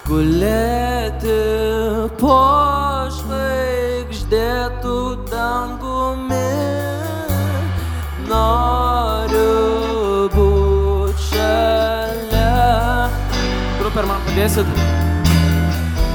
[0.09, 1.41] gulėti
[2.17, 2.82] po
[4.33, 4.97] žvaigždėtų
[5.29, 6.49] dangumi.
[8.29, 13.11] Noriu būti šalia.
[13.81, 14.67] Grupė, ar man padėsit?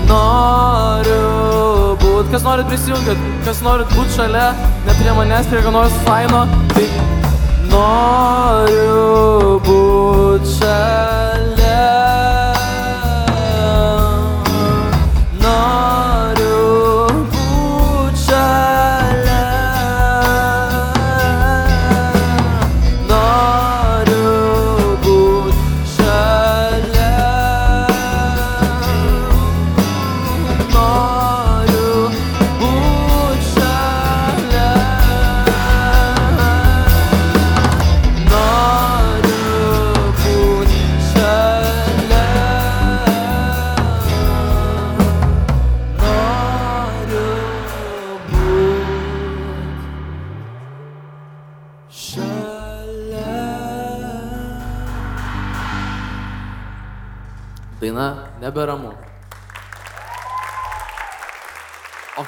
[0.08, 3.14] Noriu būt, kas norit prisijungti,
[3.46, 4.50] kas norit būti šalia,
[4.88, 6.88] ne prie manęs, prie ką nors faino, tai
[7.68, 10.57] Noriu būti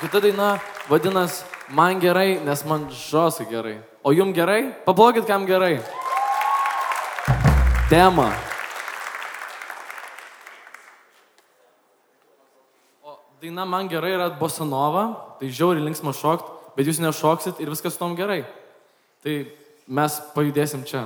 [0.10, 0.58] kita daina
[0.90, 3.78] vadinasi Man gerai, nes man žosai gerai.
[4.02, 4.74] O jum gerai?
[4.86, 5.78] Paplokit, kam gerai.
[7.90, 8.34] Tema.
[13.06, 18.02] O daina man gerai yra bosanova, tai žiauriai linksma šokt, bet jūs nešoksit ir viskas
[18.02, 18.42] tom gerai.
[19.22, 19.36] Tai
[19.86, 21.06] mes pajudėsim čia.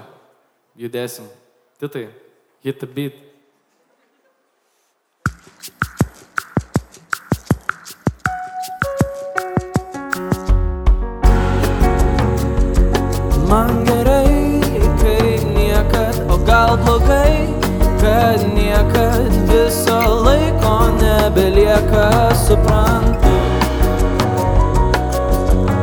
[0.79, 1.27] Judėsim.
[1.75, 2.07] Titai,
[2.63, 3.32] hit the beat.
[13.53, 14.61] Man gerai,
[14.97, 17.53] kai niekad, o gal blogai,
[18.01, 23.35] kad niekad viso laiko nebelieka, suprantu.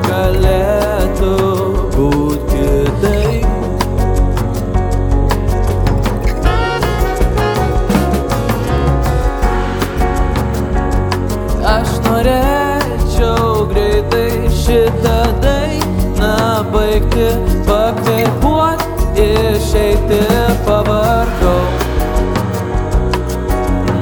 [0.08, 1.36] Galėtų
[1.94, 3.46] būti kitaip.
[11.76, 16.34] Aš norėčiau greitai šitą dainą
[16.74, 17.30] baigti,
[19.70, 20.20] išeiti
[20.66, 21.62] pavargau.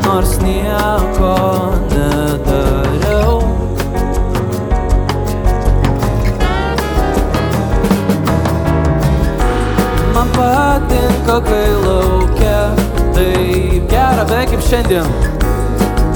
[0.04, 1.34] Nors nieko
[1.92, 3.42] nedariau.
[10.14, 12.60] Man patinka, kai laukia,
[13.12, 15.16] taip gera, beveik kaip šiandien.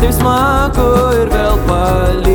[0.01, 2.32] Taip smagu ir vėl palydžiu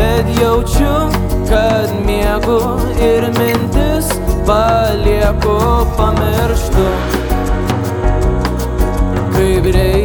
[0.00, 0.96] bet jaučiu,
[1.48, 2.60] kad miegu
[3.02, 4.08] ir mintis
[4.46, 6.86] palieku pamirštu.
[9.32, 9.99] Kaip reikia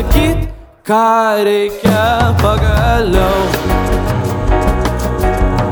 [0.00, 0.48] pasakyti,
[0.84, 3.40] ką reikia pagaliau.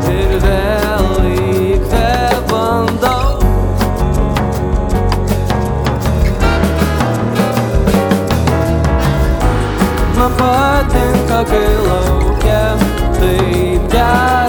[0.09, 1.06] Ir vėl
[1.72, 3.30] įkvėpandau.
[10.16, 12.62] Man patinka, kai laukia
[13.18, 14.48] taip gera,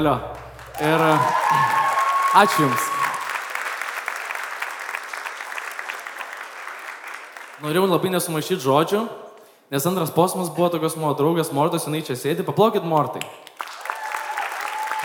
[0.00, 0.16] Valio.
[0.80, 1.02] Ir
[2.40, 2.84] ačiū Jums.
[7.60, 9.02] Norėjau labai nesumaišyti žodžių,
[9.74, 13.20] nes antras posmas buvo tokios mano draugės Mortos, jinai čia sėdi, paplokit Mortai.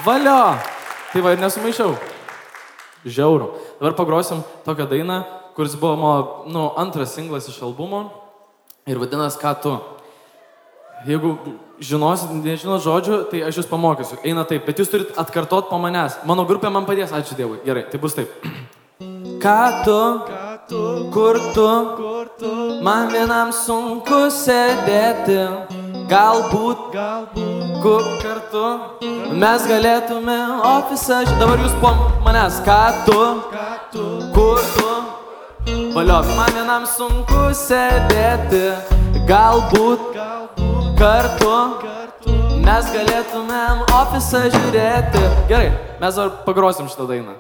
[0.08, 0.56] Valio!
[1.12, 1.92] Tai va ir nesumaišiau.
[3.04, 3.52] Žiauru.
[3.82, 5.22] Dabar pagrosim tokią dainą,
[5.60, 8.06] kuris buvo mano nu, antras singlas iš albumo
[8.88, 9.76] ir vadinasi Ką tu.
[11.04, 11.36] Jeigu
[11.80, 14.20] žinosit, nežinot žodžių, tai aš jūs pamokysiu.
[14.24, 16.22] Eina taip, bet jūs turit atkartot po manęs.
[16.28, 17.62] Mano grupė man padės, ačiū Dievui.
[17.66, 18.32] Gerai, tai bus taip.
[19.46, 20.00] Ką tu,
[21.14, 21.68] kur tu,
[22.86, 25.38] man vienam sunku sėdėti,
[26.10, 26.96] galbūt,
[27.84, 28.64] kur kartu
[29.38, 30.38] mes galėtume
[30.72, 31.94] ofisą, dabar jūs po
[32.26, 33.20] manęs, ką tu,
[34.36, 34.92] kur tu,
[35.96, 38.66] valio, man vienam sunku sėdėti,
[39.30, 40.16] galbūt,
[41.00, 41.56] kartu
[42.66, 45.24] mes galėtumėm ofisą žiūrėti.
[45.52, 45.70] Gerai,
[46.02, 47.36] mes dar pagrosim šitą dainą.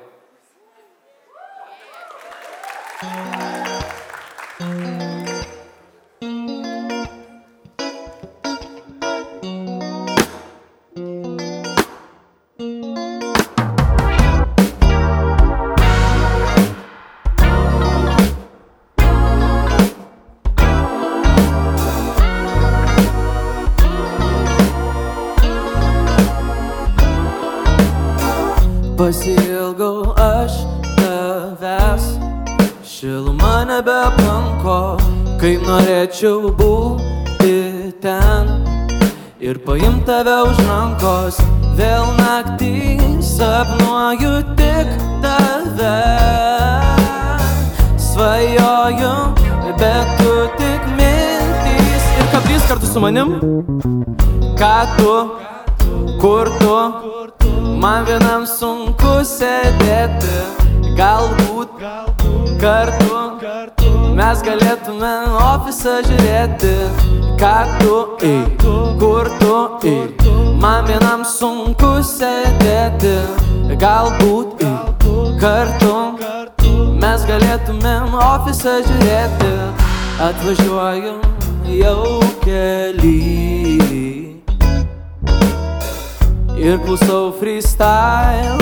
[29.05, 30.53] Pasilgau aš
[30.97, 32.05] tavęs,
[32.81, 34.77] šiluma nebeplanko,
[35.37, 37.59] kaip norėčiau būti
[38.01, 38.49] ten
[39.37, 41.37] ir paimti tave už rankos.
[41.77, 46.01] Vėl naktį sapnuoju tik tave.
[48.09, 49.15] Svajoju,
[49.83, 52.09] bet tu tik mintys.
[52.09, 53.37] Ir kablys kartu su manim.
[54.57, 55.13] Ką tu,
[56.17, 56.79] kur tu,
[57.81, 60.35] man vienam sunku sėdėti.
[60.95, 61.81] Galbūt
[62.61, 63.21] kartu
[64.15, 66.73] mes galėtume ofisą žiūrėti.
[67.39, 68.43] Ką tu, ei,
[68.99, 69.55] kur tu,
[69.91, 70.05] ei,
[70.61, 73.15] man vienam sunku sėdėti.
[73.81, 74.75] Galbūt ei,
[75.41, 75.95] kartu
[77.01, 79.55] mes galėtumėm ofisą žiūrėti.
[80.29, 81.17] Atvažiuoju
[81.75, 84.24] jau keli.
[86.57, 88.57] Ir klausau freestyle.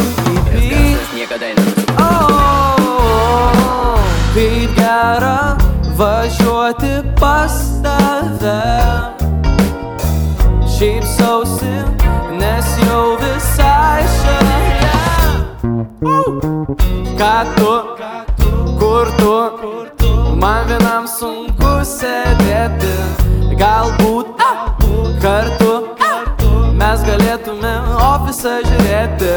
[1.13, 1.93] Niekada nenusipirksiu.
[2.01, 3.99] Oh,
[4.33, 5.57] kaip gera
[5.97, 7.53] važiuoti pas
[7.85, 8.63] tave.
[10.73, 11.75] Šypsausi,
[12.41, 14.99] nes jau visai šalia.
[17.19, 17.73] Ką tu,
[18.81, 19.33] kur tu,
[20.41, 22.95] man vienam sunku sėdėti.
[23.53, 24.33] Galbūt
[25.21, 25.92] kartu
[27.03, 29.31] mes galėtume ofisą žiūrėti.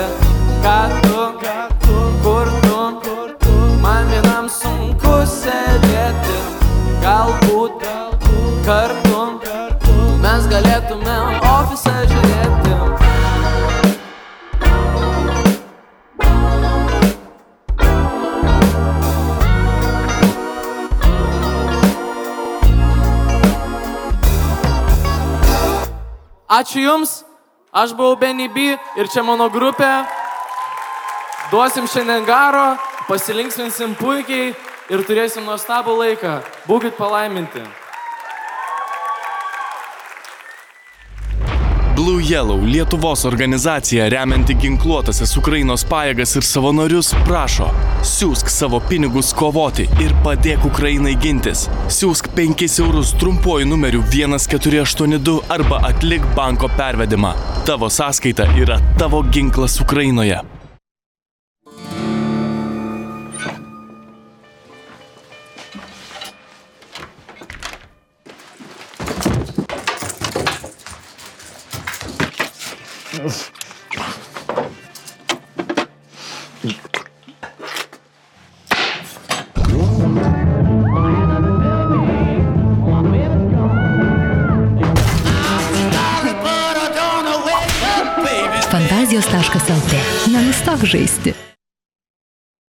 [0.62, 6.36] Ką tu, kur tu, man vienam sunku sėdėti.
[7.02, 7.82] Galbūt
[8.66, 9.22] kartu
[10.22, 12.74] mes galėtume ofisą žiūrėti.
[26.56, 27.10] Ačiū Jums,
[27.76, 29.90] aš buvau Benny B ir čia mano grupė.
[31.52, 32.74] Duosim šiandien garo,
[33.06, 34.54] pasilinksminsim puikiai
[34.90, 36.38] ir turėsim nuostabų laiką.
[36.66, 37.62] Būkit palaiminti.
[41.96, 47.70] Blue Yellow Lietuvos organizacija remianti ginkluotasias Ukrainos pajėgas ir savanorius prašo,
[48.04, 51.62] siūsk savo pinigus kovoti ir padėk Ukrainai gintis.
[51.98, 57.32] Siūsk 5 eurus trumpuoju numeriu 1482 arba atlik banko pervedimą.
[57.64, 60.42] Tavo sąskaita yra tavo ginklas Ukrainoje.
[88.70, 89.92] Fantazijos.lt.
[90.32, 91.32] Nenustok žaisti.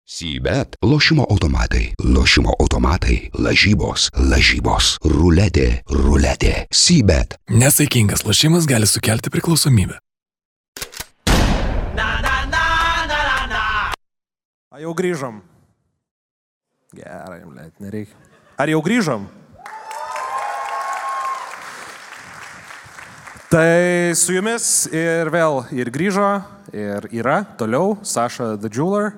[0.06, 0.76] Sybet.
[0.82, 1.94] Lošimo automatai.
[2.04, 3.30] Lošimo automatai.
[3.34, 4.10] Lažybos.
[4.14, 4.98] Lažybos.
[5.02, 5.82] Ruletė.
[5.90, 6.70] Ruletė.
[6.70, 7.36] Sybet.
[7.50, 10.05] Nesaikingas lošimas gali sukelti priklausomybę.
[14.76, 15.38] A jau grįžom.
[16.92, 18.18] Gerai, blėt, nereikia.
[18.60, 19.22] Ar jau grįžom?
[23.48, 23.70] Tai
[24.20, 26.28] su jumis ir vėl ir grįžo,
[26.76, 29.14] ir yra toliau Saša The Jeweler.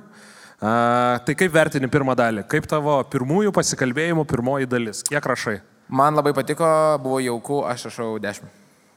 [0.61, 2.45] A, tai kaip vertini pirmą dalį?
[2.53, 5.01] Kaip tavo pirmųjų pasikalbėjimų pirmoji dalis?
[5.09, 5.57] Kiek rašai?
[5.89, 6.69] Man labai patiko,
[7.01, 8.45] buvo jauku, aš rašau 10.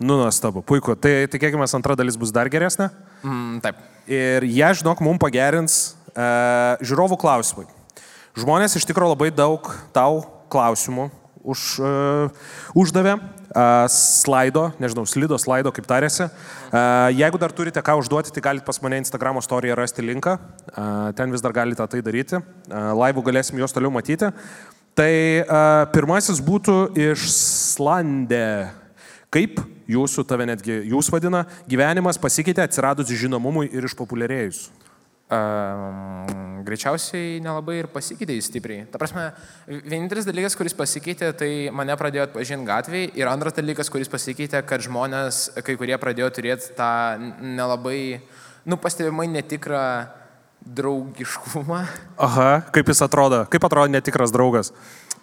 [0.00, 0.94] Nu, nuostabu, puiku.
[0.96, 2.86] Tai tikėkime, antra dalis bus dar geresnė.
[3.20, 3.80] Mm, taip.
[4.08, 7.68] Ir jie, žinok, mums pagerins uh, žiūrovų klausimai.
[8.38, 11.10] Žmonės iš tikrųjų labai daug tau klausimų
[11.42, 12.30] už, uh,
[12.76, 13.18] uždavė.
[13.50, 16.28] Uh, slaido, nežinau, slido, slaido, kaip tarėsi.
[16.70, 20.36] Uh, jeigu dar turite ką užduoti, tai galite pas mane Instagram istoriją rasti linką.
[20.70, 22.38] Uh, ten vis dar galite tai daryti.
[22.38, 24.30] Uh, laivų galėsim juos toliau matyti.
[24.94, 28.70] Tai uh, pirmasis būtų iš Slandė.
[29.34, 29.58] Kaip
[29.90, 34.68] jūsų, tave netgi jūs vadina, gyvenimas pasikeitė atsiradus žinomumui ir išpopuliarėjus?
[35.30, 38.86] Um, greičiausiai nelabai ir pasikeitė jis stipriai.
[38.90, 39.28] Ta prasme,
[39.68, 43.12] vienintelis dalykas, kuris pasikeitė, tai mane pradėjo atpažinti gatvėje.
[43.18, 46.90] Ir antras dalykas, kuris pasikeitė, kad žmonės, kai kurie pradėjo turėti tą
[47.38, 48.00] nelabai,
[48.66, 49.84] nu, pastebimai netikrą
[50.60, 51.80] draugiškumą.
[52.20, 53.44] Aha, kaip jis atrodo?
[53.50, 54.74] Kaip atrodo netikras draugas?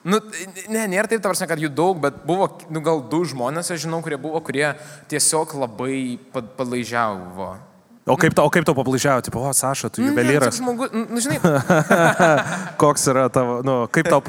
[0.08, 0.22] Nu,
[0.72, 4.00] ne, nėra taip, tarsi, kad jų daug, bet buvo, nu, gal du žmonės, aš žinau,
[4.06, 4.70] kurie buvo, kurie
[5.12, 7.58] tiesiog labai palaižiavo.
[8.08, 9.22] O kaip, tau, kaip tau pablaižiavo?
[9.26, 10.62] Tipo, o, Saša, tu juvelyras.
[10.62, 11.42] Žmogus, nu, žinai.
[12.82, 14.24] Koks yra tavo, nu, kaip tau...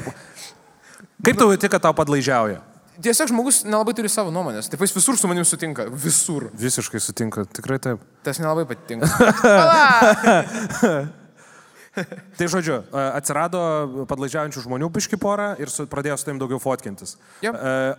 [1.23, 2.59] Kaip tau tik, kad tau padlaižiauja?
[2.99, 4.67] Tiesiog žmogus nelabai turi savo nuomonės.
[4.71, 5.85] Taip jis visur su manim sutinka.
[6.03, 6.49] Visur.
[6.59, 8.03] Visiškai sutinku, tikrai taip.
[8.27, 9.07] Tas nelabai patinka.
[12.39, 13.59] Tai žodžiu, atsirado
[14.07, 17.15] padlaidžiaujančių žmonių biški porą ir su, pradėjo su tavim daugiau fotkintis.
[17.43, 17.57] Yep.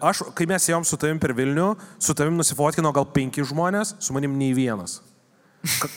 [0.09, 4.17] Aš, kai mes ėjom su tavim per Vilnių, su tavim nusifotkino gal penki žmonės, su
[4.17, 5.01] manim nei vienas.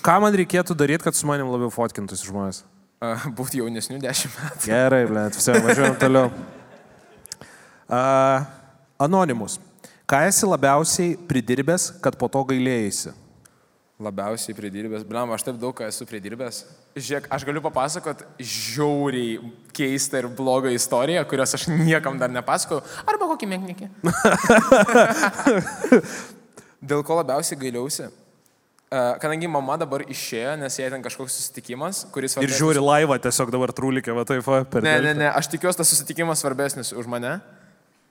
[0.04, 2.64] Ką man reikėtų daryti, kad su manim labiau fotkintųsi žmonės?
[3.38, 4.68] Būti jaunesnių 10 metų.
[4.68, 6.30] Gerai, blėt, visi važiuojam toliau.
[7.88, 8.44] Uh,
[9.04, 9.60] anonimus.
[10.08, 13.14] Ką esi labiausiai pridirbęs, kad po to gailėjai?
[14.04, 15.06] Labiausiai pridirbęs.
[15.08, 16.64] Blam, aš taip daug ką esu pridirbęs.
[16.98, 19.38] Žiūrėk, aš galiu papasakot žiauriai
[19.76, 22.84] keistą ir blogą istoriją, kurios aš niekam dar nepasakojau.
[23.08, 23.90] Arba kokį mėgnikį.
[26.92, 28.10] Dėl ko labiausiai gailiausi?
[28.94, 32.38] E, Kadangi mama dabar išėjo, nes jai ten kažkoks susitikimas, kuris...
[32.44, 35.80] Ir žiūri laivą tiesiog dabar trūlikė, va taip, va, per Ne, ne, ne, aš tikiuosi,
[35.82, 37.40] tas susitikimas svarbesnis už mane.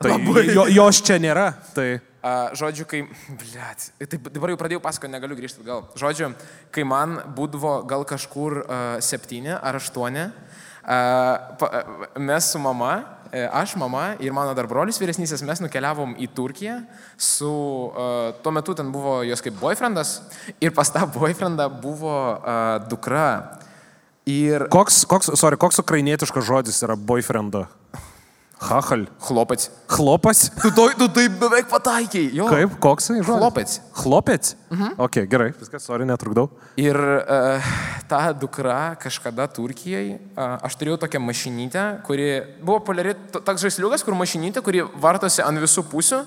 [0.02, 0.16] Tai
[0.56, 1.52] jo, jos čia nėra.
[1.76, 1.86] Tai
[2.22, 3.02] A, žodžiu, kai...
[3.34, 5.88] Blet, taip, dabar jau pradėjau pasakoti, negaliu grįžti gal.
[5.98, 6.28] Žodžiu,
[6.74, 12.92] kai man būdavo gal kažkur uh, septyni ar aštuoni, uh, pa, uh, mes su mama,
[13.32, 16.82] aš, mama ir mano dar brolis vyresnysis, mes nukeliavom į Turkiją
[17.16, 17.48] su...
[17.48, 20.18] Uh, tuo metu ten buvo jos kaip boyfriendas
[20.60, 23.59] ir pas tą boyfriendą buvo uh, dukra.
[24.28, 24.68] Ir...
[24.70, 27.64] koks, koks, sorry, koks ukrainietiškas žodis yra boyfriendo?
[28.62, 29.06] Hahal.
[29.18, 29.64] Chlopec.
[29.90, 30.40] Chlopas?
[30.62, 32.28] Tu, to, tu taip beveik pataikiai.
[32.36, 32.47] Jo.
[32.51, 33.26] Kaip, koks žodis?
[33.26, 33.74] Chlopec.
[33.98, 34.52] Chlopec?
[34.70, 34.93] Mhm.
[35.02, 36.47] Ok, gerai, viskas, sorry, netrukdau.
[36.80, 37.72] Ir uh,
[38.09, 42.28] ta dukra kažkada Turkijai, uh, aš turėjau tokią mašinytę, kuri
[42.62, 46.22] buvo populiari, to- toks žaisliukas, kur mašinytė, kuri vartosi ant visų pusių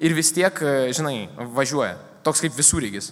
[0.00, 1.26] ir vis tiek, uh, žinai,
[1.58, 1.96] važiuoja.
[2.24, 3.10] Toks kaip visūrygis.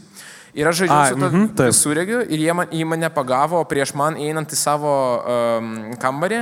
[0.56, 1.70] Ir aš žaidžiau Ai, su to mhm, taip.
[1.72, 4.90] visūrygiu ir jie man, jį mane pagavo prieš man einant į savo
[5.20, 6.38] um, kambarį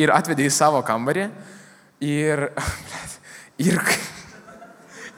[0.00, 1.26] ir atvedė į savo kambarį.
[2.00, 2.46] Ir,
[3.68, 3.80] ir,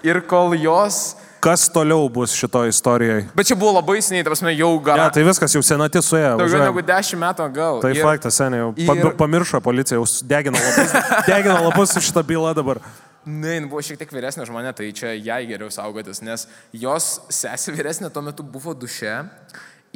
[0.02, 3.24] ir kol jos Kas toliau bus šito istorijoje?
[3.34, 5.00] Bet čia buvo labai seniai, ta prasme, jau gal.
[5.00, 6.36] Ne, tai viskas jau senatis suėjo.
[6.38, 6.68] Daugiau važiuojam.
[6.70, 7.80] negu dešimt metų atgal.
[7.82, 8.68] Tai Ir- faktas, seniai jau.
[8.78, 10.94] Ir- pamiršo policija, jau degina lapus,
[11.32, 12.78] degina lapus su šitą bylą dabar.
[13.26, 17.10] Ne, jin buvo šiek tiek vyresnė už mane, tai čia jai geriau saugotis, nes jos
[17.30, 19.24] sesė vyresnė tuo metu buvo duše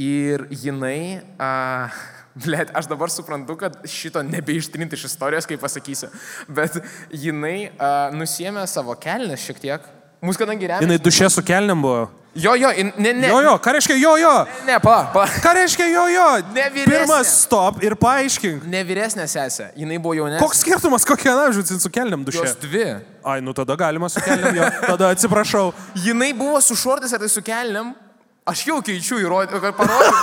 [0.02, 1.90] ir jinai, a,
[2.36, 6.10] blėt, aš dabar suprantu, kad šito nebeištrinti iš istorijos, kaip pasakysiu,
[6.48, 6.78] bet
[7.10, 9.90] jinai a, nusiemė savo kelnes šiek tiek.
[10.24, 10.84] Mūsų kadangi remia.
[10.84, 12.06] Jinai dušė su kelniam buvo.
[12.36, 13.28] Jo, jo, in, ne, ne.
[13.30, 14.32] Jo, jo, ką reiškia jo, jo?
[14.68, 15.24] Ne, pa, pa.
[15.40, 16.24] Ką reiškia jo, jo?
[16.52, 16.92] Ne vyresnė.
[16.92, 18.66] Pirmas stop ir paaiškink.
[18.68, 20.42] Ne vyresnė sesė, jinai buvo jaunesnė.
[20.44, 22.42] Koks skirtumas, kokie amžius su kelniam dušė?
[22.42, 22.90] Jos dvi.
[23.24, 24.68] Ai, nu tada galima su kelniam, jo.
[24.84, 25.70] Tada atsiprašau.
[26.04, 27.94] Jinai buvo su šortais ar tai su kelniam.
[28.46, 30.22] Aš jau keičiu įrodymą, kad parodžiau.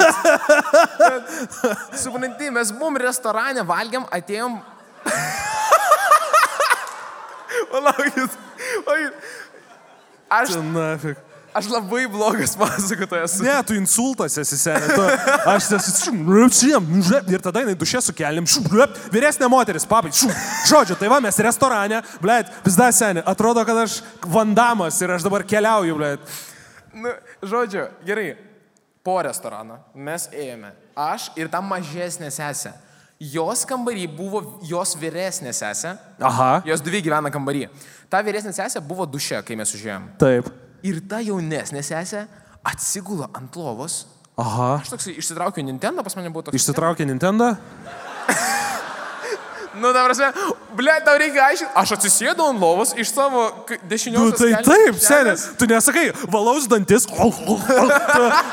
[2.00, 4.62] Supranti, mes buvom restorane, valgiam, atėjom.
[7.74, 8.38] Palaukit.
[10.32, 11.20] Aš, Nafik.
[11.52, 13.36] aš labai blogas pasakotojas.
[13.44, 14.96] Ne, tu insultas esi seniai.
[14.96, 15.04] Tu,
[15.52, 16.16] aš esu.
[17.28, 18.48] Ir tada jinai dušė su keliam.
[19.12, 20.14] Vyresnė moteris, papai.
[20.72, 23.28] Žodžiu, tai va, mes restorane, blėt, pizda seniai.
[23.36, 26.34] Atrodo, kad aš vandamas ir aš dabar keliauju, blėt.
[26.94, 28.34] Nu, žodžiu, gerai.
[29.04, 30.72] Po restoraną mes ėjome.
[30.96, 32.72] Aš ir ta mažesnė sesė.
[33.20, 35.98] Jos kambarį buvo jos vyresnė sesė.
[36.24, 36.62] Aha.
[36.68, 37.68] Jos dvi gyvena kambarį.
[38.12, 40.08] Ta vyresnė sesė buvo duše, kai mes užėjom.
[40.22, 40.48] Taip.
[40.88, 42.26] Ir ta jaunesnė sesė
[42.64, 44.06] atsigula ant lovos.
[44.40, 44.80] Aha.
[44.80, 46.58] Aš toks išsitraukiau Nintendo, pas mane buvo toks.
[46.58, 47.54] Išsitraukė Nintendo?
[49.74, 50.28] Nu, ta prasme,
[50.78, 51.74] ble, tau reikia aiškinti.
[51.82, 53.80] Aš atsisėdau ant lovos iš savo k-
[54.14, 55.36] Nu, tai taip, seniai.
[55.58, 57.08] Tu nesakai, valaus dantis.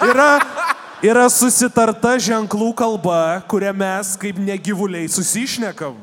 [0.09, 0.31] Yra,
[1.05, 5.99] yra susitarta ženklų kalba, kurią mes kaip negyvuliai susišnekam.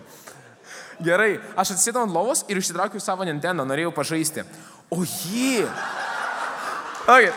[1.01, 4.45] Gerai, aš atsisėdau ant lovos ir išsitraukiau savo Nintendo, norėjau pažaisti.
[4.89, 5.65] O jį.
[7.07, 7.31] Okay.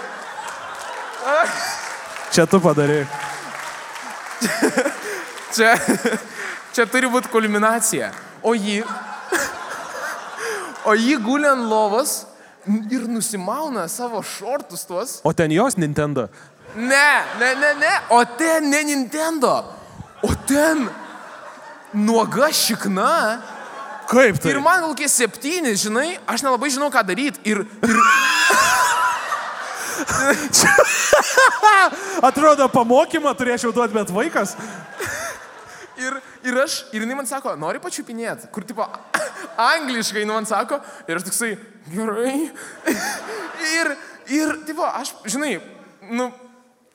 [2.32, 3.04] Čia tu padarai.
[5.54, 5.74] Čia,
[6.74, 8.10] čia turi būti kulminacija.
[8.42, 8.80] O jį.
[10.88, 12.22] O jį guli ant lovos
[12.90, 15.18] ir nusimauna savo šortus tuos.
[15.24, 16.28] O ten jos Nintendo.
[16.76, 17.94] Ne, ne, ne, ne.
[18.16, 19.64] O ten ne Nintendo.
[20.22, 20.88] O ten
[21.92, 23.40] nuoga šikna.
[24.10, 24.50] Kaip tai?
[24.54, 27.38] Ir man kokie septyni, žinai, aš nelabai žinau, ką daryti.
[27.46, 27.96] Ir, ir...
[32.28, 34.56] Atrodo, pamokymą turėčiau duoti, bet vaikas.
[36.00, 36.16] Ir,
[36.48, 38.86] ir aš, ir jinai man sako, nori pačiupinėti, kur tipo
[39.70, 41.52] angliškai jinai man sako, ir aš toksai,
[41.92, 42.36] gerai.
[43.60, 43.90] Ir,
[44.32, 45.58] ir, tipo, aš, žinai,
[46.08, 46.30] nu,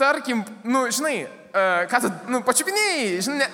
[0.01, 3.49] tarkim, nu, žinai, uh, ką tu, nu, pačiupinėjai, žinai, ne,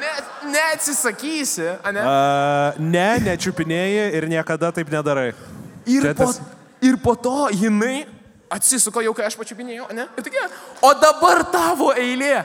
[0.00, 0.12] ne,
[0.54, 2.04] neatsisakysi, ane?
[2.08, 5.34] Uh, ne, nečiupinėjai ir niekada taip nedarai.
[5.84, 6.30] Ir, Čia po,
[6.88, 8.06] ir po to jinai
[8.52, 10.08] atsisuko jau, kai aš pačiupinėjau, ne?
[10.16, 10.48] Ir tokia,
[10.84, 12.40] o dabar tavo eilė.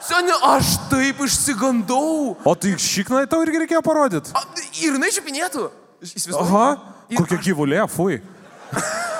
[0.00, 2.36] Seniai, aš taip išsigandau.
[2.44, 4.32] O tai šiknai tau irgi reikėjo parodyti.
[4.80, 5.68] Ir jinai čiupinėtų.
[6.40, 6.66] Aha,
[7.18, 8.20] kokia gyvulė, fui.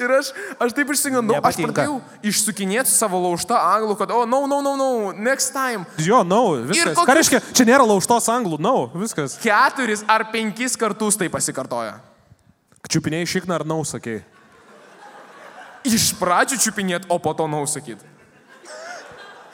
[0.00, 1.72] Ir aš, aš taip išsigandau, aš Nepatinka.
[1.76, 5.84] pradėjau išsukinėti savo laužtą anglų, kad, o, oh, no, no, no, no, next time.
[6.00, 6.94] Jo, no, viskas.
[6.96, 9.36] kokius- Ką reiškia, čia nėra laužtos anglų, no, viskas.
[9.42, 11.98] Keturis ar penkis kartus tai pasikartoja.
[12.88, 14.22] Čiupinėjai šikną ar nau, sakei.
[15.84, 17.44] Iš pradžių čiupinėt, o po to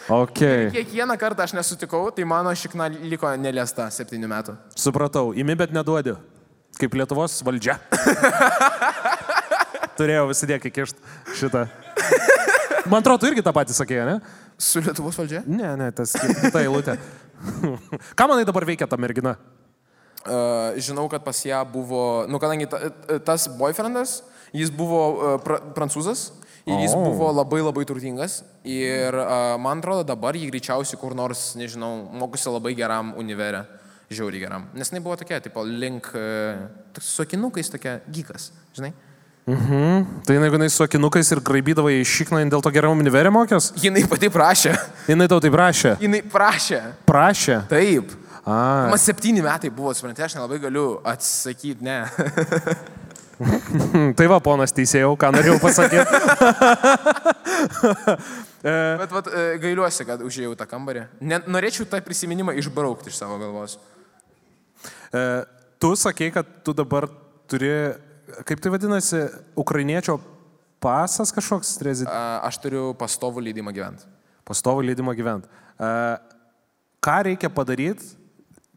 [0.08, 0.66] nausakyti.
[0.70, 4.56] Ok, Kiekvieną kartą aš nesutikau, tai mano šikna liko neliesta septynių metų.
[4.76, 5.32] supratau.
[5.34, 6.14] Imi, bet neduodi.
[6.78, 7.78] Kaip Lietuvos valdžia.
[9.98, 10.98] Turėjau visidėk įkišti
[11.38, 11.64] šitą.
[12.86, 14.16] Man atrodo, tu irgi tą patį sakėjai, ne?
[14.60, 15.40] Su Lietuvos valdžia?
[15.48, 16.98] Ne, ne, tas kita eilutė.
[18.16, 19.36] Ką manai dabar veikia ta mergina?
[20.26, 22.88] Uh, žinau, kad pas ją buvo, nu kadangi ta,
[23.24, 24.18] tas boyfriendas,
[24.52, 26.32] jis buvo uh, pra, prancūzas
[26.66, 27.02] ir jis O.
[27.06, 32.50] buvo labai labai turtingas ir uh, man atrodo dabar jį greičiausiai kur nors, nežinau, mokosi
[32.50, 33.62] labai geram univerė,
[34.10, 34.66] žiauriai geram.
[34.74, 36.66] Nes jinai buvo tokia, tipo, link, uh,
[36.98, 38.92] su akinukais tokia gykas, žinai.
[39.46, 40.22] Mhm.
[40.26, 43.70] Tai jinai, jinai su akinukais ir graibydavo į šikną, dėl to geriau univerė mokės?
[43.78, 44.74] Jinai pati prašė.
[45.06, 45.96] Jinai tau tai prašė.
[46.02, 46.82] Jinai prašė.
[47.06, 47.60] Prašė.
[47.70, 48.10] Taip.
[48.42, 48.90] A.
[48.90, 52.02] Man septyni metai buvo, suprantate, aš nelabai galiu atsakyti, ne.
[54.18, 56.16] tai va, ponas teisėjau, ką norėjau pasakyti.
[58.66, 61.04] Bet vat, e, gailiuosi, kad užėjau tą kambarį.
[61.20, 63.76] Ne, norėčiau tą prisiminimą išbraukti iš savo galvos.
[65.12, 65.22] E,
[65.82, 67.08] tu sakei, kad tu dabar
[67.50, 67.70] turi,
[68.48, 69.22] kaip tai vadinasi,
[69.58, 70.18] ukrainiečio
[70.82, 72.10] pasas kažkoks rezid...
[72.10, 74.08] A, Aš turiu pastovų leidimą gyventi.
[74.48, 75.50] Pastovų leidimą gyventi.
[77.04, 78.16] Ką reikia padaryti,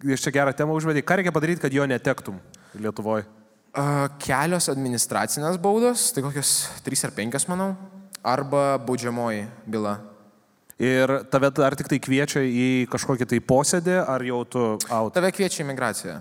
[0.04, 2.38] iš čia gerą temą užvedai, ką reikia padaryti, kad jo netektum
[2.78, 3.26] Lietuvoje?
[4.20, 7.70] Kelios administracinės baudos, tai kokios 3 ar 5, manau,
[8.24, 10.00] arba baudžiamoji byla.
[10.80, 15.14] Ir tave ar tik tai kviečia į kažkokį tai posėdį, ar jau tu out?
[15.16, 16.20] Tave kviečia į migraciją.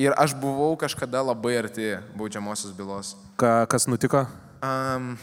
[0.00, 3.12] Ir aš buvau kažkada labai arti baudžiamosios bylos.
[3.36, 4.24] Ką, kas nutiko?
[4.64, 5.18] Um,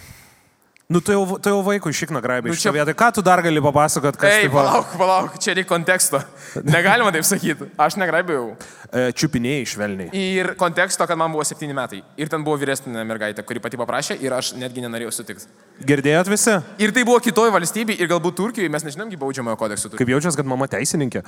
[0.90, 2.49] Nu, tu jau, tu jau vaikui šikną graibai.
[2.49, 5.70] Nu, čia- vietoj, ką tu dar gali papasakot, kas Ei, tipo, palauk, palauk, čia reikia
[5.70, 6.18] konteksto.
[6.66, 7.68] Negalima taip sakyti.
[7.78, 8.56] Aš negraibėjau.
[8.90, 10.10] e, čiupinėjai švelniai.
[10.18, 12.02] Ir konteksto, kad man buvo 7 metai.
[12.18, 15.45] Ir ten buvo vyresnė mergaitė, kuri pati paprašė ir aš netgi nenorėjau sutikti.
[15.86, 16.57] Girdėjot visi?
[16.82, 19.94] Ir tai buvo kitoje valstybėje ir galbūt Turkijoje, mes nežinomgi baudžiamojo kodekso.
[19.94, 21.22] Kaip jaučias, kad mama teisininkė?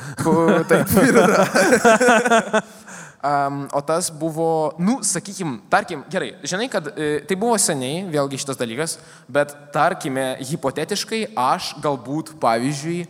[0.73, 2.63] Taip ir yra.
[3.22, 8.39] Um, o tas buvo, nu, sakykim, tarkim, gerai, žinai, kad e, tai buvo seniai, vėlgi
[8.41, 8.95] šitas dalykas,
[9.30, 13.03] bet tarkime, hipotetiškai aš galbūt, pavyzdžiui,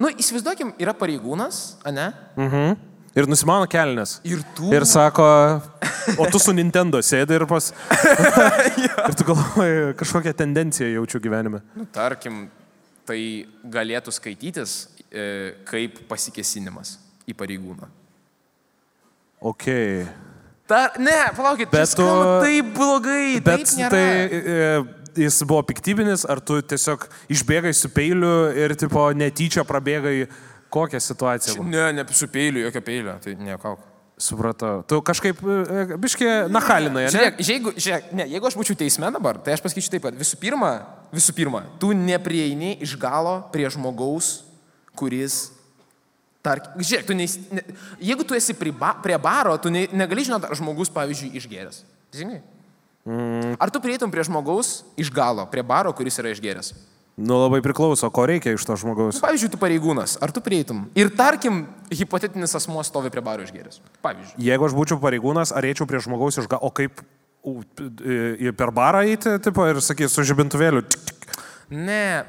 [0.00, 2.08] nu, įsivaizduokim, yra pareigūnas, ane?
[2.40, 2.88] Mhm.
[3.12, 4.16] Ir nusimano kelnes.
[4.24, 4.72] Ir tu.
[4.72, 5.28] Ir sako,
[6.22, 7.68] o tu su Nintendo sėdi ir pas...
[9.12, 11.60] ir tu galvoji, kažkokią tendenciją jaučiu gyvenime.
[11.76, 12.46] Nu, tarkim,
[13.04, 13.20] tai
[13.76, 15.26] galėtų skaitytis e,
[15.68, 16.96] kaip pasikesinimas
[17.28, 17.98] į pareigūną.
[19.42, 19.66] Ok.
[20.70, 22.06] Dar, ne, palaukit, Bet tu...
[22.40, 23.90] taip blogai, Bet taip nėra.
[23.90, 24.04] tai
[24.38, 30.28] e, jis buvo piktybinis, ar tu tiesiog išbėgai su peiliu ir tipo netyčia prabėgai
[30.72, 31.56] kokią situaciją?
[31.58, 31.70] buvo?
[31.72, 33.88] Ne, ne su peiliu, jokio peilio, tai kauk.
[34.22, 34.84] Supratau.
[34.86, 37.08] Tu kažkaip e, biškė nahalinai?
[37.10, 40.38] Žiūrėk, jeigu, žiūrėk, ne, jeigu aš būčiau teisme dabar, tai aš pasakyčiau taip, kad visų
[40.38, 40.70] pirma,
[41.10, 44.36] visų pirma, tu neprieini iš galo prie žmogaus,
[44.94, 45.48] kuris...
[46.42, 47.62] Tark, žiūrėk, tu neis, ne,
[48.02, 51.84] jeigu tu esi prie, ba, prie baro, tu ne, negali žinoti, ar žmogus, pavyzdžiui, išgėręs.
[52.10, 52.40] Teisingai?
[53.06, 56.74] Mm, Ar tu prieitum prie žmogaus iš galo, prie baro, kuris yra išgėręs?
[57.16, 59.18] nu labai priklauso, ko reikia iš to žmogaus.
[59.18, 60.86] Nu, pavyzdžiui, tu pareigūnas, ar tu prieitum?
[60.98, 63.82] Ir tarkim, hipotetinis asmuo stovi prie baro išgėręs.
[64.04, 64.38] Pavyzdžiui.
[64.48, 66.58] Jeigu aš būčiau pareigūnas, ar eičiau prie žmogaus iš ga...
[66.64, 67.02] O kaip
[67.44, 67.60] u,
[68.56, 70.84] per barą eiti, tipo, ir sakys, su žibintuvėliu.
[71.72, 72.24] Ne,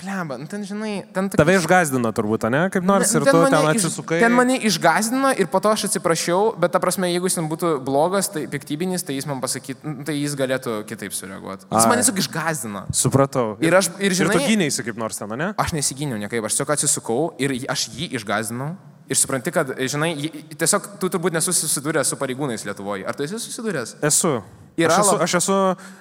[0.00, 1.40] blemba, nu ten žinai, ten tokia...
[1.40, 2.62] Tave išgazdina turbūt, ne?
[2.72, 4.18] Kaip nors ir tu ten atsisukai.
[4.22, 7.70] Ten mane išgazdino ir po to aš atsiprašiau, bet ta prasme, jeigu jis ten būtų
[7.86, 11.68] blogas, tai piktybinis, tai jis man pasakytų, tai jis galėtų kitaip sureaguoti.
[11.72, 12.84] Jis mane tiesiog išgazdino.
[12.92, 13.56] Supratau.
[13.64, 15.52] Ir aš- ir Ir žinai- tu gynėjai kaip nors ten, ne?
[15.56, 18.74] Aš nesigyniau niekaip, aš tiesiog atsisukau ir aš jį išgazdinau.
[19.06, 20.16] Ir supranti, kad, žinai,
[20.58, 23.06] tiesiog tu turbūt nesu susidūręs su pareigūnais Lietuvoje.
[23.06, 23.96] Ar tu esi susidūręs?
[24.02, 24.42] Esu.
[24.76, 25.54] Yra aš esu, aš esu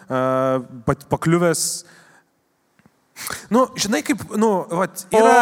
[0.10, 1.62] uh, pakliuvęs
[3.50, 5.36] Nu, žinai, kaip, nu, vat, yra...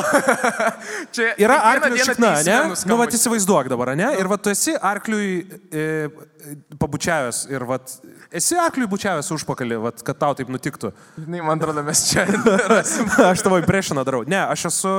[1.14, 2.58] Čia Yra dieną šikna, ne?
[2.86, 4.12] Nu, va, įsivaizduok dabar, ne?
[4.20, 5.42] Ir va, tu esi arkliui
[5.74, 6.08] e,
[6.80, 7.80] pabučiavęs ir va,
[8.36, 10.92] esi arkliui bučiavęs užpakalį, va, kad tau taip nutiktų.
[11.18, 12.24] Žinai, man atrodo, mes čia
[13.32, 14.22] aš tavo impressioną darau.
[14.30, 14.94] Ne, aš esu,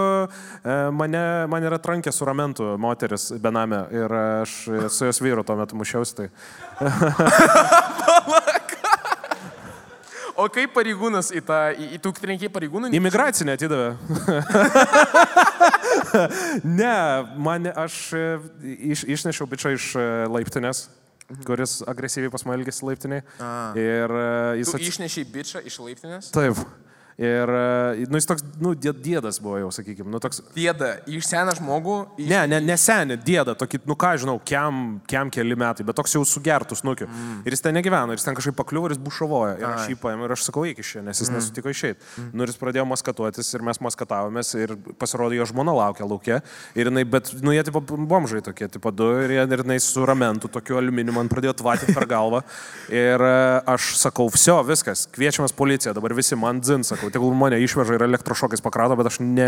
[0.61, 4.59] e, mane, man yra trankė su ramentu moteris bename ir aš
[4.91, 6.19] su jos vyru tuo metu mušiausi.
[6.19, 6.29] Tai.
[10.39, 12.91] O kaip pareigūnas į tą, į, į tų trenkiai pareigūnų?
[12.95, 13.91] Imigracinė atidavė.
[16.81, 16.95] ne,
[17.41, 18.25] man, aš e,
[18.93, 20.85] iš, išnešiau bičią iš e, laiptinės,
[21.47, 23.25] kuris agresyviai pas mane elgėsi laiptiniai.
[23.39, 23.51] A.
[23.79, 24.29] Ir e,
[24.61, 24.73] jis...
[24.77, 26.31] Ats- išnešiai bičią iš laiptinės?
[26.35, 26.59] Taip.
[27.21, 30.39] Ir, e, nu, jis toks, nu, dė- dėdas buvo jau, sakykime, nu, toks...
[30.55, 31.97] Dėda, iš seną žmogų.
[32.17, 32.29] Iš...
[32.31, 34.79] Ne, ne, ne senė, dėda, tokį, nu ką žinau, kiam,
[35.09, 37.05] kiam keli metai, bet toks jau sugertus nukiu.
[37.11, 37.43] Mm.
[37.45, 39.51] Ir jis ten negyveno, ir jis ten kažkaip pakliuvo ir jis bušavojo.
[39.61, 39.91] Ir aš Ai.
[39.93, 41.37] jį paėmiau ir aš sakau, eik iš čia, nes jis Mm.
[41.37, 41.43] mm.
[41.45, 42.09] nesutiko išeiti.
[42.17, 42.31] Mm.
[42.33, 46.41] Nu ir jis pradėjo maskatuotis ir mes maskatavomės ir pasirodė, jo žmona laukia laukia.
[46.73, 50.07] Ir jinai, bet, nu jie tipo bomžai tokie, tipo du, ir, jie, ir jinai su
[50.09, 52.41] ramentu, tokiu aliuminiu man pradėjo tvati per galvą.
[53.01, 53.35] Ir e,
[53.71, 58.05] aš sakau, viso, viskas, kviečiamas policija, dabar visi man dzin, sakau, tegul mane išveža ir
[58.07, 59.47] elektrošokais pakrato, bet aš ne,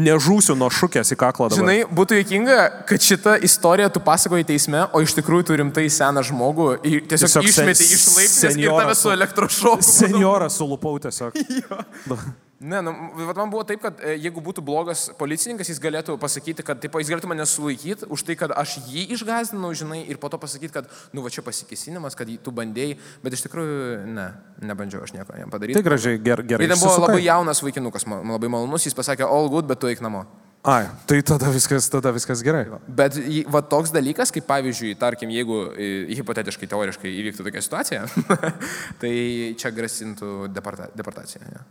[0.00, 1.60] nežūsiu nuo šukės į kaklą dabar.
[1.62, 2.58] Žinai, būtų juokinga,
[2.88, 7.50] kad šitą istoriją tu pasakoji teisme, o iš tikrųjų tu rimtai seną žmogų tiesiog, Tiesiog
[7.52, 9.84] išmeti iš laiptinės ir tave su- elektrošoku.
[9.92, 11.36] Senjoras sulupau tiesiog.
[12.62, 12.92] Ne, nu,
[13.26, 16.94] vat man buvo taip, kad e, jeigu būtų blogas policininkas, jis galėtų pasakyti, kad taip,
[17.00, 20.70] jis galėtų mane sulaikyti už tai, kad aš jį išgazdinau, žinai, ir po to pasakyti,
[20.76, 24.28] kad, nu, va čia pasikesinimas, kad tu bandėjai, bet iš tikrųjų, ne,
[24.62, 25.80] nebandžiau aš nieko jam padaryti.
[25.80, 26.70] Tai gražiai, ger, gerai.
[26.70, 30.04] Ten buvo labai jaunas vaikinukas, man labai malonus, jis pasakė, all good, bet tu eik
[30.04, 30.22] namo.
[30.62, 32.68] Ai, tai tada viskas, tada viskas gerai.
[32.86, 33.16] Bet
[33.50, 38.04] va toks dalykas, kaip pavyzdžiui, tarkim, jeigu e, hipotetiškai, teoriškai įvyktų tokia situacija,
[39.02, 39.14] tai
[39.58, 41.42] čia grasintų deporta, deportacija.
[41.50, 41.64] Ja.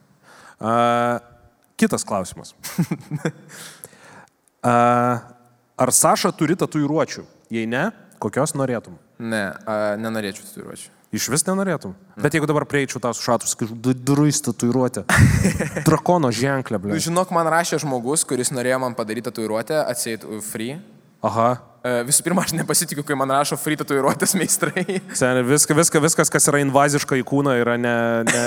[1.81, 2.53] Kitas klausimas.
[4.61, 4.73] A,
[5.81, 7.23] ar Saša turi tatuiruočių?
[7.51, 7.87] Jei ne,
[8.21, 8.97] kokios norėtum?
[9.17, 10.91] Ne, a, nenorėčiau tatuiruočių.
[11.17, 11.95] Iš vis nenorėtum.
[12.21, 15.03] Bet jeigu dabar prieičiau tą sušatų, sakyčiau, durais tatuiruotę.
[15.87, 16.99] Drakono ženklę, Nu, ble.
[17.03, 20.77] žinok, man rašė žmogus, kuris norėjo man padaryti tatuiruotę, atseit free.
[21.25, 21.49] Aha.
[21.81, 24.83] Visų pirma, aš nepasitikiu, kai man rašo free tatuiruotės meistrai.
[25.17, 27.93] Seniai, viskas, viskas, viskas, kas yra invaziška į kūną, yra ne...
[28.27, 28.43] ne...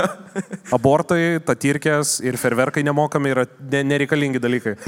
[0.76, 4.76] Abortai, tatirkės ir ferverkai nemokami yra ne, nereikalingi dalykai.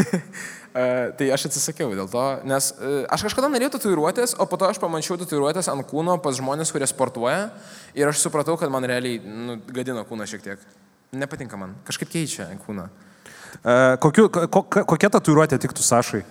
[0.73, 0.85] E,
[1.19, 4.79] Tai aš atsisakiau dėl to, nes e, aš kažkada norėjau tatuiruotės, o po to aš
[4.81, 7.51] pamačiau tatuiruotės ant kūno pas žmonės, kurie sportuoja
[7.93, 10.65] ir aš supratau, kad man realiai nu, gadina kūną šiek tiek.
[11.13, 12.89] Nepatinka man, kažkaip keičia kūną.
[12.89, 16.25] E, Kokiu, ko, ko- kokia tatuiruotė tiktų Sašai?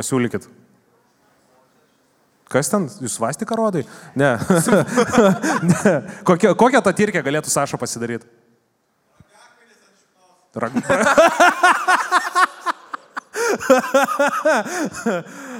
[0.00, 0.48] Pasiūlykit.
[2.52, 2.88] Kas ten?
[3.02, 3.84] Jūs vastiką rodai?
[4.18, 4.34] Ne.
[5.70, 5.94] ne.
[6.28, 8.28] Kokia, kokią tą tirkę galėtų Saša pasidaryti?
[10.54, 10.72] Rag...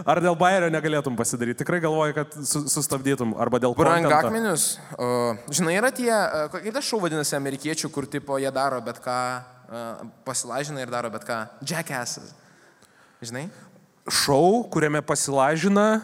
[0.05, 1.59] Ar dėl bairio negalėtum pasidaryti?
[1.63, 3.35] Tikrai galvoju, kad su, sustabdytum.
[3.41, 4.09] Arba dėl kontento.
[4.11, 4.65] Brangakmenius,
[5.51, 9.19] žinai, yra tie, e, kaip tas šau vadinasi amerikiečių, kur tipo jie daro bet ką,
[9.41, 9.85] e,
[10.27, 11.39] pasilažina ir daro bet ką.
[11.67, 12.35] Jackasses.
[13.25, 13.49] Žinai?
[14.13, 16.03] Šou, kuriame pasilažina.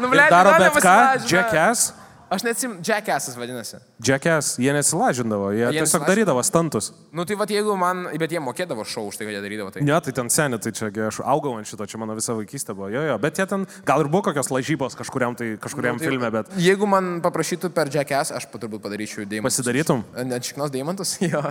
[0.00, 0.98] Nu, ir blet, daro bet ką.
[1.28, 1.92] Jackass.
[2.30, 3.80] Aš neatsim, Jackasses vadinasi.
[4.06, 4.52] Jackass.
[4.62, 5.48] Jie nesilažindavo.
[5.50, 6.10] Jie, Jie tiesiog nesilažindavo?
[6.12, 6.92] darydavo stantus.
[7.10, 9.82] Nu tai va, jeigu man, bet jie mokėdavo šau už tai, kad jie darydavo tai.
[9.82, 12.86] Ne, tai ten seniai, tai čia aš augau ant šito, čia mano visa vaikystė buvo.
[12.94, 16.06] Jo, jo, bet jie ten, gal ir buvo kokios lažybos kažkuriam, tai, kažkuriam Nu, tai-
[16.06, 19.58] filme, bet Jeigu man paprašytų per Jackass, aš turbūt padaryčiau deimantus.
[19.58, 20.06] pasidarytum.
[20.30, 21.18] Net šiknos deimantus?
[21.26, 21.42] Jo.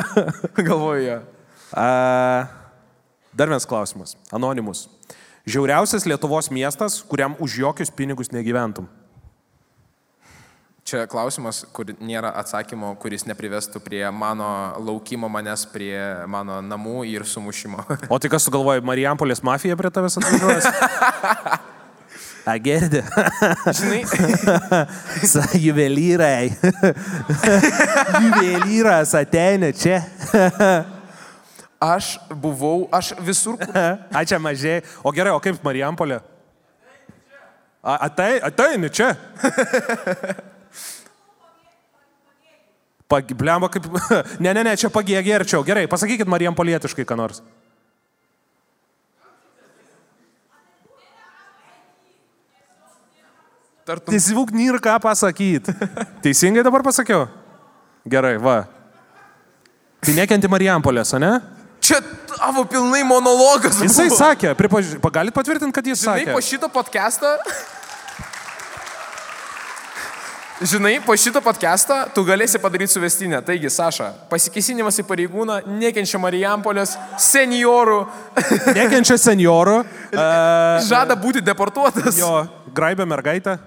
[0.56, 1.20] Galvoju, jo.
[1.76, 2.48] A,
[3.36, 4.16] dar vienas klausimas.
[4.32, 4.88] Anonimus.
[5.44, 8.86] Žiauriausias Lietuvos miestas, kuriam už jokius pinigus negyventum.
[10.84, 14.46] Čia klausimas, kur nėra atsakymo, kuris neprivestų prie mano
[14.84, 15.96] laukimo manęs prie
[16.28, 17.80] mano namų ir sumušimo.
[18.12, 20.68] O tai kas sugalvoja, Marijampolės mafija prie tavęs atvažiuos?
[22.52, 23.00] A girdė.
[23.78, 24.02] Žinai,
[25.24, 26.52] Sa- Juvelyrai.
[28.20, 30.02] Juvelyras ateina čia.
[31.80, 33.56] Aš buvau, aš visur.
[33.58, 33.74] kur-
[34.16, 34.82] A čia mažai.
[35.02, 36.20] O gerai, o kaip Marijampolė?
[37.84, 39.12] A, atai, ateini čia.
[43.08, 43.84] Pagiblemba kaip...
[44.42, 45.60] Ne, ne, ne, čia pagėgė arčiau.
[45.66, 47.42] Gerai, pasakykit Marijampolietiškai, ką nors.
[53.84, 54.14] Tartum.
[54.14, 55.74] Tiesiog nėra ką pasakyti.
[56.24, 57.26] Teisingai dabar pasakiau?
[58.08, 58.62] Gerai, va.
[60.04, 61.34] Tai nekenti Marijampolės, ne?
[61.84, 62.00] Čia
[62.32, 63.76] tavo pilnai monologas.
[63.84, 64.16] Jisai buvo.
[64.16, 64.96] sakė, pripaž...
[65.12, 66.32] galit patvirtinti, kad jis Žinai, sakė.
[66.32, 67.32] po šito podcast'o
[70.64, 73.40] Žinai, po šito podcast'o tu galėsi padaryti suvestinę.
[73.44, 77.98] Taigi, Saša, pasikesinimas į pareigūną, nekenčia Marijampolės, seniorų.
[78.72, 79.76] Nekenčia seniorų.
[80.14, 82.16] Uh, Žada būti deportuotas.
[82.16, 83.58] Jo, graibė mergaitę.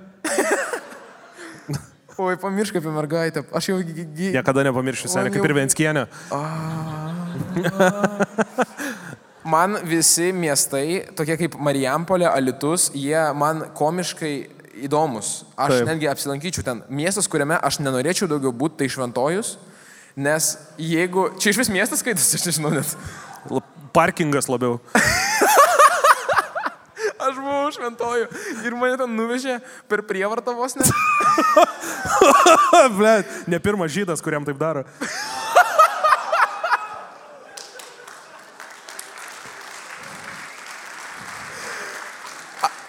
[2.17, 3.43] Oi, pamiršk apie mergaitę.
[3.53, 3.77] Aš jau...
[4.17, 6.05] Niekada nepamiršiu senį, kaip ir Venskienė.
[9.53, 14.33] Man visi miestai, tokie kaip Marijampolė, Alitus, jie man komiškai
[14.87, 15.45] įdomus.
[15.53, 15.91] Aš Taip.
[15.91, 16.81] netgi apsilankyčiau ten.
[16.89, 19.55] Miestas, kuriame aš nenorėčiau daugiau būti, tai šventojus.
[20.17, 21.29] Nes jeigu...
[21.37, 22.97] Čia iš vis miestas skaitosi, aš nežinau net.
[23.93, 24.81] Parkingas labiau.
[27.67, 28.27] Buvau šventoju
[28.63, 29.57] ir mane ten nuvežė
[29.91, 30.85] per prievartą vos ne.
[32.97, 34.85] Ble, ne pirmas žydas, kuriam taip daro.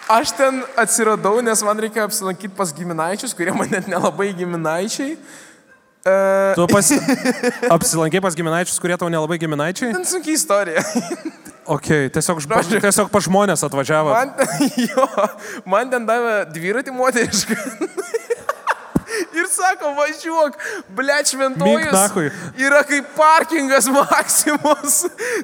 [0.07, 5.19] Aš ten atsiradau, nes man reikėjo apsilankyti pas giminaičius, kurie man net nelabai giminaičiai.
[6.07, 6.15] E,
[6.55, 6.95] Tu pas...
[7.77, 9.91] apsilankiai pas giminaičius, kurie tau nelabai giminaičiai?
[9.99, 10.87] Ten sunki istorija.
[11.69, 12.61] Ok, tiesiog, žmo...
[12.81, 14.15] tiesiog pa žmonės atvažiavo.
[14.15, 14.31] Man,
[14.89, 15.05] jo,
[15.69, 17.59] man ten davė dviratį moterišką.
[19.39, 20.59] Ir sako, važiuok,
[20.97, 21.19] ble,
[21.93, 22.28] nachui.
[22.61, 25.01] Yra kaip parkingas Maximus.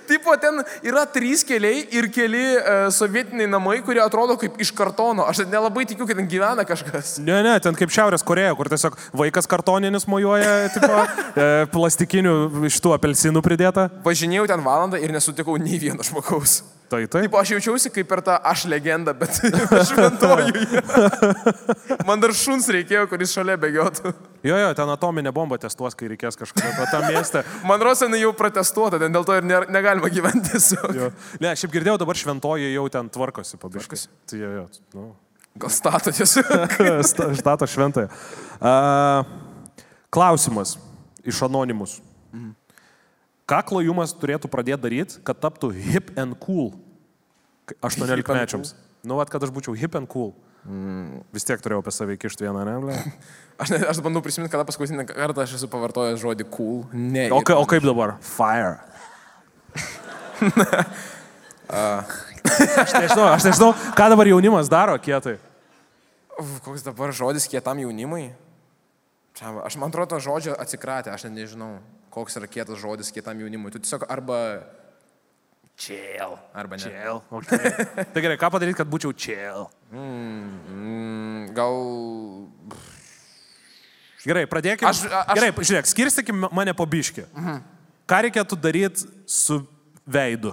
[0.09, 5.27] Tipo, ten yra trys keliai ir keli uh, sovietiniai namai, kurie atrodo kaip iš kartono.
[5.31, 7.17] Aš nelabai tikiu, kad ten gyvena kažkas.
[7.25, 10.93] Ne, ne, ten kaip Šiaurės Koreja, kur tiesiog vaikas kartoninis mojuoja, tipo,
[11.43, 12.37] e, plastikinių
[12.71, 13.89] iš tų apelsinų pridėta.
[14.07, 16.63] Važinėjau ten valandą ir nesutikau nei vieno žmogaus.
[16.93, 17.15] Tai taip.
[17.25, 19.39] Taip, aš jaučiausi kaip per tą aš legendą, bet
[19.89, 20.83] šventoju.
[22.09, 24.13] Man dar šuns reikėjo, kuris šalia bėgiotų.
[24.45, 27.43] Jo, jo, ten atominė bomba testuos, kai reikės kažkada to tam mieste.
[27.71, 30.91] Man rosa, jinai jau protestuota, ten dėl to ir negalima gyventi tiesiog.
[30.99, 31.11] Jo.
[31.43, 34.07] Ne, šiaip girdėjau, dabar šventoji jau ten tvarkosi pabiškas.
[34.31, 34.67] Tai jo, jo,
[34.99, 35.09] nu.
[35.65, 36.49] Gal stato tiesiog.
[37.07, 38.09] Sta- Štato šventąją.
[38.59, 39.23] Uh,
[40.15, 40.77] klausimas
[41.25, 42.01] iš anonimus.
[43.45, 46.73] Ką klojumas turėtų pradėti daryti, kad taptų hip and cool
[47.85, 48.73] 18 mečiams?
[49.05, 50.33] Nu, vat, kad aš būčiau hip and cool.
[50.65, 51.21] Mm.
[51.35, 52.77] Vis tiek turėjau apie save kišti vieną, ne?
[52.81, 52.97] ble?
[53.61, 56.81] Aš, ne, aš bandau prisiminti, kada paskutinį kartą aš esu pavartojęs žodį cool.
[56.91, 57.29] Ne.
[57.31, 58.17] O, ka, o kaip dabar?
[58.19, 58.81] Fire.
[61.71, 65.37] Aš nežinau, aš nežinau, ką dabar jaunimas daro kietai.
[66.35, 68.33] Uf, koks dabar žodis kietam jaunimui?
[69.39, 71.79] Čia, aš man atrodo, to žodžio atsikratė, aš net nežinau,
[72.15, 73.73] koks yra kietas žodis kietam jaunimui.
[73.75, 74.39] Tu tiesiog arba
[75.77, 76.83] chill, arba ne.
[76.87, 77.73] Chill, okay.
[78.15, 79.67] Tai gerai, ką padaryti, kad būčiau chill?
[79.91, 81.75] Mm, mm, gal...
[84.25, 84.89] Gerai, pradėkime.
[84.89, 87.27] Aš- aš- Gerai, žiūrėk, skirstykime mane po biškį.
[87.35, 87.59] Mhm.
[88.09, 89.59] Ką reikėtų daryti su
[90.07, 90.53] veidu?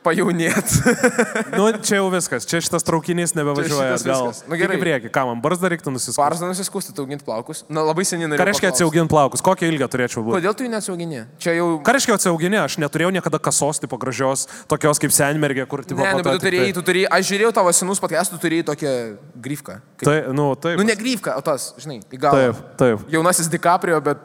[0.00, 0.70] Pajaunėt.
[1.58, 4.30] nu, čia jau viskas, čia šitas traukinys nebevažiuoja atgal.
[4.30, 4.46] viskas.
[4.48, 4.78] Nu, gerai.
[4.78, 6.20] Tik į priekį, ką man barzdą reiktų nusiskusti?
[6.22, 7.60] Barzdą nusiskusti, auginti plaukus.
[7.68, 8.40] Na, labai seniai norėjau.
[8.40, 9.44] Ką reiškia atsiauginti plaukus?
[9.44, 10.38] Kokio ilgio turėčiau būti?
[10.38, 11.20] Kodėl tu jų neatsiaugini?
[11.44, 11.66] Čia jau...
[11.84, 12.60] Ką reiškia atsiauginti?
[12.62, 16.00] Aš neturėjau niekada kasos tipo gražios, tokios kaip senmergė, kur tipo...
[16.00, 18.94] Ne, to bet tu turėjai, tu turėjai, aš žiūrėjau tavo senus podcastus, tu turėjai tokią
[19.36, 19.76] grifką.
[20.00, 20.80] Tai, nu, taip.
[20.80, 22.48] Nu, ne grifką, o tas, žinai, į galvą.
[22.48, 23.06] Taip, taip.
[23.12, 24.24] Jaunasis DiCaprio, bet...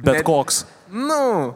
[0.00, 0.64] Bet ne- koks.
[0.92, 1.54] Nu,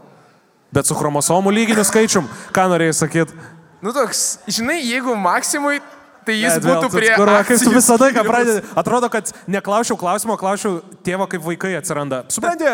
[0.75, 3.37] Bet su chromosomų lyginiu skaičium, ką norėjai sakyti?
[3.85, 5.81] nu toks, žinai, jeigu Maksimui,
[6.25, 7.11] tai jis Bet vėl būtų tu prie...
[7.13, 8.63] skurva, Kaip tu akcijų visada, ką pradedi.
[8.81, 12.23] Atrodo, kad neklausiau klausimo, klausiau tėvo, kaip vaikai atsiranda.
[12.33, 12.71] Supranti,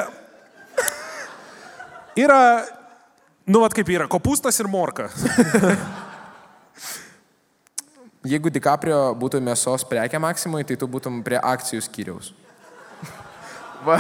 [2.23, 2.39] yra,
[3.51, 5.09] nu, vad kaip yra, kopūstas ir morka.
[8.31, 12.31] Jeigu DiCaprio būtų mėsos prekė Maksimui, tai tu būtum prie akcijų skyriaus.
[13.83, 13.99] Va.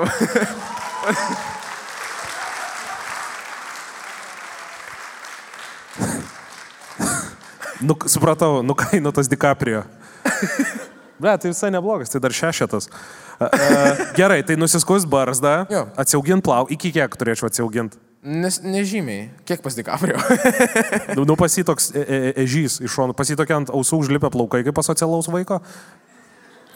[7.80, 9.84] Nu, supratau, nu ką, nu tas DiCaprio.
[11.20, 12.88] Be, tai visai neblogas, tai dar šešetas.
[13.40, 13.48] Uh,
[14.16, 15.86] gerai, tai nusiskus barzdą, Jo.
[15.96, 17.96] atsiaugint plau, iki kiek turėčiau atsiaugint?
[18.20, 19.30] Nes, nežymiai.
[19.48, 20.20] Kiek pas DiCaprio?
[21.16, 25.28] Nu, nu pasitoks e, e, ežys iš šonų, pasitokia ant ausų užlipę plaukai kaip asocialaus
[25.32, 25.60] vaiko.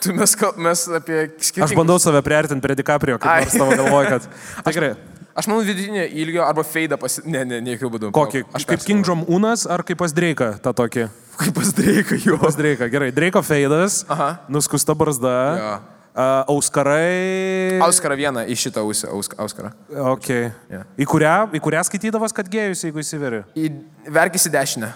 [0.00, 1.70] tu mes, mes apie skirtingus...
[1.70, 3.44] Aš bandau save priartinti prie DiCaprio, kaip Ai.
[3.44, 4.28] nors tavo galvoju, kad...
[4.64, 4.94] Tai gerai.
[5.34, 7.24] Aš manau, vidutinio ilgio arba feidą pasi...
[7.26, 8.10] Ne, ne, ne, jokių būdų.
[8.14, 8.44] Kokį?
[8.54, 11.08] Aš Kaip King Jong Unas ar kaip pas Dreiką tą tokį?
[11.40, 12.36] Kaip pas Dreiką, jo.
[12.38, 13.08] Pas Dreiką, gerai.
[13.16, 14.28] Dreiko feidas, Aha.
[14.54, 15.72] nuskusta barzda, Jo.
[16.14, 17.80] uh, auskarai.
[17.82, 19.72] Auskarą vieną iš šitą ausį, Ausk- Auskarą.
[20.14, 20.52] Okay.
[20.70, 20.84] Jo.
[20.94, 23.42] Į, kurią, į kurią skaitydavas, kad gėjus, jeigu įsiveri?
[23.58, 23.72] Į...
[24.14, 24.92] Verkis į dešinę.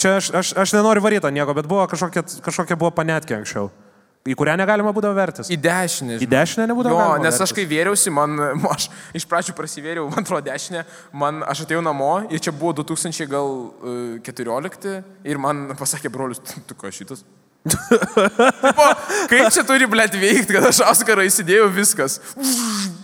[0.00, 3.68] Čia aš, aš, aš nenoriu varyti ant nieko, bet buvo kažkokia, kažkokia buvo panetkė anksčiau.
[4.28, 5.48] Į kurią negalima būdavo vertis?
[5.48, 6.18] Į dešinę.
[6.20, 7.54] Į dešinę nebūdavo Jo, nes aš vertis?
[7.56, 8.36] kai vėriausi, man,
[8.74, 10.82] aš iš pradžių prasivėriau, man atrodo, dešinę,
[11.22, 16.92] man, aš atėjau namo ir čia buvo 2014 ir man pasakė brolius, tu, tu ką
[16.92, 17.24] šitas?
[17.60, 18.84] Tipo,
[19.28, 22.18] kaip čia turi, blėt, veikti, kad aš Oskarą įsidėjau viskas.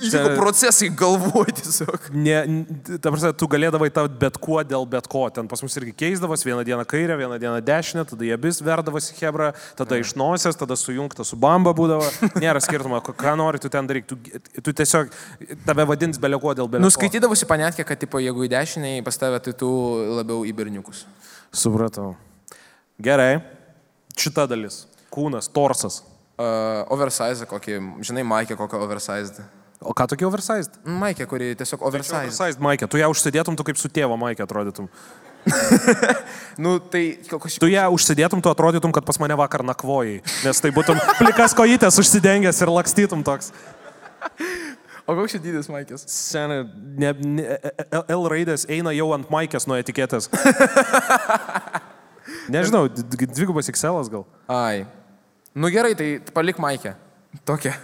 [0.01, 2.07] Įvyko procesai galvoj tiesiog.
[2.17, 2.39] Ne,
[2.97, 5.27] ta prasme, tu galėdavai tau bet kuo dėl bet ko.
[5.35, 9.17] Ten pas mus irgi keisdavas, vieną dieną kairę, vieną dieną dešinę, tada jie vis verdavosi
[9.19, 12.09] hebra, tada iš nosies, tada sujungta su bamba būdavo.
[12.41, 14.17] Nėra skirtumo, ką nori tu ten daryti.
[14.17, 15.13] Tu, tu tiesiog
[15.69, 16.87] tave vadins beleko dėl beleko.
[16.87, 19.69] Nuskaitydavosi panetkė, kad, tipo, jeigu į dešinę pas tave, tai tu
[20.17, 21.05] labiau į berniukus.
[21.53, 22.15] Supratau.
[23.03, 23.56] Gerai.
[24.17, 24.85] Šita dalis.
[25.13, 26.01] Kūnas, torsas.
[26.37, 29.39] Uh, oversize kokį, žinai, Maikė kokią oversized.
[29.81, 30.75] O ką tokia oversized?
[30.89, 32.17] Maikė, kuri tiesiog oversized.
[32.27, 32.89] Oversized Maikė.
[32.93, 34.91] Tu ją užsidėtum, tu kaip su tėvo Maikė atrodytum.
[36.57, 37.59] Nu, tai kokios...
[37.61, 40.23] Tu ją užsidėtum, tu atrodytum, kad pas mane vakar nakvojai.
[40.45, 43.53] Nes tai būtum plikas kojytės užsidengęs ir lakstytum toks.
[45.07, 46.03] O koks čia dydis Maikės?
[46.11, 46.65] Seniai,
[46.99, 47.45] ne, ne,
[47.93, 50.27] L- L raidės eina jau ant Maikės nuo etiketės.
[52.53, 54.25] Nežinau, dvigubas XL gal.
[54.49, 54.87] Ai.
[55.57, 56.95] Nu gerai, tai palik Maikę.
[57.45, 57.75] Tokia.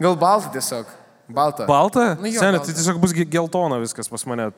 [0.00, 0.86] Gal baltą tiesiog.
[1.32, 1.64] Baltą.
[1.66, 2.14] Balta?
[2.20, 2.66] Nu Seniai, baltą.
[2.66, 4.50] tai tiesiog bus ge- geltona viskas pas mane.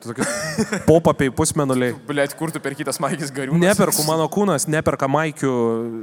[0.87, 1.93] Popapiai, pusmenuliai.
[2.07, 3.61] Blet, kur tu perkytas Maikės gariūnas?
[3.63, 5.51] Neperku, mano kūnas neperka maikių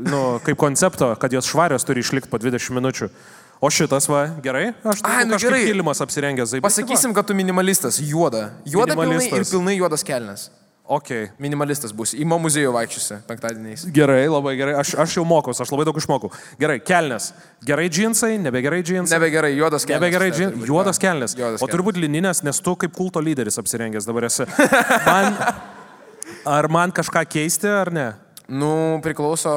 [0.09, 3.11] nu, kaip koncepto, kad jos švarios turi išlikti po 20 minučių.
[3.63, 4.73] O šitas va, gerai?
[4.83, 5.61] Aš Ai, nu gerai.
[5.69, 6.51] kilimas apsirengęs.
[6.55, 8.01] Zaibis, Pasakysim, kad tu minimalistas.
[8.03, 8.49] Juoda.
[8.67, 10.49] Juoda pilnai ir pilnai juodas kelnes.
[10.93, 11.11] Ok.
[11.41, 12.13] Minimalistas bus.
[12.13, 13.85] Į mo muziejų vaikščiusi penktadieniais.
[13.97, 14.75] Gerai, labai gerai.
[14.83, 16.29] Aš, aš jau mokaus, aš labai daug išmokau.
[16.61, 17.31] Gerai, kelnes.
[17.65, 19.17] Gerai džinsai, nebegerai džinsai.
[19.17, 20.03] Nebegerai, juodas kelnes.
[20.03, 20.67] Nebegerai džinsai.
[20.69, 21.37] Juodas kelnes.
[21.39, 24.45] Juodas O turi būti lininės, nes tu kaip kulto lyderis apsirengęs dabar esi.
[25.07, 25.39] Man,
[26.59, 28.11] ar man kažką keisti ar ne?
[28.53, 29.53] Nu, priklauso,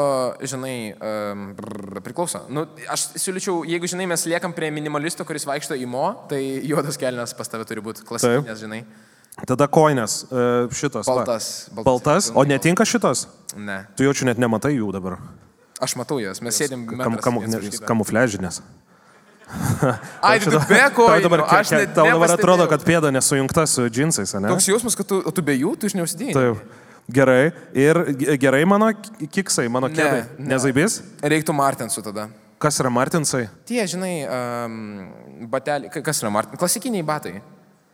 [0.45, 2.45] žinai, um, brr, priklauso.
[2.53, 6.95] Nu, aš siūlyčiau, jeigu, žinai, mes liekam prie minimalisto, kuris vaikšto į mo, tai juodas
[7.01, 8.85] kelnes pas tave turi būti klasikinės, žinai.
[9.43, 10.23] Tada koinės.
[10.31, 11.05] e, Šitas.
[11.07, 11.15] va.
[11.25, 11.83] Baltas, baltas.
[11.85, 12.31] Baltas.
[12.35, 13.27] O netinka šitas?
[13.57, 13.85] Ne.
[13.97, 15.17] Tu jaučiu net nematai jų dabar.
[15.83, 18.61] Aš matau jas, mes sėdim Kam, kam, ne, kamufležinės.
[20.25, 23.85] Ai, tu be Tau kojų, dabar, aš net tau dabar atrodo, kad pėda nesujungta su
[23.91, 24.47] džinsais, ne?
[24.49, 26.33] Toks jausmas, kad tu, tu be jų, tu iš neusidėjai.
[26.33, 26.81] Taip.
[27.13, 27.51] Gerai.
[27.77, 30.23] Ir ge- gerai mano ki- kiksai, mano kėdai.
[30.39, 30.55] ne.
[30.55, 31.01] Nezaibys?
[31.21, 32.29] Reiktų Martinsų tada.
[32.57, 33.43] Kas yra Martinsai?
[33.67, 35.11] Tie, žinai, um,
[35.51, 36.57] bateliai, ka- kas yra Martin?
[36.57, 37.41] Klasikiniai batai.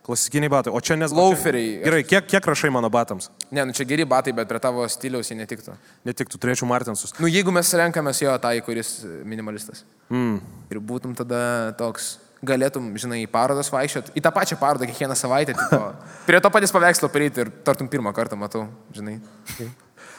[0.02, 0.72] Klasikiniai batai.
[0.74, 1.12] O čia nes...
[1.14, 1.76] Loaferiai.
[1.84, 3.28] Gerai, kiek, kiek rašai mano batams?
[3.54, 5.76] Ne, nu čia geri batai, bet prie tavo stiliaus jie netiktų.
[6.08, 7.14] Ne tik tu turėčiau Martinsus.
[7.22, 9.84] Nu, jeigu mes renkamės jo tai, kuris minimalistas.
[10.10, 10.40] Mm.
[10.74, 15.54] Ir būtum tada toks, galėtum, žinai, į parodas vaikščiot, į tą pačią parodą kiekvieną savaitę,
[15.54, 15.80] tipo,
[16.26, 18.66] prie to paties paveikslo prieiti ir tartum pirmą kartą matau,
[18.96, 19.20] žinai.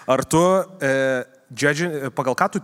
[0.08, 0.40] Ar tu,
[0.80, 0.94] e,
[1.52, 2.64] džedži, pagal ką tu,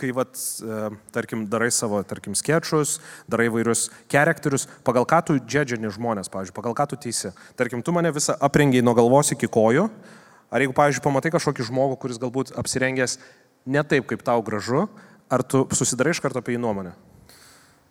[0.00, 0.78] kai, vat, e,
[1.14, 2.96] tarkim, darai savo, tarkim, sketšus,
[3.30, 7.34] darai vairius charakterius, pagal ką tu džedžini žmonės, pavyzdžiui, pagal ką tu teisi?
[7.60, 9.88] Tarkim, tu mane visą aprengiai nuo galvos iki kojų,
[10.50, 13.18] ar jeigu, pavyzdžiui, pamatai kažkokį žmogų, kuris galbūt apsirengęs
[13.70, 14.88] ne taip, kaip tau gražu,
[15.30, 16.96] ar tu susidarai iš karto apie jį nuomonę?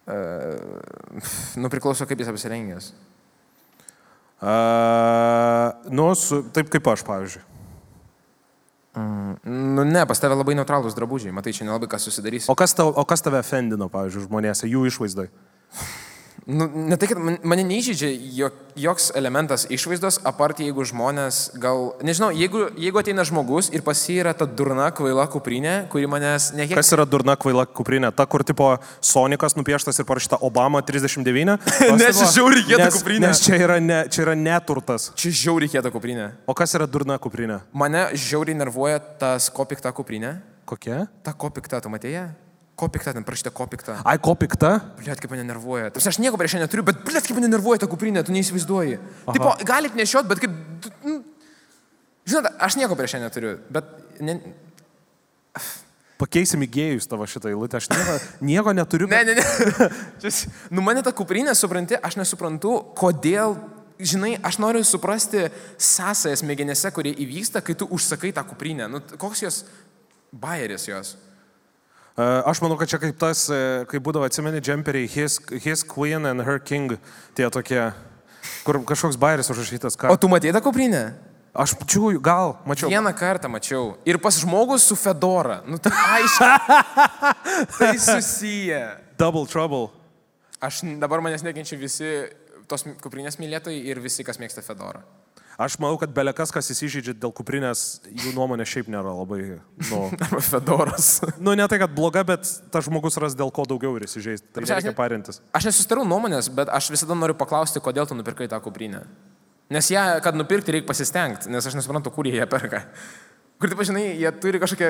[0.09, 1.21] Uh,
[1.61, 2.91] nu, priklauso, kaip jis apsirengęs.
[4.39, 7.43] A, nu, su, taip kaip aš, pavyzdžiui.
[8.97, 9.35] Mm,
[9.75, 12.49] nu, ne, pas tave labai neutralūs drabužiai, matai, čia nelabai kas susidarys.
[12.49, 15.27] O kas, tau, o kas tave fendino, pavyzdžiui, žmonėse, jų išvaizdai?
[16.49, 21.91] Nu, ne tai, kad man- mane neįžydžia jok, joks elementas išvaizdos, apart jeigu žmonės gal,
[22.01, 26.47] nežinau, jeigu, jeigu ateina žmogus ir pas jį yra ta durna kvaila kuprinė, kuri manęs
[26.57, 26.73] nekiek...
[26.79, 28.09] Kas yra durna kvaila kuprinė?
[28.17, 31.59] Ta, kur tipo Sonikas nupieštas ir parašyta Obama 39?
[31.69, 33.27] Tos Ne, čia žiauriai kieta nes- kuprinė.
[33.29, 35.11] Nes čia yra, ne, čia yra neturtas.
[35.13, 36.31] Čia žiauriai kieta kuprinė.
[36.49, 37.61] O kas yra durna kuprinė?
[37.77, 40.39] Mane žiauriai nervuoja tas kopikta kuprinė.
[40.65, 41.03] Kokia?
[41.21, 42.31] Ta kopikta, tu matėjai?
[42.79, 43.97] Kopikta, ten prašyta kopikta.
[44.07, 44.77] Ai, ko pikta?
[45.01, 45.89] Bliet, kaip mane nervuoja.
[45.95, 48.99] Tarsi aš nieko prieš ją neturiu, bet bliet, kaip mane nervuoja ta kuprinė, tu neįsivaizduoji.
[49.27, 50.55] Tipo, galit nešiot, bet kaip...
[51.03, 51.19] nu,
[52.29, 53.91] Žinot, aš nieko prieš ją neturiu, bet...
[54.23, 54.37] Ne,
[56.19, 57.79] Pakeisim į gėjus tavo šitą eilutę.
[57.79, 59.07] Aš nieko, nieko neturiu.
[59.11, 59.35] ne, ne.
[59.39, 59.87] ne.
[60.21, 63.57] Čia- nu, mane ta kuprinė, supranti, aš nesuprantu, kodėl...
[63.99, 68.85] Žinai, aš noriu suprasti sąsajas mėginėse, kurie įvyksta, kai tu užsakai tą kuprinę.
[68.87, 69.57] Nu, koks jos
[70.31, 71.17] bairis jos?
[72.19, 73.45] Aš manau, kad čia kaip tas,
[73.87, 76.97] kai būdavo atsimeni džemperiai, his, his queen and her king,
[77.37, 77.85] tie tokie,
[78.67, 79.95] kur kažkoks bairis užrašytas.
[79.99, 80.11] Ką?
[80.11, 81.03] O tu matėjai tą kuprinę?
[81.59, 82.91] Aš čiūju, gal, mačiau.
[82.91, 83.95] Vieną kartą mačiau.
[84.07, 85.61] Ir pas žmogus su Fedora.
[85.65, 86.83] Nu, tai aiškiai.
[87.79, 88.83] tai susiję.
[89.17, 89.89] Double trouble.
[90.61, 92.11] Aš dabar manęs nekenčia visi
[92.69, 95.01] tos kuprinės mylėtojai ir visi, kas mėgsta Fedorą.
[95.59, 99.57] Aš manau, kad belekas, kas įsižeidžia dėl kuprinės, jų nuomonė šiaip nėra labai,
[99.89, 99.97] nu...
[100.51, 101.09] Fedoras.
[101.35, 104.53] nu, ne tai, kad bloga, bet tas žmogus ras dėl ko daugiau ir įsižeisti.
[104.55, 105.41] Tai reikia parintis.
[105.51, 109.03] Aš nesusitarau nuomonės, bet aš visada noriu paklausti, kodėl tu nupirkai tą kuprinę.
[109.75, 112.85] Nes ją, kad nupirkti, reikia pasistengti, nes aš nesuprantu, kur jie ją perka.
[113.59, 114.89] Kur, taip žinai, jie turi kažkokią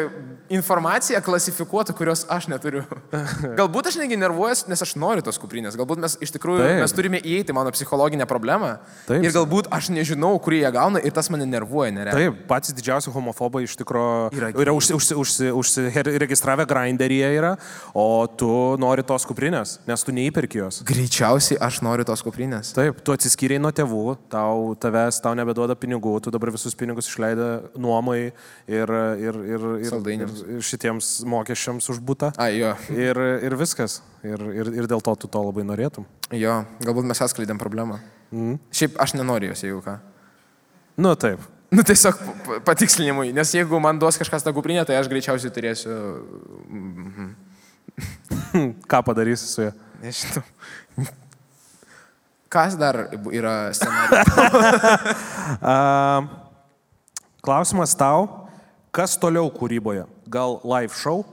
[0.53, 2.83] informaciją klasifikuotą, kurios aš neturiu.
[3.57, 5.73] Galbūt aš negi nervuojas, nes aš noriu tos kuprinės.
[5.73, 6.81] Galbūt mes iš tikrųjų Taip.
[6.83, 8.75] mes turime įeiti mano psichologinę problemą.
[9.07, 9.25] Taip.
[9.25, 12.27] Ir galbūt aš nežinau, kur jie gauna ir tas mane nervuoja, nereikia.
[12.29, 17.55] Taip, patys didžiausi homofobai iš tikrųjų yra, yra užsi, užsi, užsi, užsiregistravę grinderyje yra,
[17.97, 18.51] o tu
[18.85, 20.83] nori tos kuprinės, nes tu neįperki jos.
[20.85, 22.75] Greičiausiai aš noriu tos kuprinės.
[22.77, 27.51] Taip, tu atsiskyrei nuo tėvų, tau tavęs, tau nebeduoda pinigų, tu dabar visus pinigus išleidai
[27.81, 28.29] nuomai
[28.69, 32.29] ir, ir, ir, ir, ir šitiems mokesčiams už būtą.
[32.37, 32.75] A, jo.
[32.93, 33.99] Ir, ir viskas.
[34.23, 36.05] Ir, ir, ir dėl to tu to labai norėtum.
[36.35, 37.97] Jo, galbūt mes atskleidėm problemą.
[38.29, 38.59] Mm.
[38.75, 39.97] Šiaip aš nenoriu jos, jeigu ką.
[41.01, 41.41] Nu taip.
[41.73, 45.53] Nu tiesiog pa- pa- patikslinimui, nes jeigu man duos kažkas tą kuprinę, tai aš greičiausiai
[45.53, 45.95] turėsiu...
[46.69, 47.29] Mhm.
[48.91, 49.73] Ką padarysi su ja?
[50.01, 50.43] Nežinau.
[52.49, 52.97] Kas dar
[53.29, 54.25] yra scenarijus?
[57.45, 58.48] Klausimas tau,
[58.95, 60.05] kas toliau kūryboje?
[60.29, 61.25] Gal live show?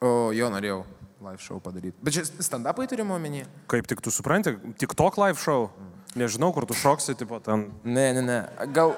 [0.00, 0.82] O, jo, norėjau
[1.26, 1.96] live show padaryti.
[2.04, 3.44] Bet čia stand-upai turime omeny?
[3.70, 5.70] Kaip tik tu supranti, tik tok live show?
[6.16, 8.38] Nežinau, kur tu šoksi, tipo ten Ne, ne, ne.
[8.72, 8.94] Gal...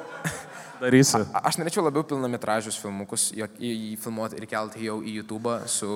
[0.78, 1.18] darysi.
[1.34, 5.56] A, aš norėčiau labiau pilnametražius filmukus jo- į, į filmuoti ir kelti jau į YouTube
[5.66, 5.88] su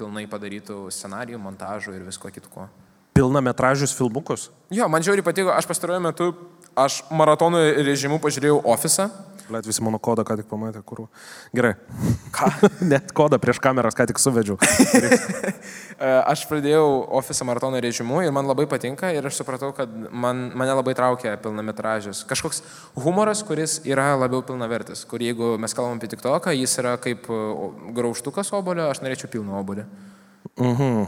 [0.00, 2.64] pilnai padarytų scenarijų, montažu ir visko kitko.
[3.12, 4.46] Pilnametražius filmukus?
[4.72, 6.30] Jo, man žiauriai patiko, aš pastaruoju metu,
[6.80, 9.10] aš maratonų režimu pažiūrėjau ofisą.
[9.50, 11.06] Liet visi mano kodą ką tik pamatė, kur.
[11.56, 11.72] Gerai.
[12.36, 12.50] Ką?
[12.92, 14.58] Net kodą prieš kameras ką tik suvedžiau.
[16.02, 20.48] E, Aš pradėjau ofisą maratono režimu ir man labai patinka ir aš supratau, kad man,
[20.58, 22.24] mane labai traukia pilnametražis.
[22.26, 22.58] Kažkoks
[23.04, 27.28] humoras, kuris yra labiau pilnavertis, kur jeigu mes kalbam apie tik toką, jis yra kaip
[27.30, 27.38] e,
[27.94, 29.86] graužtukas obolio, aš norėčiau pilną obolį.
[30.58, 31.06] Mhm.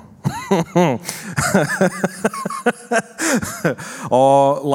[4.15, 4.23] o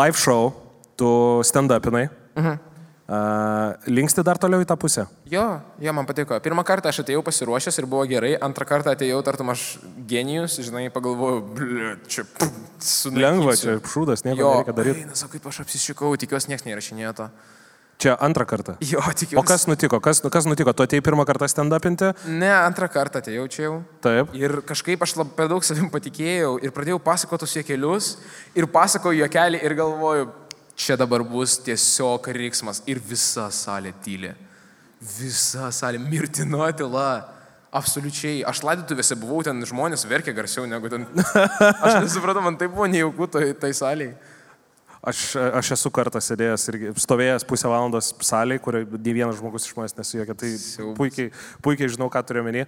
[0.01, 0.51] live show,
[0.99, 2.09] tu stand-upinai.
[2.35, 2.68] Mhm.
[3.09, 5.07] Linksti dar toliau į tą pusę?
[5.31, 5.45] Jo,
[5.81, 6.37] jo, man patiko.
[6.45, 9.63] Pirmą kartą aš atėjau pasiruošęs ir buvo gerai, antrą kartą atėjau, tartum aš
[10.09, 12.27] genijus, žinai, pagalvojau, ble, čia
[12.77, 15.05] su Lengva, čia šūdas, nieko jo, nereikia daryti.
[15.07, 17.27] Eina, sako, kaip aš apsišikau, tikiuosi, niekas neįrašinėjo to.
[17.99, 18.75] Čia antrą kartą.
[18.85, 19.39] Jo, tikiuosi.
[19.41, 19.97] O kas nutiko?
[19.99, 20.71] Kas, kas nutiko?
[20.71, 22.13] Tu atėjai pirmą kartą stand-upinti?
[22.29, 23.73] Ne, antrą kartą atėjau čia jau.
[24.05, 24.29] Taip.
[24.37, 28.13] Ir kažkaip aš labai daug savim patikėjau ir pradėjau pasakoti tos juokelius
[28.55, 30.29] ir pasakoju juokelį ir galvoju,
[30.79, 34.31] čia dabar bus tiesiog riksmas ir visa salė tyli.
[35.19, 37.09] Visa salė mirtino tyla.
[37.75, 38.39] Absoliučiai.
[38.49, 41.05] Aš laidotuvėse buvau, ten žmonės verkė garsiau negu ten.
[41.85, 44.15] Aš nesupratau, man tai buvo nejauku tai, tai saliai.
[44.99, 45.19] Aš,
[45.55, 49.95] aš esu kartą sėdėjęs ir stovėjęs pusę valandos salėje, kur nei vienas žmogus iš manęs
[49.95, 50.35] nesujokia.
[50.41, 50.49] Tai
[50.97, 51.29] puikiai,
[51.63, 52.65] puikiai žinau, ką turiu menį.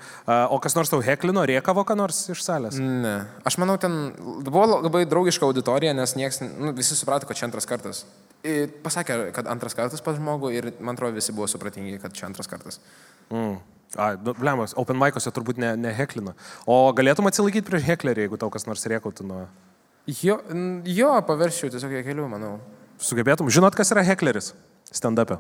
[0.53, 2.79] O kas nors tau heklino, riekavo ką nors iš salės?
[2.79, 3.17] Ne.
[3.43, 4.13] Aš manau, ten
[4.47, 8.05] buvo labai draugiška auditorija, nes nieks, nu, visi suprato, kad čia antras kartas.
[8.47, 12.29] Ir pasakė, kad antras kartas pas žmogų ir man atrodo visi buvo supratingi, kad čia
[12.29, 12.79] antras kartas.
[13.27, 13.59] Mm.
[13.99, 16.31] Ai, nu, blemas, open mic'ose turbūt ne, ne heklina.
[16.63, 19.41] O galėtum atsilaikyti prieš heklerį, jeigu tau kas nors riekautų nuo...
[20.07, 20.39] Jo,
[20.87, 22.55] jo paviršiau tiesiog keliu, manau.
[23.01, 23.49] Sugebėtum.
[23.53, 24.51] Žinot, kas yra hekleris?
[24.91, 25.37] Stand-up'e.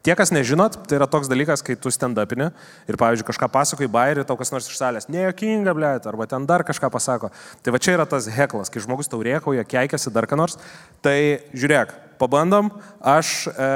[0.00, 2.46] Tie, kas nežinot, tai yra toks dalykas, kai tu stand-upinė
[2.88, 6.64] ir, pavyzdžiui, kažką pasakoji bairį, tau kas nors iš salės, nejokinga, ble, arba ten dar
[6.64, 7.28] kažką pasako.
[7.60, 10.56] Tai va čia yra tas heklas, kai žmogus tau riekauja, keikiasi dar ką nors.
[11.04, 11.14] Tai
[11.52, 11.92] žiūrėk,
[12.22, 12.72] pabandom,
[13.12, 13.68] aš, e,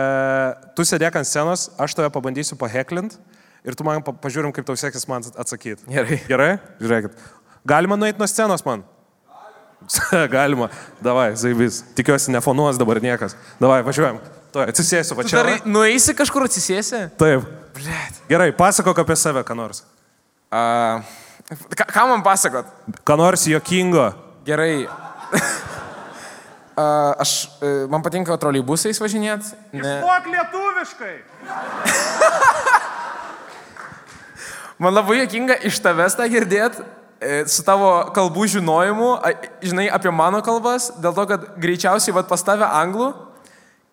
[0.72, 3.18] tu sėdėk ant scenos, aš tave pabandysiu paheklint
[3.60, 5.84] ir tu man pa- pažiūrim, kaip tau seksis man atsakyti.
[5.92, 6.22] Gerai.
[6.24, 6.50] Gerai?
[6.80, 7.20] Žiūrėkit.
[7.68, 8.80] Galima nueiti nuo scenos man?
[10.34, 10.70] Galima.
[11.04, 11.82] Davai, zaibys.
[11.96, 13.36] Tikiuosi, nefonuos dabar niekas.
[13.60, 14.20] Davai, važiuojam.
[14.54, 15.36] Tuoj, atsisėsiu Tu pačiu.
[15.40, 17.00] dar nueisi kažkur atsisėsi?
[17.20, 17.46] Taip.
[18.30, 19.82] Gerai, pasakok apie save, ką nors.
[20.54, 21.02] A,
[21.50, 22.68] ką, ką man pasakot?
[23.04, 24.12] Ką nors jokingo.
[24.46, 24.86] Gerai.
[26.74, 26.84] A,
[27.22, 27.32] aš,
[27.90, 29.52] man patinka troleibusais važinėti.
[29.74, 29.98] Ne.
[29.98, 31.14] Išmok lietuviškai.
[34.82, 36.82] Man labai jokinga iš tavęs tą girdėti,
[37.50, 39.10] su tavo kalbų žinojimu,
[39.64, 43.12] žinai, apie mano kalbas, dėl to, kad greičiausiai vat, pas tave anglų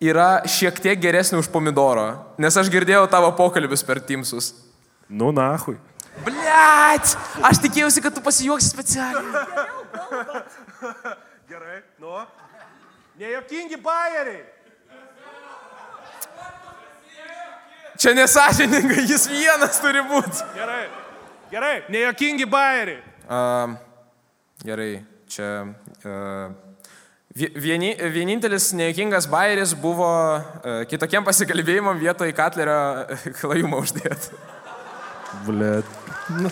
[0.02, 2.08] yra šiek tiek geresnė už pomidoro,
[2.40, 4.52] nes aš girdėjau tavo pokalbius per Teamsus.
[5.08, 5.76] Nu, nahui.
[6.26, 7.12] Blet!
[7.48, 9.44] Aš tikėjausi, kad tu pasijuoksi specialiai.
[11.52, 12.16] Gerai, nu.
[13.20, 14.42] Nejokingi bairiai.
[18.02, 20.42] Čia nesažininga, jis vienas turi būti.
[20.56, 20.84] Gerai.
[21.52, 23.11] Gerai, nejokingi bairiai.
[24.62, 25.74] Gerai, čia.
[26.04, 26.52] Uh,
[27.32, 32.74] Vieni, vienintelis nejuokingas bairis buvo uh, kitokiem pasikalbėjimam vietoj Katlerio
[33.06, 34.36] uh, klajumą uždėti.
[35.46, 35.88] Blet.
[36.36, 36.50] Nu.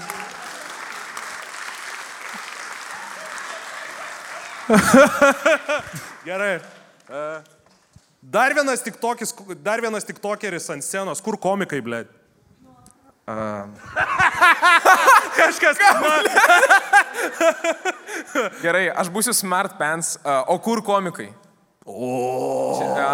[6.29, 6.55] Gerai.
[8.21, 12.07] Dar vienas tik tokis, dar vienas tik tokeris ant scenos, kur komikai, ble.
[15.37, 15.77] Kažkas.
[18.65, 21.31] gerai, aš būsiu smart pants, uh, o kur komikai?
[21.89, 22.77] O.
[22.79, 23.07] Čia,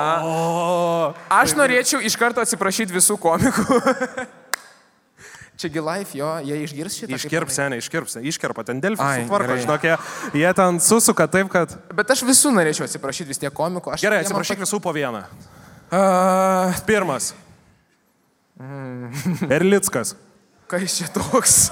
[1.33, 3.79] aš norėčiau iš karto atsiprašyti visų komikų.
[5.57, 7.17] Čiagi live, jo, jie išgirs šitą.
[7.17, 9.95] Iškirp seniai, iškirp, seniai, iškirpa, ten Delfį sutvarko, žinok, jie,
[10.43, 11.73] jie ten susuka taip, kad...
[11.97, 13.95] Bet aš visų norėčiau atsiprašyti vis tiek komikų.
[13.97, 15.25] Aš, Gerai, jie man atsiprašyk visų po vieną.
[15.89, 17.33] Uh, Pirmas.
[18.61, 19.11] Mm.
[19.53, 20.15] Erlickas.
[20.67, 21.69] Kas čia toks?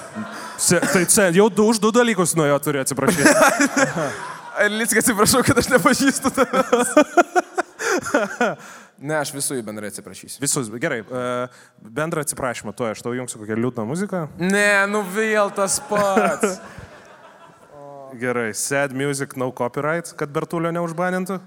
[0.61, 3.27] Se, tai čia jau du už du dalykus nuo jo turi atsiprašyti.
[4.79, 6.93] Lickai, atsiprašau, kad aš nepažįstu tavęs.
[9.09, 10.39] ne, aš visų jų bendrai atsiprašysiu.
[10.45, 11.25] Visus, gerai, e,
[11.97, 14.29] bendrą atsiprašymą, tuo aš tau jungsiu kokią liūdną muziką.
[14.39, 16.61] Ne, nu vėl tas pats.
[18.23, 21.41] Gerai, sad music, no copyright, kad Bertulio neužbanintų.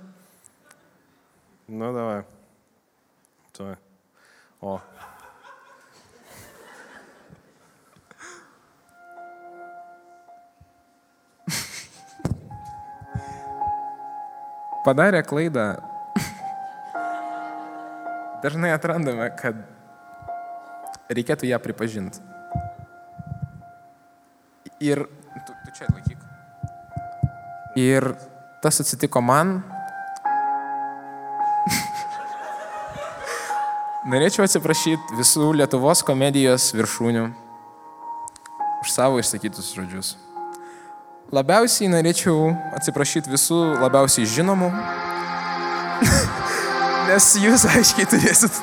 [1.71, 2.21] Nu, davai.
[3.55, 3.71] Tuo.
[4.59, 4.75] O.
[14.87, 15.65] Padarė klaidą.
[18.43, 19.57] Dažnai atrandame, kad
[21.11, 22.21] reikėtų ją pripažinti.
[24.79, 25.01] Ir
[25.43, 26.21] tu, tu čia laikyk.
[27.81, 28.07] Ir
[28.63, 29.57] tas atsitiko man.
[34.07, 37.25] Norėčiau atsiprašyti visų Lietuvos komedijos viršūnių
[38.85, 40.15] už savo išsakytus žodžius.
[41.27, 44.69] Labiausiai norėčiau atsiprašyti visų labiausiai žinomų,
[47.09, 48.61] nes jūs aiškiai turėsit,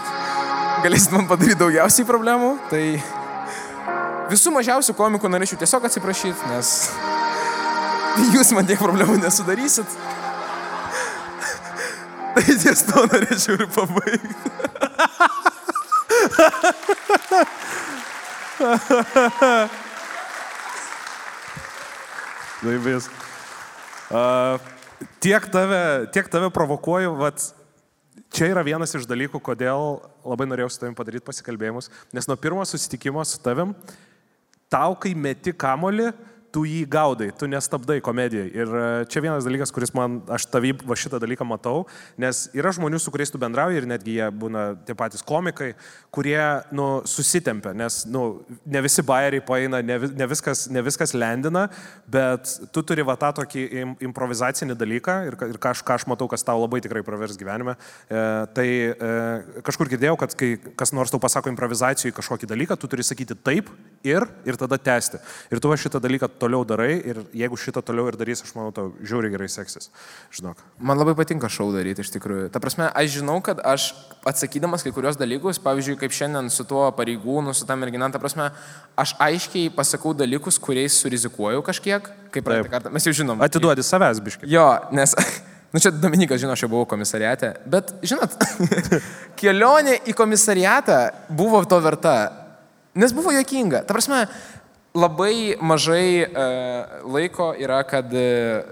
[0.80, 2.96] galėsit man padaryti daugiausiai problemų, tai
[4.32, 6.72] visų mažiausių komikų norėčiau tiesiog atsiprašyti, nes
[8.38, 9.88] jūs man tiek problemų nesudarysit.
[12.34, 14.50] Tai ties to norėčiau ir pabaigti.
[22.64, 23.10] Laimės.
[24.08, 24.56] Uh,
[25.20, 25.80] tiek, tave,
[26.14, 27.42] tiek tave provokuoju, vat,
[28.34, 32.64] čia yra vienas iš dalykų, kodėl labai norėjau su tavim padaryti pasikalbėjimus, nes nuo pirmo
[32.68, 33.74] susitikimo su tavim,
[34.72, 36.12] tau, kai meti kamolį,
[36.54, 38.46] tu jį gaudai, tu nestabdai komedijai.
[38.54, 41.84] Ir e, čia vienas dalykas, kuris man, aš tavį va šitą dalyką matau,
[42.20, 45.72] nes yra žmonių, su kuriais tu bendrauji ir netgi jie būna tie patys komikai,
[46.14, 46.38] kurie,
[46.74, 48.22] nu, susitempia, nes, nu,
[48.70, 51.66] ne visi bairiai paeina, ne, ne, viskas, ne viskas lendina,
[52.06, 56.06] bet tu turi va tą tokį im, improvizacinį dalyką ir, ir ką, aš, ką aš
[56.10, 57.74] matau, kas tau labai tikrai pravers gyvenime.
[58.06, 58.22] E,
[58.54, 59.10] tai e,
[59.66, 63.72] kažkur girdėjau, kad kai kas nors tau pasako improvizacijai kažkokį dalyką, tu turi sakyti taip
[64.06, 65.18] ir, ir tada tęsti.
[65.50, 68.72] Ir tu va šitą dalyką toliau darai ir jeigu šitą toliau ir darys, aš manau,
[68.76, 69.88] tau žiauriai gerai seksis.
[70.36, 70.60] Žinok.
[70.78, 72.50] Man labai patinka šau daryti iš tikrųjų.
[72.52, 73.90] Ta prasme, aš žinau, kad aš
[74.28, 78.50] atsakydamas kai kurios dalykus, pavyzdžiui, kaip šiandien su tuo pareigūnu, su tą merginą, ta prasme,
[79.00, 82.94] aš aiškiai pasakau dalykus, kuriais surizikuoju kažkiek, kaip praeitą kartą.
[82.94, 83.42] Mes jau žinom.
[83.44, 84.50] Atiduodi savęs, biškai.
[84.50, 85.16] Jo, nes,
[85.74, 88.36] nu čia Dominikas žino, aš jau buvau komisariate, bet žinot,
[89.40, 91.00] kelionė į komisariatą
[91.32, 92.16] buvo to verta,
[92.94, 93.84] nes buvo jokinga.
[93.86, 94.24] Ta prasme,
[94.94, 96.26] labai mažai e,
[97.02, 98.62] laiko yra, kad e,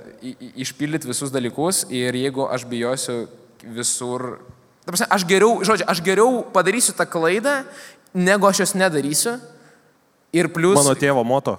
[0.63, 3.27] išpildyti visus dalykus ir jeigu aš bijosiu
[3.63, 4.39] visur...
[4.87, 7.63] Prasme, aš geriau, žodžiu, aš geriau padarysiu tą klaidą,
[8.15, 9.37] negu aš jos nedarysiu.
[10.35, 10.79] Ir plus...
[10.79, 11.59] Mano tėvo moto.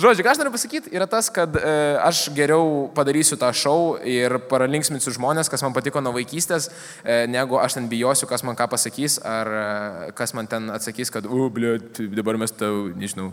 [0.00, 1.74] Žodžiu, ką aš noriu pasakyti, yra tas, kad e,
[2.04, 6.70] aš geriau padarysiu tą šou ir paralinksminsiu žmonės, kas man patiko nuo vaikystės,
[7.02, 9.68] e, negu aš ten bijosiu, kas man ką pasakys, ar e,
[10.16, 11.76] kas man ten atsakys, kad, u, blė,
[12.14, 13.32] dabar mes tau, nežinau,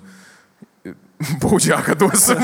[1.44, 2.42] baudžiaką duosim.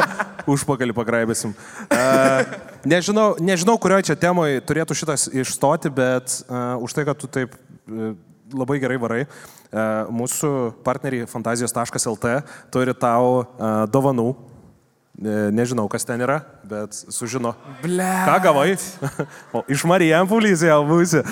[0.52, 1.52] Užpakalį pagraibėsim.
[1.90, 2.42] Uh,
[2.86, 7.54] nežinau, nežinau, kurioje čia temoje turėtų šitas išstoti, bet uh, už tai, kad tu taip
[7.54, 8.14] uh,
[8.54, 10.50] labai gerai varai, uh, mūsų
[10.86, 12.36] partneriai fantazijos.lt
[12.74, 14.34] turi tau uh, dovanų.
[15.16, 17.54] E, Nežinau, kas ten yra, bet sužino.
[17.80, 18.04] Ble.
[18.28, 18.74] Ką gavai?
[19.56, 21.22] O, iš Marijampolės jau būsi.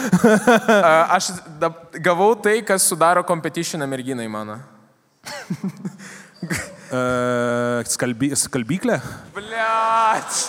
[0.72, 1.28] A, aš
[2.00, 4.56] gavau tai, kas sudaro competitioną merginai mano.
[6.94, 6.98] E,
[7.90, 8.98] Skalby, skalbyklė?
[9.34, 10.44] Bliač.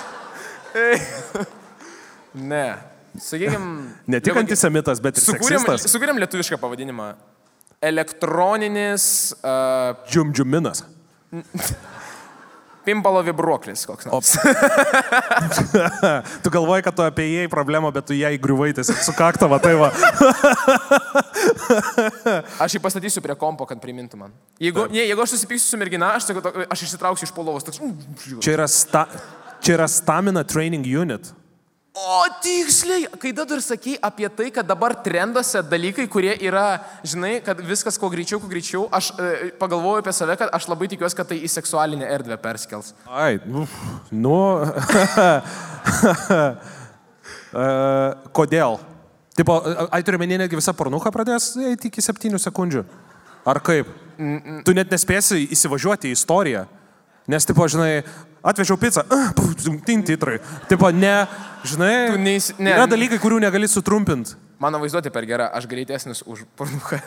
[2.35, 2.67] Ne.
[3.21, 3.89] Sakykime.
[4.11, 5.91] Ne tik antisemitas, bet ir Sukūrėm, seksistas.
[5.95, 7.13] sukūrėm lietuvišką pavadinimą.
[7.85, 9.05] Elektroninis.
[9.41, 10.85] Uh, Džiumdžiuminas.
[12.85, 14.35] Pimpalo vibruoklis koks nors.
[16.45, 19.71] tu galvoji, kad tu apie jai problemą, bet tu ją įgriuvai tiesiog su kaktava, tai
[19.79, 19.89] va.
[22.61, 24.35] Aš jį pastatysiu prie kompo, kad primintų man.
[24.61, 26.29] Jeigu, ne, jeigu aš susipyksiu su mergina, aš,
[26.69, 27.65] aš išsitrauksiu iš polovos.
[27.65, 27.81] Toks,
[28.37, 29.07] Čia yra, sta,
[29.65, 31.33] Čia yra stamina training unit.
[31.95, 37.61] O tiksliai, kai dar sakei apie tai, kad dabar trenduose dalykai, kurie yra, žinai, kad
[37.63, 41.29] viskas kuo greičiau, kuo greičiau, aš e, pagalvoju apie save, kad aš labai tikiuosi, kad
[41.31, 42.91] tai į seksualinę erdvę perskels.
[43.07, 43.63] Ai, nu.
[44.11, 44.35] nu
[47.55, 47.65] E,
[48.35, 48.75] kodėl?
[49.35, 49.53] Tipo,
[49.87, 52.83] ai turiu menį, netgi visa pornuha pradės eiti iki 7 sekundžių.
[53.47, 53.87] Ar kaip?
[54.67, 56.65] Tu net nespėsi įsivažiuoti į istoriją.
[57.31, 58.03] Nes, tipo, žinai,
[58.45, 59.03] atvežiau pizzą,
[59.85, 60.37] tin titrai.
[60.69, 61.15] Tipo, ne,
[61.67, 62.75] žinai, neįs- ne.
[62.75, 64.37] yra dalykai, kurių negali sutrumpinti.
[64.61, 67.01] Mano vaizduotė per gera, aš greitesnis už pornuką.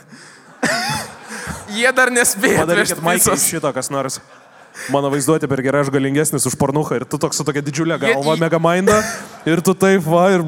[1.79, 2.63] Jie dar nespėjo.
[2.65, 3.01] Padarykit
[3.33, 4.19] iš šito, kas nors.
[4.95, 8.35] Mano vaizduotė per gerai, aš galingesnis už pornuchą ir tu toks su tokia didžiulė galva,
[8.37, 8.99] Jie- mega mainda
[9.49, 10.45] ir tu taip va ir.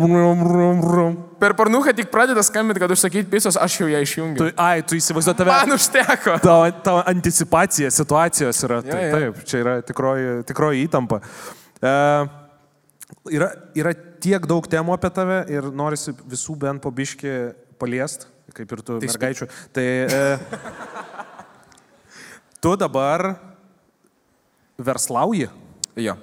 [1.40, 4.38] Per pornuką tik pradeda skambinti, kad užsakyti pisos, aš jau ją išjungiu.
[4.42, 5.54] Tu, ai, tu įsivaizduoji tave.
[5.54, 6.34] Man užteko.
[6.44, 8.80] Tavo, tavo anticipacija situacijos yra.
[8.84, 9.14] Jo, Tai, jo.
[9.16, 11.20] taip, čia yra tikroji, tikroji įtampa.
[11.80, 11.94] E,
[13.38, 13.48] yra,
[13.80, 17.32] yra tiek daug temų apie tave ir norisi visų bent po biški
[17.80, 19.48] paliest, kaip ir tu, Tai mergaičių.
[19.72, 20.24] Tai e,
[22.60, 23.30] tu dabar
[24.84, 25.48] verslauji.
[26.00, 26.16] Jo.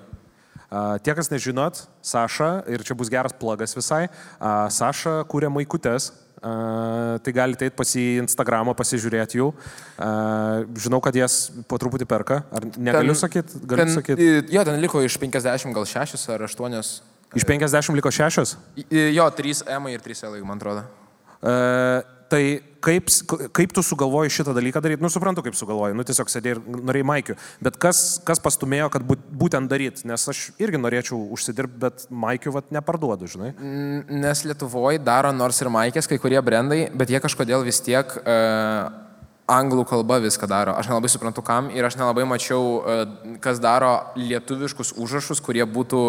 [0.67, 4.07] A, Tie, kas nežinot, Saša, ir čia bus geras plagas visai,
[4.39, 6.11] a, Saša kūrė maikutės.
[6.37, 9.47] A, tai galite eiti pas į Instagramą, pasižiūrėti jų.
[9.97, 10.09] A,
[10.77, 12.41] Žinau, kad jas po truputį perka.
[12.51, 13.63] Ar negaliu sakyti?
[13.63, 14.27] Galiu sakyti.
[14.53, 16.83] Jo, ten liko iš 50 gal 6 ar 8.
[17.35, 18.55] Iš 50 liko 6.
[19.15, 20.85] Jo, 3 M ir 3 L, man atrodo.
[21.41, 21.55] E,
[22.31, 22.43] tai
[22.87, 23.09] kaip,
[23.55, 25.03] kaip tu sugalvoji šitą dalyką daryti?
[25.03, 25.95] Nu, suprantu, kaip sugalvoji.
[25.97, 27.35] Nu, tiesiog sėdėjai ir norėjai maikių.
[27.67, 30.07] Bet kas, kas pastumėjo, kad būt, būtent daryti?
[30.09, 33.51] Nes aš irgi norėčiau užsidirbti, bet maikių vat neparduodu, žinai.
[34.23, 38.87] Nes Lietuvoje daro nors ir maikės kai kurie brandai, bet jie kažkodėl vis tiek uh,
[39.51, 40.75] anglų kalba viską daro.
[40.79, 46.03] Aš nelabai suprantu kam ir aš nelabai mačiau, uh, kas daro lietuviškus užrašus, kurie būtų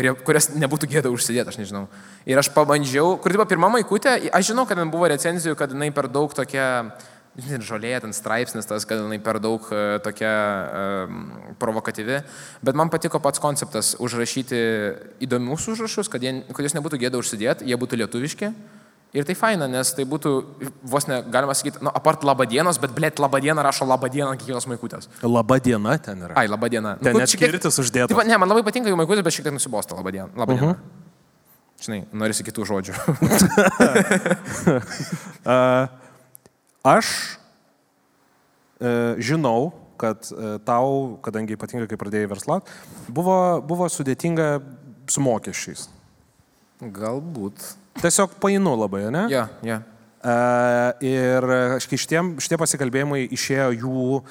[0.00, 1.84] kurie, kurias nebūtų gėda užsidėti, aš nežinau.
[2.28, 5.90] Ir aš pabandžiau, kur tipo pirmą maikutę, aš žinau, kad ten buvo recenzijų, kad jinai
[5.94, 6.66] per daug tokia,
[7.36, 11.22] žinai, žolė, ten straipsnis tas, kad jinai per daug e, tokia um,
[11.60, 12.22] provokatyvi,
[12.64, 14.60] bet man patiko pats konceptas užrašyti
[15.26, 18.54] įdomius užrašus, kad, jie, kad jūs nebūtų gėda užsidėti, jie būtų lietuviški.
[19.10, 20.32] Ir tai faina, nes tai būtų,
[20.86, 25.08] vos ne, galima sakyti, nu, apart labadienos, bet blėt, labadiena rašo labadieną kiekvienos maikutės.
[25.26, 26.36] Laba diena ten yra.
[26.38, 26.94] Ai, labadiena.
[27.00, 28.14] Ten kur net skirtis uždėtas.
[28.14, 30.30] Taip, ne, man labai patinka jų maikutės, bet šiek tiek nusibosta labadiena.
[30.38, 30.76] labadiena.
[30.76, 30.98] Mhm.
[31.80, 32.94] Žinai, norisi kitų žodžių.
[36.94, 37.06] Aš
[38.80, 42.60] e, žinau, kad e, tau, kadangi ypatingai kai pradėjai verslą,
[43.12, 44.60] buvo, buvo sudėtinga
[45.10, 45.88] su mokesčiais.
[46.80, 47.60] Galbūt.
[48.00, 49.26] Tiesiog painu labai, ne?
[49.32, 49.82] Ja, ja.
[50.20, 50.34] E,
[51.10, 51.46] ir
[51.84, 54.22] kai šitie, šitie pasikalbėjimai išėjo jų e,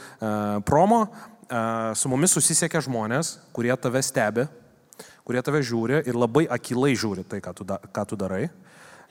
[0.66, 1.04] promo,
[1.46, 1.62] e,
[1.98, 4.48] su mumis susisiekė žmonės, kurie tave stebi,
[5.28, 8.48] kurie tave žiūri ir labai akilai žiūri tai, ką tu, da, ką tu darai.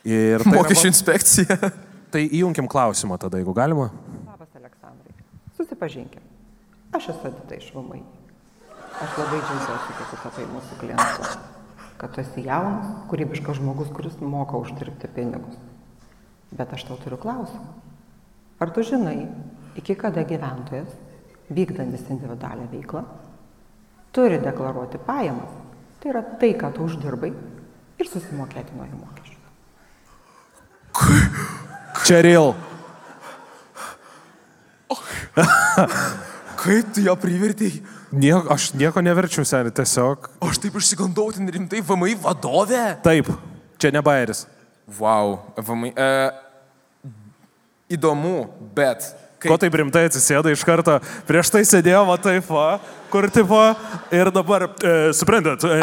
[0.06, 1.59] Ir tai Mokesčių inspekcija.
[2.09, 3.90] Tai įjunkim klausimą tada, jeigu galima.
[4.24, 5.12] Labas, Aleksandrai.
[5.59, 6.23] Susipažinkim.
[6.97, 8.01] Aš esu Edita iš VMI.
[9.05, 11.57] Aš labai džiaugiuosi, kad tu tapai mūsų klientu.
[11.98, 15.56] Kad tu esi jaunas, kūrybiškas žmogus, kuris moka uždirbti pinigus.
[16.54, 17.66] Bet aš tau turiu klausimą.
[18.62, 19.26] Ar tu žinai,
[19.78, 20.90] iki kada gyventojas,
[21.50, 23.02] vykdantis individualią veiklą,
[24.14, 25.52] turi deklaruoti pajamas?
[25.98, 27.32] Tai yra tai, ką tu uždirbai
[27.98, 29.38] ir susimokėti nuo jų mokesčių.
[32.06, 32.54] Čia real.
[36.58, 37.97] Kaip tu jo privertėjai?
[38.12, 40.30] Nieko, aš nieko neverčiu, seniai, tiesiog.
[40.44, 42.85] Aš taip išsigandau, ten rimtai VMI vadovė.
[43.05, 43.28] Taip,
[43.76, 44.47] čia ne bairis.
[44.97, 45.93] Wow, VMI.
[45.93, 47.10] E,
[47.98, 49.05] įdomu, bet.
[49.39, 49.51] Kai...
[49.52, 50.97] Ko taip rimtai atsisėda iš karto,
[51.28, 52.80] prieš tai sėdėjo, va taip, va,
[53.12, 53.60] kur tipo,
[54.16, 55.78] ir dabar, e, suprantat, e,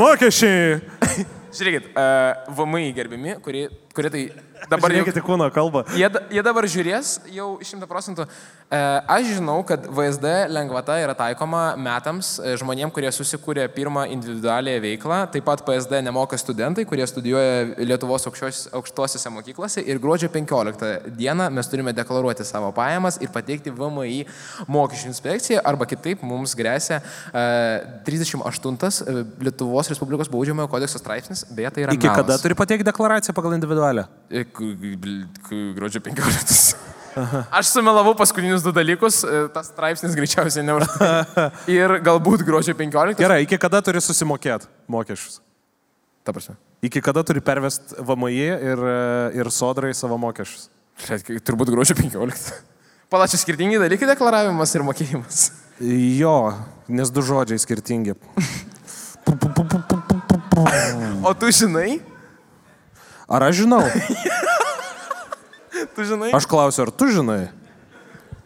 [0.00, 0.80] mokesčiai.
[1.52, 3.66] Žiūrėkit, uh, VMI gerbimi, kurie,
[3.96, 4.22] kurie tai
[4.72, 5.02] dabar jau...
[5.02, 5.82] Žiūrėkite kūno kalbą.
[5.98, 8.26] Jie, jie dabar žiūrės jau 100 procentų.
[8.72, 8.80] E,
[9.12, 15.18] Aš žinau, kad VSD lengvata yra taikoma metams e, žmonėm, kurie susikūrė pirmą individualią veiklą.
[15.34, 19.82] Taip pat PSD nemoka studentai, kurie studijuoja Lietuvos aukščios- aukštosiose mokyklose.
[19.84, 24.22] Ir gruodžio 15 dieną mes turime deklaruoti savo pajamas ir pateikti VMI
[24.72, 25.60] mokesčių inspekciją.
[25.68, 27.02] Arba kitaip mums grėsia
[27.34, 27.44] e,
[28.06, 28.40] 38
[29.10, 31.44] e, Lietuvos Respublikos baudžiamojo kodekso straipsnis.
[31.50, 32.46] Beje, tai yra Iki kada melas.
[32.46, 33.81] turi pateikti deklaraciją pagal individualią?
[34.32, 36.76] E, bl- k- Gruodžio 15.
[37.52, 41.10] Aš sumelavau paskutinius du dalykus, e, tas straipsnis greičiausiai neužtai.
[41.76, 43.18] Ir galbūt gruodžio 15.
[43.20, 45.42] Gerai, iki kada turi susimokėti mokesčius?
[46.24, 46.56] Ta prasme.
[46.86, 48.32] Iki kada turi pervest VMI
[48.72, 48.96] ir, e,
[49.42, 50.70] ir sodrai savo mokesčius?
[51.44, 52.52] Turbūt gruodžio 15.
[53.12, 55.42] Palačiai skirtingi dalykai deklaravimas ir mokėjimas.
[55.82, 56.54] Jo,
[56.92, 58.16] Nes du žodžiai skirtingi.
[61.22, 62.00] O tu žinai?
[63.32, 63.80] Ar aš žinau?
[65.96, 66.28] Tu žinai?
[66.36, 67.48] Aš klausiu, ar tu žinai?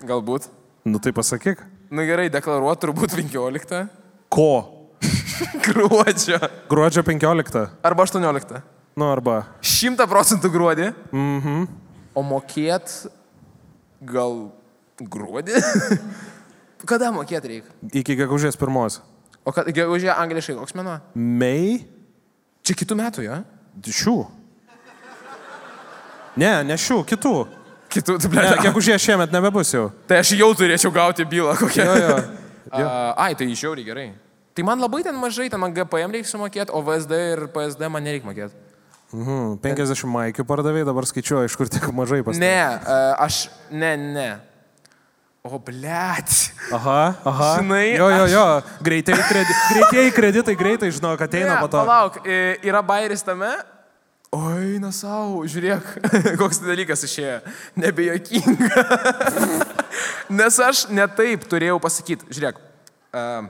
[0.07, 0.47] Galbūt.
[0.87, 1.59] Nu tai pasakyk.
[1.91, 3.91] Nu gerai, deklaruot turbūt 15.
[4.31, 4.51] Ko?
[5.67, 6.39] Gruodžio.
[6.71, 7.59] Gruodžio 15.
[7.83, 8.63] Arba 18.
[8.95, 9.41] Nu arba.
[9.59, 10.93] 100 procentų gruodį.
[11.11, 11.67] Mhm.
[12.15, 12.95] O mokėt
[14.07, 14.39] gal
[15.03, 15.59] gruodį?
[16.89, 17.75] Kada mokėt reikia?
[17.91, 19.03] Iki gegužės pirmos.
[19.43, 21.01] O kad gegužė angliškai koks mėnuo?
[21.19, 21.83] Mei?
[22.63, 23.43] Čia kitų metų, jo?
[23.83, 24.19] Šių.
[26.37, 27.35] Ne, ne šių, kitų.
[27.97, 28.59] Kitų, tu blėt.
[28.65, 29.87] gegužė šiemet nebebus jau.
[30.11, 31.85] Tai aš jau turėčiau gauti bylą kokią.
[31.87, 32.17] Jo, jo.
[32.75, 32.87] A,
[33.29, 34.07] ai, tai žiauriai gerai.
[34.57, 38.03] Tai man labai ten mažai, ten man GPM reikia sumokėti, o VSD ir PSD man
[38.05, 38.57] nereikia mokėti.
[39.15, 42.37] Mhm, 50 maikių pardavėjai, dabar skaičiuoju, iš kur tik mažai pas.
[42.43, 42.57] Ne,
[43.23, 44.29] aš, ne, ne.
[45.47, 46.33] O, blėt.
[46.75, 47.51] Aha, aha.
[47.61, 48.47] Žinai, jo, jo, aš- jo.
[48.83, 51.79] Greitieji kreditai, greitieji kreditai greitai, žinau, kad ateina Ne, po to.
[51.79, 52.19] Palauk,
[52.67, 53.53] yra bairis tame.
[54.35, 55.85] Oi, na savo, žiūrėk,
[56.41, 57.37] koks tai dalykas išėjo.
[57.79, 58.83] Nebejokinga.
[60.39, 62.27] Nes aš netaip turėjau pasakyti.
[62.35, 62.59] Žiūrėk,
[63.15, 63.47] uh,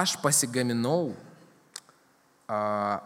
[0.00, 1.12] aš pasigaminau.
[2.48, 2.98] Uh,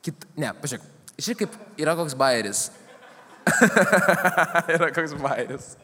[0.00, 2.70] kit, ne, pažiūrėk, žiūrėk, kaip yra koks bairis.
[4.78, 5.74] yra koks bairis.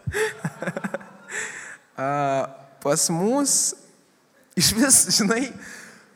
[2.00, 2.48] uh,
[2.80, 3.58] pas mus
[4.58, 5.50] iš vis, žinai,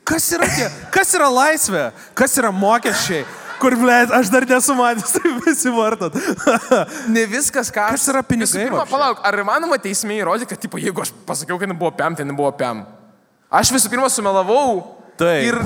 [0.04, 0.66] Kas yra tie?
[0.94, 1.86] Kas yra laisvė?
[2.18, 3.22] Kas yra mokesčiai?
[3.62, 6.16] Kur, ble, aš dar nesu matęs, tai visi vartot.
[7.14, 7.92] Ne viskas, ką.
[7.94, 11.70] Kas yra pinigai pirma, palauk, ar įmanoma teisme įrodyti, kad, tipo, jeigu aš pasakiau, kad
[11.70, 12.82] nebuvo PM, tai nebuvo PM?
[13.54, 14.82] Aš visų pirma sumelavau.
[15.20, 15.52] Taip.
[15.52, 15.60] Ir...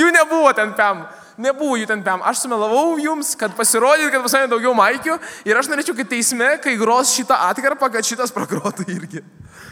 [0.00, 1.04] jų nebuvo ten PM.
[1.44, 2.24] Nebuvo jų ten PM.
[2.24, 5.18] Aš sumelavau jums, kad pasirodyt, kad pas mane daugiau maikių.
[5.44, 9.20] Ir aš norėčiau, kad teisme, kai gros šitą atkarpą, kad šitas pragrotų irgi.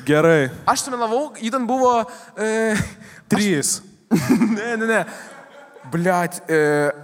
[0.04, 0.50] Gerai.
[0.68, 2.04] Aš sumelavau, ten buvo...
[2.36, 2.76] E,
[3.28, 3.82] Trys.
[4.56, 5.04] ne, ne, ne.
[5.92, 6.58] Bliat, e,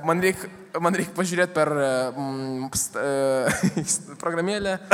[0.04, 4.78] man reikia man reik pažiūrėti per e, mm, pst, e, programėlę.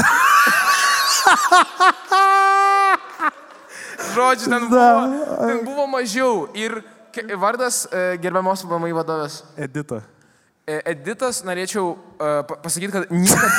[4.17, 4.87] Žodžiu, ten buvo,
[5.43, 6.47] ten buvo mažiau.
[6.57, 6.81] Ir
[7.41, 9.43] vardas e, gerbiamos VMI vadovės.
[9.61, 10.01] Edita.
[10.65, 11.97] E, Editas, norėčiau e,
[12.49, 13.51] pa- pasakyti, kad niekada...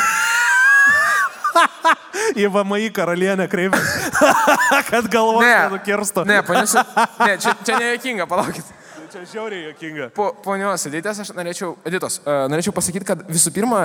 [2.37, 4.06] Į VMI karalienę kreipėsi.
[4.89, 5.53] kad galvos Ne.
[5.67, 6.25] nenukirsto.
[6.27, 6.73] Ne, ponios,
[7.27, 8.65] ne čia, čia nejuokinga, palaukit.
[9.07, 10.09] Čia žiauriai jokinga.
[10.15, 13.81] Po, ponios Editės, aš norėčiau, Editos, uh, norėčiau pasakyti, kad visų pirma,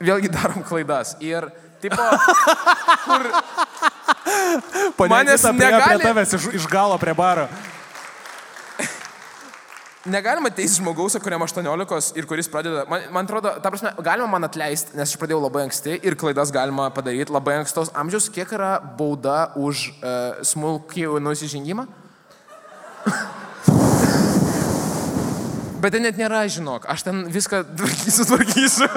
[0.00, 1.14] vėlgi darom klaidas.
[1.24, 1.48] Ir,
[1.80, 2.02] tipo,
[3.06, 3.30] kur...
[4.98, 7.46] Manęs Manęs negali- prie tavęs iš, iš galo prie baro.
[10.08, 14.46] Negalima teisti žmogaus, kuriam 18 ir kuris pradeda, man, man atrodo, ta prasme, galima man
[14.48, 18.30] atleisti, nes aš pradėjau labai anksti ir klaidas galima padaryti labai ankstaus amžiaus.
[18.32, 21.86] Kiek yra bauda už uh, smulkį nusižengimą?
[25.78, 28.88] Bet ten net nėra, žinok, aš ten viską tvarkysiu, tvarkysiu.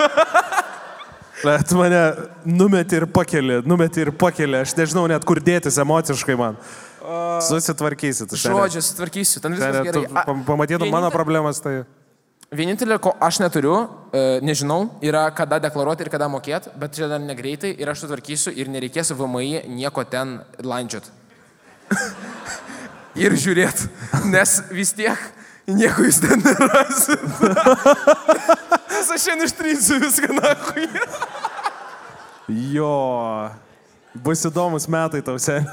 [1.41, 2.01] Bet mane
[2.45, 4.59] numeti ir pakeli, numeti ir pakeli.
[4.61, 6.57] Aš nežinau net kur dėtis emociškai man.
[7.47, 8.35] Susitvarkysit.
[8.37, 10.05] Žodžiu, sutvarkysiu, ten viskas gerai.
[10.13, 11.81] A, Pamatytum mano vieninte- problemas, tai...
[12.51, 13.75] Vienintelė, ko aš neturiu,
[14.43, 18.67] nežinau, yra kada deklaruoti ir kada mokėti, bet čia dar negreitai ir aš sutvarkysiu ir
[18.67, 21.07] nereikės VMI nieko ten landžiot.
[23.23, 23.85] ir žiūrėt,
[24.33, 25.15] nes vis tiek
[25.71, 27.23] nieko jūs ten nerasit.
[28.91, 30.87] nes aš šiandien ištrysiu viską nahui.
[32.75, 32.91] Jo.
[34.15, 35.63] Bus įdomus metai tau sen.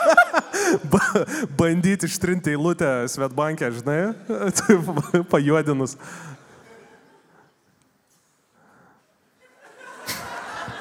[0.92, 1.24] Ba-
[1.58, 4.14] Bandyti ištrinti eilutę Svetbankę, žinai,
[5.32, 5.96] pajuodinus.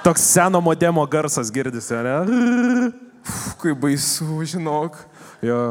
[0.04, 2.18] Toks seno modemo garsas girdisi, ne?
[3.62, 4.96] Kaip baisu, žinok.
[5.46, 5.62] Jo.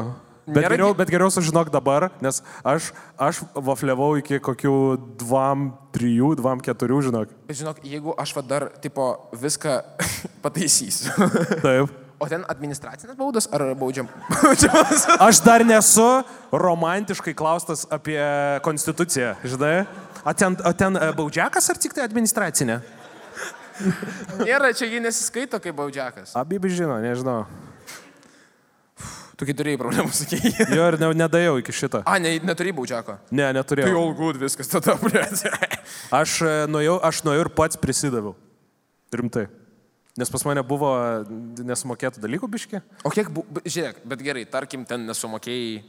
[0.49, 2.89] Bet Nėra geriau, bet geriau sužinok dabar, nes aš,
[3.21, 4.73] aš vafliavau iki kokių
[5.21, 7.33] 2-3, 2-4, žinok.
[7.45, 9.75] Bet žinok, jeigu aš va dar, tipo, viską
[10.43, 11.13] pataisysiu.
[11.61, 11.93] Taip.
[12.19, 14.09] O ten administracinės baudos ar baudžiam?
[14.41, 15.05] baudžiamas?
[15.23, 16.07] Aš dar nesu
[16.51, 18.19] romantiškai klaustas apie
[18.65, 19.85] konstituciją, žinai?
[20.25, 22.81] O ten, o ten e, baudžiakas ar tik tai administracinė?
[24.41, 26.33] Nėra, čia jį nesiskaito kaip baudžiakas.
[26.35, 27.45] Abibi žino, nežinau.
[29.39, 30.65] Tu turėjai problemų, sakėjai.
[30.75, 32.01] Jo ir ne, nedėjau iki šito.
[32.03, 33.15] A, ne, neturi baudžiako.
[33.31, 33.93] Ne, Tai neturėjau.
[33.95, 35.45] all good, viskas tada, blėt.
[36.19, 38.33] Aš e, nuėjau, aš nuėjau ir pats prisidaviau.
[39.15, 39.45] Rimtai.
[40.19, 40.89] Nes pas mane buvo
[41.63, 42.81] nesumokėtų dalykų biški.
[43.07, 43.45] O kiek, bu...
[43.63, 45.79] žiūrėk, bet gerai, tarkim, ten nesumokėjai.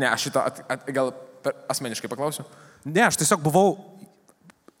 [0.00, 1.12] Ne, aš šitą at, at, gal
[1.44, 2.46] per, asmeniškai paklausiu.
[2.88, 3.74] Ne, aš tiesiog buvau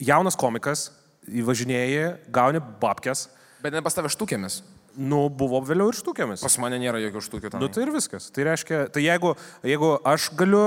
[0.00, 0.88] jaunas komikas,
[1.28, 3.26] įvažinėjai, gauni babkes.
[3.60, 4.62] Bet ne pas tave štukėmis.
[4.98, 6.42] Nu, buvo vėliau ir štukėmis.
[6.44, 7.62] Pas mane nėra jokių štukių tam.
[7.62, 8.28] Nu tai ir viskas.
[8.34, 9.34] Tai reiškia, tai jeigu,
[9.66, 10.62] jeigu aš galiu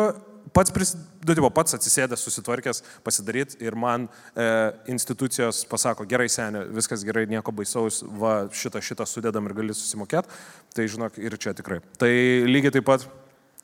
[0.55, 4.45] pats, pris, du, tipo, pats atsisėdęs, susitvarkęs, pasidaryti ir man e,
[4.91, 10.41] institucijos pasako, gerai senė, viskas gerai, nieko baisaus, va šitą, šitą sudedam ir gali susimokėti,
[10.75, 11.81] tai žinok, ir čia tikrai.
[12.01, 12.11] Tai
[12.49, 13.09] lygiai taip pat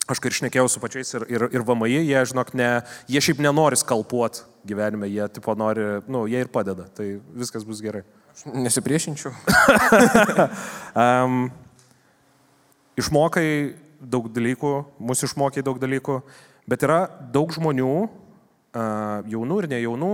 [0.08, 2.68] Aš kai išnekėjau su pačiais ir, ir, ir VMI, jie, žinok, ne,
[3.12, 7.82] jie šiaip nenori skalpuot gyvenime, jie tipo nori, nu, jie ir padeda, tai viskas bus
[7.84, 8.06] gerai.
[8.46, 9.34] Nesipriešinčiau.
[11.02, 11.48] um,
[13.00, 13.50] išmokai
[13.98, 16.20] daug dalykų, mūsų išmokai daug dalykų,
[16.70, 17.00] bet yra
[17.34, 17.94] daug žmonių,
[19.34, 20.12] jaunų ir nejaunų,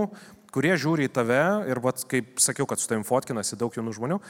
[0.54, 4.20] kurie žiūri į tave ir, vat, kaip sakiau, kad su tavim fotkinasi daug jaunų žmonių,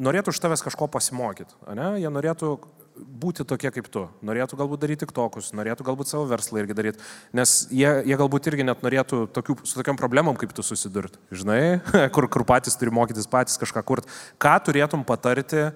[0.00, 1.92] norėtų iš tavęs kažko pasimokyti, ne?
[2.00, 2.54] Jie norėtų
[3.00, 4.06] būti tokie kaip tu.
[4.26, 7.04] Norėtų galbūt daryti tik tokus, norėtų galbūt savo verslą irgi daryti,
[7.36, 11.20] nes jie, jie galbūt irgi net norėtų tokių, su tokiam problemom kaip tu susidurti.
[11.34, 11.80] Žinai,
[12.14, 14.12] kur, kur patys turi mokytis patys kažką kurti.
[14.40, 15.70] Ką turėtum patarti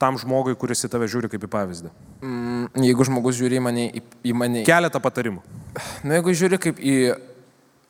[0.00, 1.90] tam žmogui, kuris į tave žiūri kaip į pavyzdį?
[2.24, 4.62] Mm, jeigu žmogus žiūri į mane, į, į mane.
[4.68, 5.42] Keletą patarimų.
[6.06, 6.96] Na, jeigu žiūri kaip į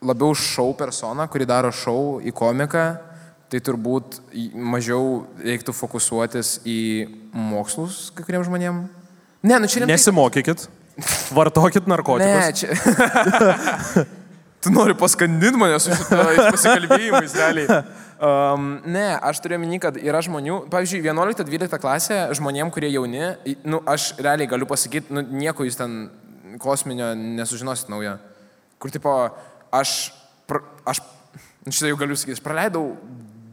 [0.02, 2.84] labiau šou personą, kuri daro šou, į komiką,
[3.50, 4.20] tai turbūt
[4.54, 6.80] mažiau reiktų fokusuotis į
[7.34, 8.86] mokslus kai kuriems žmonėms.
[9.40, 9.96] Ne, nu čia rimtai.
[9.96, 10.66] Nesimokykit,
[11.34, 12.30] vartokit narkotikus.
[12.30, 14.06] Ne, čia.
[14.62, 17.80] tu nori paskandinti mane su pasikalbėjimais, realiai.
[18.20, 23.30] Um, ne, aš turiu minį, kad yra žmonių, pavyzdžiui, 11-12 klasė žmonėm, kurie jauni,
[23.64, 26.02] nu, aš realiai galiu pasakyti, nu, nieko jūs ten
[26.60, 28.18] kosminio nesužinosit naujo.
[28.80, 29.14] Kur tipo,
[29.72, 29.94] aš,
[30.50, 30.60] pr,
[30.92, 31.00] aš,
[31.64, 32.90] šitą jau galiu sakyti, aš praleidau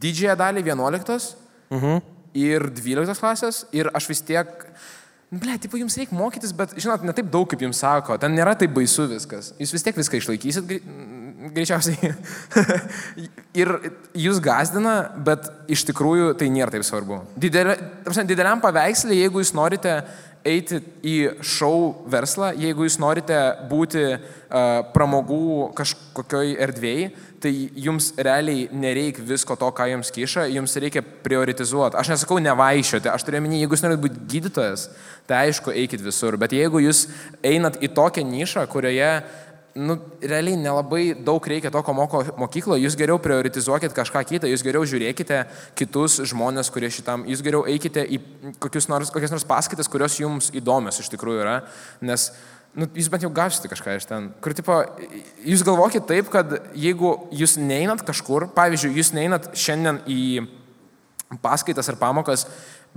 [0.02, 1.36] didžiąją dalį 11
[1.74, 2.00] mhm.
[2.38, 4.52] ir 12 klasės ir aš vis tiek,
[5.32, 8.56] ble, tipo, jums reikia mokytis, bet, žinot, ne taip daug, kaip jums sako, ten nėra
[8.60, 9.54] taip baisu viskas.
[9.60, 10.78] Jūs vis tiek viską išlaikysit
[11.54, 12.14] greičiausiai.
[13.62, 13.74] ir
[14.18, 17.22] jūs gazdina, bet iš tikrųjų tai nėra taip svarbu.
[17.40, 17.78] Didelė,
[18.28, 20.00] dideliam paveikslė, jeigu jūs norite
[20.48, 23.38] eiti į šou verslą, jeigu jūs norite
[23.70, 24.22] būti uh,
[24.94, 27.10] pramogų kažkokioj erdvėjai,
[27.42, 31.98] tai jums realiai nereikia visko to, ką jums kiša, jums reikia prioritizuoti.
[32.00, 34.88] Aš nesakau nevaišioti, aš turiu minį, jeigu jūs norite būti gydytojas,
[35.30, 37.06] tai aišku, eikit visur, bet jeigu jūs
[37.46, 39.12] einat į tokią nišą, kurioje
[39.78, 44.66] nu, realiai nelabai daug reikia to, ko moko mokykloje, jūs geriau prioritizuokit kažką kitą, jūs
[44.66, 45.44] geriau žiūrėkite
[45.78, 48.20] kitus žmonės, kurie šitam, jūs geriau eikite į
[48.90, 51.58] nors, kokias nors paskaitas, kurios jums įdomios iš tikrųjų yra,
[52.02, 52.32] nes
[52.78, 54.30] nu, jūs bent jau gausite kažką iš ten.
[54.44, 54.78] Kur, tipo,
[55.46, 60.22] jūs galvokit taip, kad jeigu jūs neinat kažkur, pavyzdžiui, jūs neinat šiandien į
[61.44, 62.46] paskaitas ar pamokas,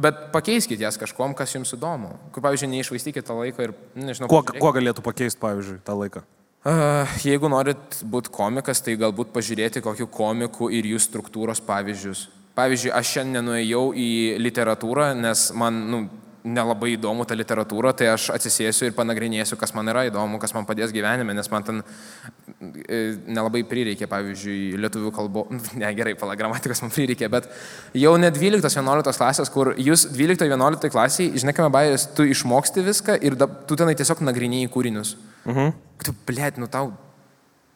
[0.01, 2.13] bet pakeiskite jas kažkom, kas jums įdomu.
[2.35, 6.25] Kur, pavyzdžiui, neišvaistykite tą laiką ir, nežinau, kuo, kuo galėtų pakeisti, pavyzdžiui, tą laiką.
[6.61, 12.27] Uh, jeigu norit būti komikas, tai galbūt pažiūrėti kokių komikų ir jų struktūros pavyzdžius.
[12.59, 14.11] Pavyzdžiui, aš šiandien nuėjau į
[14.43, 16.03] literatūrą, nes man, nu,
[16.45, 20.67] nelabai įdomu ta literatūra, tai aš atsisėsiu ir panagrinėsiu, kas man yra įdomu, kas man
[20.69, 25.51] padės gyvenime, nes man ten e, nelabai prireikė, pavyzdžiui, lietuvių kalbos,
[25.83, 27.51] ne gerai, pala gramatikos man prireikė, bet
[27.97, 33.49] jau ne 12-11 klasės, kur jūs 12-11 klasiai, žinokime, bairės, tu išmoksti viską ir da,
[33.49, 35.17] tu tenai tiesiog nagrinėjai kūrinius.
[35.49, 35.75] Mhm.
[36.05, 36.95] Tu, blėt, nu tau,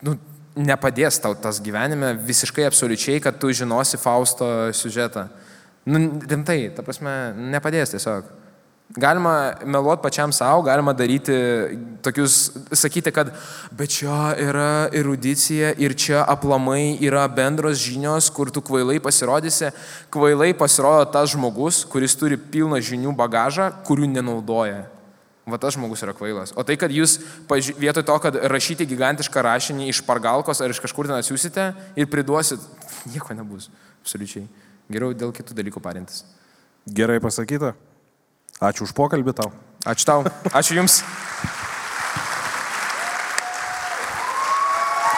[0.04, 0.16] nu,
[0.54, 5.26] nepadės tau tas gyvenime visiškai absoliučiai, kad tu žinosi Fausto siužetą.
[5.84, 6.00] Nu,
[6.30, 8.30] rimtai, ta prasme, nepadės tiesiog.
[8.88, 11.32] Galima meluoti pačiam savo, galima daryti
[12.02, 13.30] tokius, sakyti, kad
[13.72, 19.72] bet čia yra erudicija ir čia aplamai yra bendros žinios, kur tu kvailai pasirodysi.
[20.14, 24.84] Kvailai pasirodo tas žmogus, kuris turi pilną žinių bagažą, kurių nenaudoja.
[25.48, 26.52] Va tas žmogus yra kvailas.
[26.56, 27.16] O tai, kad jūs
[27.80, 32.62] vietoj to, kad rašyti gigantišką rašinį iš pargalkos ar iš kažkur ten atsiusite ir priduosit,
[33.10, 33.72] nieko nebus.
[34.04, 34.46] Absoliučiai.
[34.92, 36.22] Geriau dėl kitų dalykų parintis.
[36.84, 37.74] Gerai pasakyta.
[38.62, 39.50] Ačiū už pokalbį tau.
[39.82, 40.20] Ačiū tau.
[40.54, 41.02] Ačiū Jums.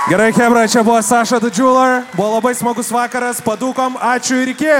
[0.06, 2.06] Gerai, Hebra, čia buvo Saša Jeweler.
[2.14, 3.42] Buvo labai smagus vakaras.
[3.42, 3.98] Padukom.
[3.98, 4.70] Ačiū ir iki.